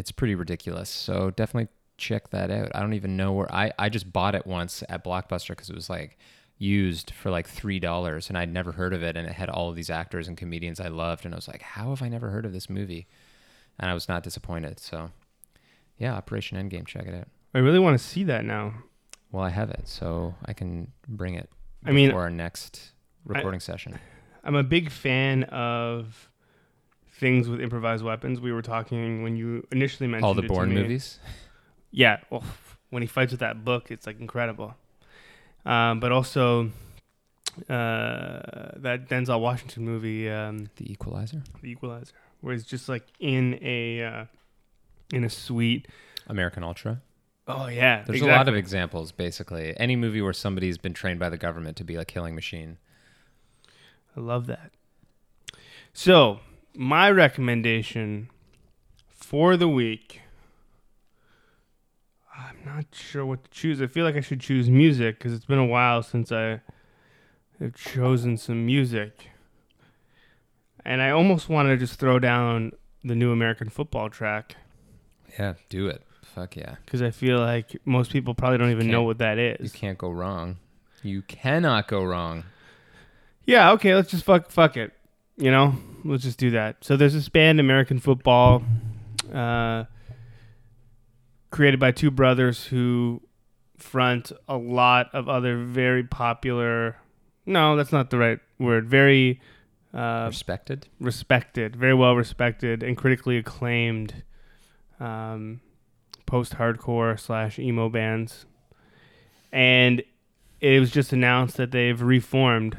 it's 0.00 0.10
pretty 0.10 0.34
ridiculous. 0.34 0.88
So 0.88 1.30
definitely 1.30 1.68
check 1.96 2.30
that 2.30 2.50
out. 2.50 2.72
I 2.74 2.80
don't 2.80 2.94
even 2.94 3.14
know 3.18 3.32
where 3.32 3.54
i 3.54 3.70
i 3.78 3.90
just 3.90 4.10
bought 4.10 4.34
it 4.34 4.46
once 4.46 4.82
at 4.88 5.04
blockbuster 5.04 5.50
because 5.50 5.68
it 5.68 5.74
was 5.76 5.90
like 5.90 6.16
used 6.56 7.10
for 7.10 7.30
like 7.30 7.46
three 7.46 7.78
dollars 7.78 8.28
and 8.28 8.36
i'd 8.38 8.52
never 8.52 8.72
heard 8.72 8.94
of 8.94 9.02
it 9.02 9.16
and 9.18 9.26
it 9.26 9.34
had 9.34 9.48
all 9.50 9.68
of 9.68 9.76
these 9.76 9.90
actors 9.90 10.26
and 10.28 10.36
comedians 10.38 10.80
i 10.80 10.88
loved 10.88 11.24
and 11.26 11.34
i 11.34 11.36
was 11.36 11.46
like 11.48 11.60
how 11.62 11.90
have 11.90 12.02
i 12.02 12.08
never 12.08 12.30
heard 12.30 12.46
of 12.46 12.52
this 12.54 12.68
movie? 12.70 13.06
And 13.78 13.90
i 13.90 13.94
was 13.94 14.08
not 14.08 14.22
disappointed. 14.22 14.80
So 14.80 15.10
yeah 15.98 16.14
operation 16.14 16.56
endgame 16.56 16.86
check 16.86 17.06
it 17.06 17.14
out. 17.14 17.28
I 17.54 17.58
really 17.58 17.78
want 17.78 17.98
to 17.98 18.04
see 18.04 18.24
that 18.24 18.46
now. 18.46 18.72
well 19.30 19.44
i 19.44 19.50
have 19.50 19.70
it 19.70 19.86
so 19.86 20.34
i 20.46 20.54
can 20.54 20.90
bring 21.06 21.34
it 21.34 21.50
I 21.84 21.92
mean, 21.92 22.10
for 22.12 22.20
our 22.20 22.30
next 22.30 22.92
recording 23.26 23.60
session. 23.60 23.98
I'm 24.42 24.54
a 24.54 24.62
big 24.62 24.90
fan 24.90 25.44
of 25.44 26.29
things 27.20 27.48
with 27.48 27.60
improvised 27.60 28.02
weapons. 28.02 28.40
We 28.40 28.52
were 28.52 28.62
talking 28.62 29.22
when 29.22 29.36
you 29.36 29.66
initially 29.70 30.08
mentioned 30.08 30.24
all 30.24 30.34
the 30.34 30.42
Bourne 30.42 30.72
movies 30.72 31.18
Yeah, 31.92 32.18
well, 32.30 32.42
when 32.90 33.02
he 33.02 33.06
fights 33.06 33.30
with 33.30 33.40
that 33.40 33.64
book, 33.64 33.90
it's 33.90 34.06
like 34.06 34.18
incredible. 34.18 34.74
Um, 35.66 36.00
but 36.00 36.10
also 36.10 36.70
uh, 37.68 38.72
that 38.76 39.08
Denzel 39.08 39.40
Washington 39.40 39.84
movie, 39.84 40.28
um, 40.30 40.70
the 40.76 40.90
equalizer 40.90 41.42
The 41.62 41.70
Equalizer, 41.70 42.14
where 42.40 42.54
he's 42.54 42.64
just 42.64 42.88
like 42.88 43.06
in 43.20 43.58
a 43.62 44.02
uh, 44.02 44.24
in 45.12 45.24
a 45.24 45.30
suite. 45.30 45.86
american 46.28 46.62
ultra 46.62 47.02
Oh 47.48 47.66
yeah, 47.66 48.04
There's 48.06 48.20
a 48.20 48.26
lot 48.26 48.48
of 48.48 48.54
examples, 48.54 49.10
basically. 49.10 49.74
Any 49.76 49.96
movie 49.96 50.22
where 50.22 50.32
somebody's 50.32 50.78
been 50.78 50.94
trained 50.94 51.18
by 51.18 51.28
the 51.28 51.38
government 51.38 51.76
to 51.78 51.84
be 51.84 51.96
a 51.96 52.04
killing 52.04 52.36
machine. 52.36 52.78
I 54.16 54.20
love 54.20 54.46
that. 54.46 54.70
So, 55.92 56.38
my 56.74 57.10
recommendation 57.10 58.28
for 59.08 59.56
the 59.56 59.68
week. 59.68 60.20
I'm 62.36 62.56
not 62.64 62.86
sure 62.92 63.26
what 63.26 63.44
to 63.44 63.50
choose. 63.50 63.82
I 63.82 63.86
feel 63.86 64.04
like 64.04 64.16
I 64.16 64.20
should 64.20 64.40
choose 64.40 64.70
music 64.70 65.18
because 65.18 65.32
it's 65.32 65.44
been 65.44 65.58
a 65.58 65.66
while 65.66 66.02
since 66.02 66.32
I 66.32 66.60
have 67.60 67.74
chosen 67.74 68.36
some 68.36 68.64
music. 68.64 69.28
And 70.84 71.02
I 71.02 71.10
almost 71.10 71.48
want 71.48 71.68
to 71.68 71.76
just 71.76 72.00
throw 72.00 72.18
down 72.18 72.72
the 73.04 73.14
new 73.14 73.32
American 73.32 73.68
football 73.68 74.08
track 74.08 74.56
Yeah, 75.38 75.54
do 75.68 75.86
it. 75.88 76.02
Fuck 76.22 76.56
yeah. 76.56 76.76
because 76.84 77.02
I 77.02 77.10
feel 77.10 77.38
like 77.38 77.76
most 77.84 78.12
people 78.12 78.34
probably 78.34 78.58
don't 78.58 78.70
even 78.70 78.88
know 78.90 79.02
what 79.02 79.18
that 79.18 79.38
is. 79.38 79.60
You 79.74 79.78
can't 79.78 79.98
go 79.98 80.10
wrong. 80.10 80.56
You 81.02 81.22
cannot 81.22 81.88
go 81.88 82.04
wrong. 82.04 82.44
Yeah, 83.44 83.72
okay, 83.72 83.94
let's 83.94 84.10
just 84.10 84.24
fuck 84.24 84.50
fuck 84.50 84.76
it. 84.76 84.92
You 85.40 85.50
know, 85.50 85.74
let's 86.04 86.24
just 86.24 86.38
do 86.38 86.50
that. 86.50 86.84
So 86.84 86.96
there's 86.98 87.14
this 87.14 87.30
band, 87.30 87.60
American 87.60 87.98
Football, 87.98 88.62
uh, 89.32 89.84
created 91.50 91.80
by 91.80 91.92
two 91.92 92.10
brothers 92.10 92.66
who 92.66 93.22
front 93.78 94.32
a 94.46 94.58
lot 94.58 95.08
of 95.14 95.30
other 95.30 95.64
very 95.64 96.04
popular. 96.04 96.98
No, 97.46 97.74
that's 97.74 97.90
not 97.90 98.10
the 98.10 98.18
right 98.18 98.38
word. 98.58 98.86
Very 98.86 99.40
uh, 99.94 100.26
Respected. 100.28 100.88
respected, 101.00 101.74
very 101.74 101.94
well 101.94 102.14
respected, 102.14 102.82
and 102.82 102.96
critically 102.96 103.38
acclaimed 103.38 104.22
um, 105.00 105.62
post-hardcore 106.26 107.18
slash 107.18 107.58
emo 107.58 107.88
bands. 107.88 108.44
And 109.50 110.02
it 110.60 110.78
was 110.78 110.90
just 110.90 111.14
announced 111.14 111.56
that 111.56 111.70
they've 111.70 112.00
reformed. 112.00 112.76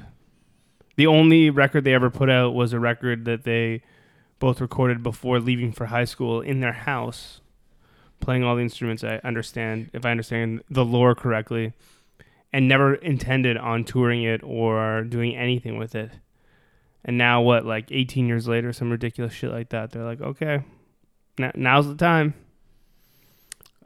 The 0.95 1.07
only 1.07 1.49
record 1.49 1.83
they 1.83 1.93
ever 1.93 2.09
put 2.09 2.29
out 2.29 2.53
was 2.53 2.73
a 2.73 2.79
record 2.79 3.25
that 3.25 3.43
they 3.43 3.81
both 4.39 4.59
recorded 4.59 5.03
before 5.03 5.39
leaving 5.39 5.71
for 5.71 5.85
high 5.85 6.05
school 6.05 6.41
in 6.41 6.59
their 6.59 6.73
house, 6.73 7.41
playing 8.19 8.43
all 8.43 8.55
the 8.55 8.61
instruments. 8.61 9.03
I 9.03 9.21
understand, 9.23 9.89
if 9.93 10.05
I 10.05 10.11
understand 10.11 10.63
the 10.69 10.85
lore 10.85 11.15
correctly, 11.15 11.73
and 12.53 12.67
never 12.67 12.95
intended 12.95 13.57
on 13.57 13.85
touring 13.85 14.23
it 14.23 14.41
or 14.43 15.03
doing 15.03 15.35
anything 15.35 15.77
with 15.77 15.95
it. 15.95 16.11
And 17.05 17.17
now, 17.17 17.41
what, 17.41 17.65
like 17.65 17.87
18 17.89 18.27
years 18.27 18.47
later, 18.47 18.73
some 18.73 18.91
ridiculous 18.91 19.33
shit 19.33 19.51
like 19.51 19.69
that, 19.69 19.91
they're 19.91 20.03
like, 20.03 20.21
okay, 20.21 20.63
now, 21.37 21.51
now's 21.55 21.87
the 21.87 21.95
time. 21.95 22.33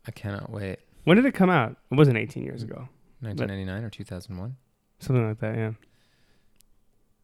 I 0.07 0.11
cannot 0.11 0.49
wait. 0.49 0.79
When 1.03 1.15
did 1.17 1.25
it 1.25 1.33
come 1.33 1.49
out? 1.49 1.77
It 1.91 1.95
wasn't 1.95 2.17
18 2.17 2.43
years 2.43 2.63
ago. 2.63 2.89
1999 3.21 3.83
or 3.83 3.89
2001? 3.89 4.55
Something 4.99 5.27
like 5.27 5.39
that, 5.39 5.55
yeah. 5.55 5.71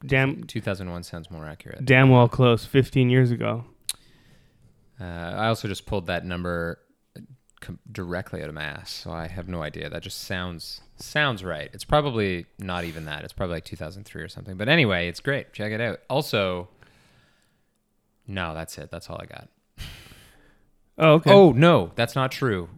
Damn, 0.05 0.43
2001 0.43 1.03
sounds 1.03 1.29
more 1.29 1.45
accurate. 1.45 1.85
damn 1.85 2.09
well 2.09 2.27
close. 2.27 2.65
15 2.65 3.09
years 3.09 3.31
ago. 3.31 3.65
Uh, 4.99 5.03
I 5.03 5.47
also 5.47 5.67
just 5.67 5.85
pulled 5.85 6.07
that 6.07 6.25
number 6.25 6.79
com- 7.59 7.79
directly 7.91 8.41
out 8.43 8.49
of 8.49 8.55
my 8.55 8.63
ass, 8.63 8.91
so 8.91 9.11
I 9.11 9.27
have 9.27 9.47
no 9.47 9.63
idea. 9.63 9.89
That 9.89 10.03
just 10.03 10.21
sounds 10.21 10.81
sounds 10.97 11.43
right. 11.43 11.69
It's 11.73 11.83
probably 11.83 12.45
not 12.59 12.83
even 12.83 13.05
that. 13.05 13.23
It's 13.23 13.33
probably 13.33 13.55
like 13.55 13.65
2003 13.65 14.21
or 14.21 14.27
something. 14.27 14.57
But 14.57 14.69
anyway, 14.69 15.07
it's 15.07 15.19
great. 15.19 15.53
Check 15.53 15.71
it 15.71 15.81
out. 15.81 15.99
Also, 16.09 16.69
no, 18.27 18.53
that's 18.53 18.77
it. 18.77 18.91
That's 18.91 19.09
all 19.09 19.19
I 19.21 19.25
got. 19.25 19.49
Oh, 20.97 21.13
okay. 21.13 21.31
Oh 21.31 21.51
no, 21.51 21.91
that's 21.95 22.15
not 22.15 22.31
true. 22.31 22.69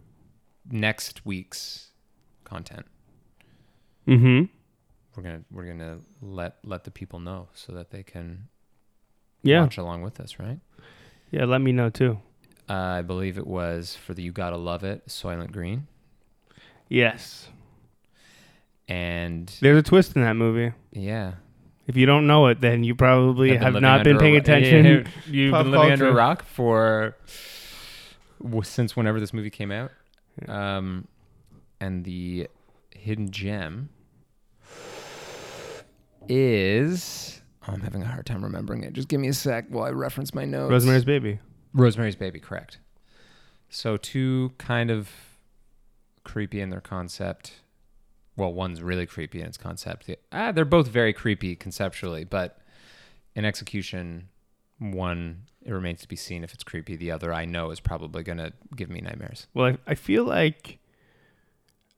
Next 0.70 1.26
week's 1.26 1.88
content, 2.44 2.86
mm-hmm. 4.08 4.44
We're 5.16 5.22
gonna 5.22 5.42
we're 5.50 5.66
gonna 5.66 5.98
let 6.22 6.56
let 6.64 6.84
the 6.84 6.90
people 6.90 7.20
know 7.20 7.48
so 7.54 7.72
that 7.72 7.90
they 7.90 8.02
can 8.02 8.48
Yeah. 9.42 9.62
watch 9.62 9.76
along 9.78 10.02
with 10.02 10.20
us, 10.20 10.38
right? 10.38 10.58
Yeah, 11.30 11.44
let 11.44 11.60
me 11.60 11.72
know 11.72 11.90
too. 11.90 12.18
Uh, 12.68 12.72
I 12.72 13.02
believe 13.02 13.36
it 13.38 13.46
was 13.46 13.94
for 13.94 14.14
the 14.14 14.22
You 14.22 14.32
Gotta 14.32 14.56
Love 14.56 14.84
It, 14.84 15.06
Soylent 15.06 15.52
Green, 15.52 15.86
Yes. 16.88 17.48
and 18.88 19.54
There's 19.60 19.78
a 19.78 19.82
twist 19.82 20.16
in 20.16 20.22
that 20.22 20.34
movie. 20.34 20.72
yeah, 20.92 21.34
If 21.86 21.96
you 21.96 22.06
don't 22.06 22.26
know 22.26 22.46
it, 22.46 22.60
then 22.60 22.82
you 22.84 22.94
probably 22.94 23.58
I've 23.58 23.72
been 23.74 23.82
not 23.82 24.04
been 24.04 24.14
under 24.16 24.24
a 24.24 24.26
paying 24.26 24.36
attention. 24.36 24.84
Yeah, 24.86 25.02
You've 25.26 25.52
Pop 25.52 25.64
been 25.64 25.72
living 25.72 25.92
under 25.92 26.08
a 26.08 26.14
rock 26.14 26.44
for 26.44 27.16
since 28.62 28.96
whenever 28.96 29.20
this 29.20 29.32
movie 29.32 29.50
came 29.50 29.70
out. 29.70 29.90
Um, 30.48 31.06
and 31.80 32.04
the 32.04 32.48
hidden 32.94 33.30
gem 33.30 33.90
is. 36.28 37.40
Oh, 37.66 37.72
I'm 37.72 37.80
having 37.80 38.02
a 38.02 38.06
hard 38.06 38.26
time 38.26 38.42
remembering 38.44 38.82
it. 38.84 38.92
Just 38.92 39.08
give 39.08 39.20
me 39.20 39.28
a 39.28 39.32
sec 39.34 39.66
while 39.68 39.84
I 39.84 39.90
reference 39.90 40.34
my 40.34 40.44
notes. 40.44 40.70
Rosemary's 40.70 41.04
Baby. 41.04 41.38
Rosemary's 41.72 42.16
Baby, 42.16 42.40
correct. 42.40 42.78
So 43.68 43.96
two 43.96 44.52
kind 44.58 44.90
of 44.90 45.10
creepy 46.22 46.60
in 46.60 46.70
their 46.70 46.80
concept. 46.80 47.52
Well, 48.36 48.52
one's 48.52 48.82
really 48.82 49.06
creepy 49.06 49.40
in 49.40 49.46
its 49.46 49.56
concept. 49.56 50.06
The- 50.06 50.18
Ah, 50.32 50.52
they're 50.52 50.64
both 50.64 50.88
very 50.88 51.12
creepy 51.12 51.56
conceptually, 51.56 52.24
but 52.24 52.58
in 53.34 53.44
execution, 53.44 54.28
one 54.78 55.42
it 55.64 55.72
remains 55.72 56.00
to 56.02 56.08
be 56.08 56.16
seen 56.16 56.44
if 56.44 56.52
it's 56.52 56.64
creepy. 56.64 56.94
The 56.96 57.10
other 57.10 57.32
I 57.32 57.44
know 57.46 57.70
is 57.70 57.80
probably 57.80 58.22
gonna 58.22 58.52
give 58.76 58.90
me 58.90 59.00
nightmares. 59.00 59.46
Well, 59.54 59.66
I, 59.66 59.78
I 59.92 59.94
feel 59.94 60.24
like, 60.24 60.78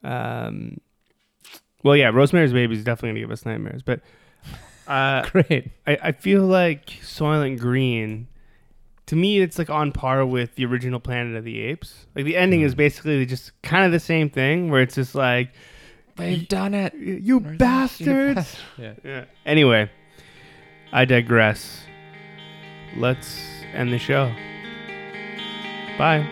um, 0.04 0.78
well, 1.86 1.96
yeah, 1.96 2.08
Rosemary's 2.10 2.52
Baby 2.52 2.74
is 2.76 2.84
definitely 2.84 3.10
gonna 3.10 3.20
give 3.20 3.30
us 3.30 3.46
nightmares, 3.46 3.82
but 3.82 4.00
uh, 4.88 5.22
Great. 5.30 5.70
I, 5.86 5.98
I 6.02 6.12
feel 6.12 6.42
like 6.42 6.86
Soylent 7.02 7.58
Green. 7.58 8.26
To 9.06 9.14
me, 9.16 9.38
it's 9.38 9.56
like 9.58 9.70
on 9.70 9.92
par 9.92 10.26
with 10.26 10.56
the 10.56 10.64
original 10.66 10.98
Planet 10.98 11.36
of 11.36 11.44
the 11.44 11.60
Apes. 11.60 12.06
Like 12.16 12.24
the 12.24 12.36
ending 12.36 12.62
is 12.62 12.74
Mm. 12.74 12.78
basically 12.78 13.24
just 13.24 13.52
kind 13.62 13.84
of 13.86 13.92
the 13.92 14.00
same 14.00 14.28
thing, 14.28 14.68
where 14.70 14.82
it's 14.82 14.96
just 14.96 15.14
like, 15.14 15.50
They've 16.16 16.48
done 16.48 16.74
it. 16.74 16.92
"You 16.94 17.40
bastards!" 17.40 18.56
Yeah. 18.78 18.94
Yeah. 19.04 19.24
Anyway, 19.44 19.90
I 20.92 21.04
digress. 21.04 21.82
Let's 22.96 23.38
end 23.74 23.92
the 23.92 23.98
show. 23.98 24.32
Bye. 25.98 26.26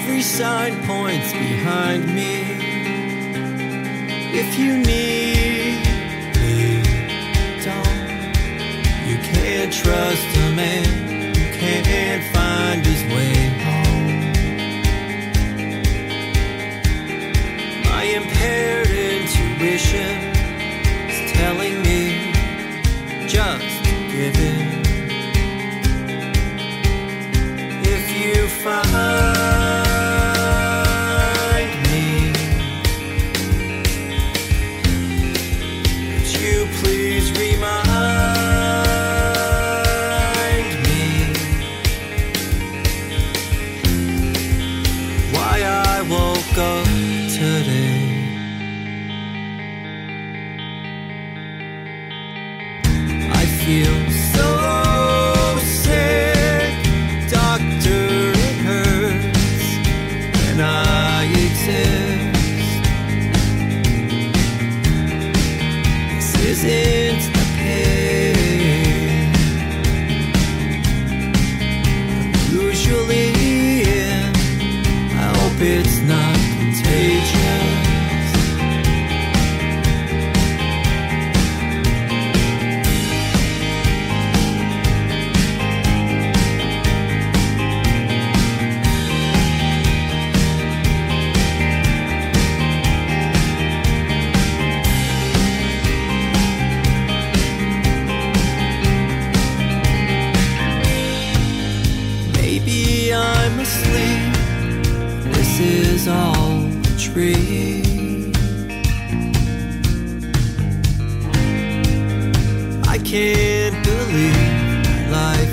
Every 0.00 0.22
sign 0.22 0.80
points 0.86 1.32
behind 1.32 2.06
me. 2.14 2.32
If 4.32 4.56
you 4.56 4.78
need 4.78 5.82
me, 6.38 6.82
don't. 7.64 8.06
You 9.08 9.18
can't 9.32 9.72
trust 9.72 10.28
a 10.36 10.50
man 10.54 10.84
who 11.34 11.44
can't 11.58 12.22
find 12.32 12.86
his 12.86 13.02
way 13.12 13.34
home. 13.66 14.20
My 17.90 18.04
impaired 18.04 18.90
intuition 18.90 20.14
is 21.10 21.32
telling 21.32 21.82
me 21.82 22.30
just 23.26 23.82
give 24.12 24.38
in. 24.38 24.68
If 27.84 28.04
you 28.16 28.46
find 28.62 29.37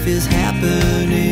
is 0.08 0.28
happening 0.28 1.25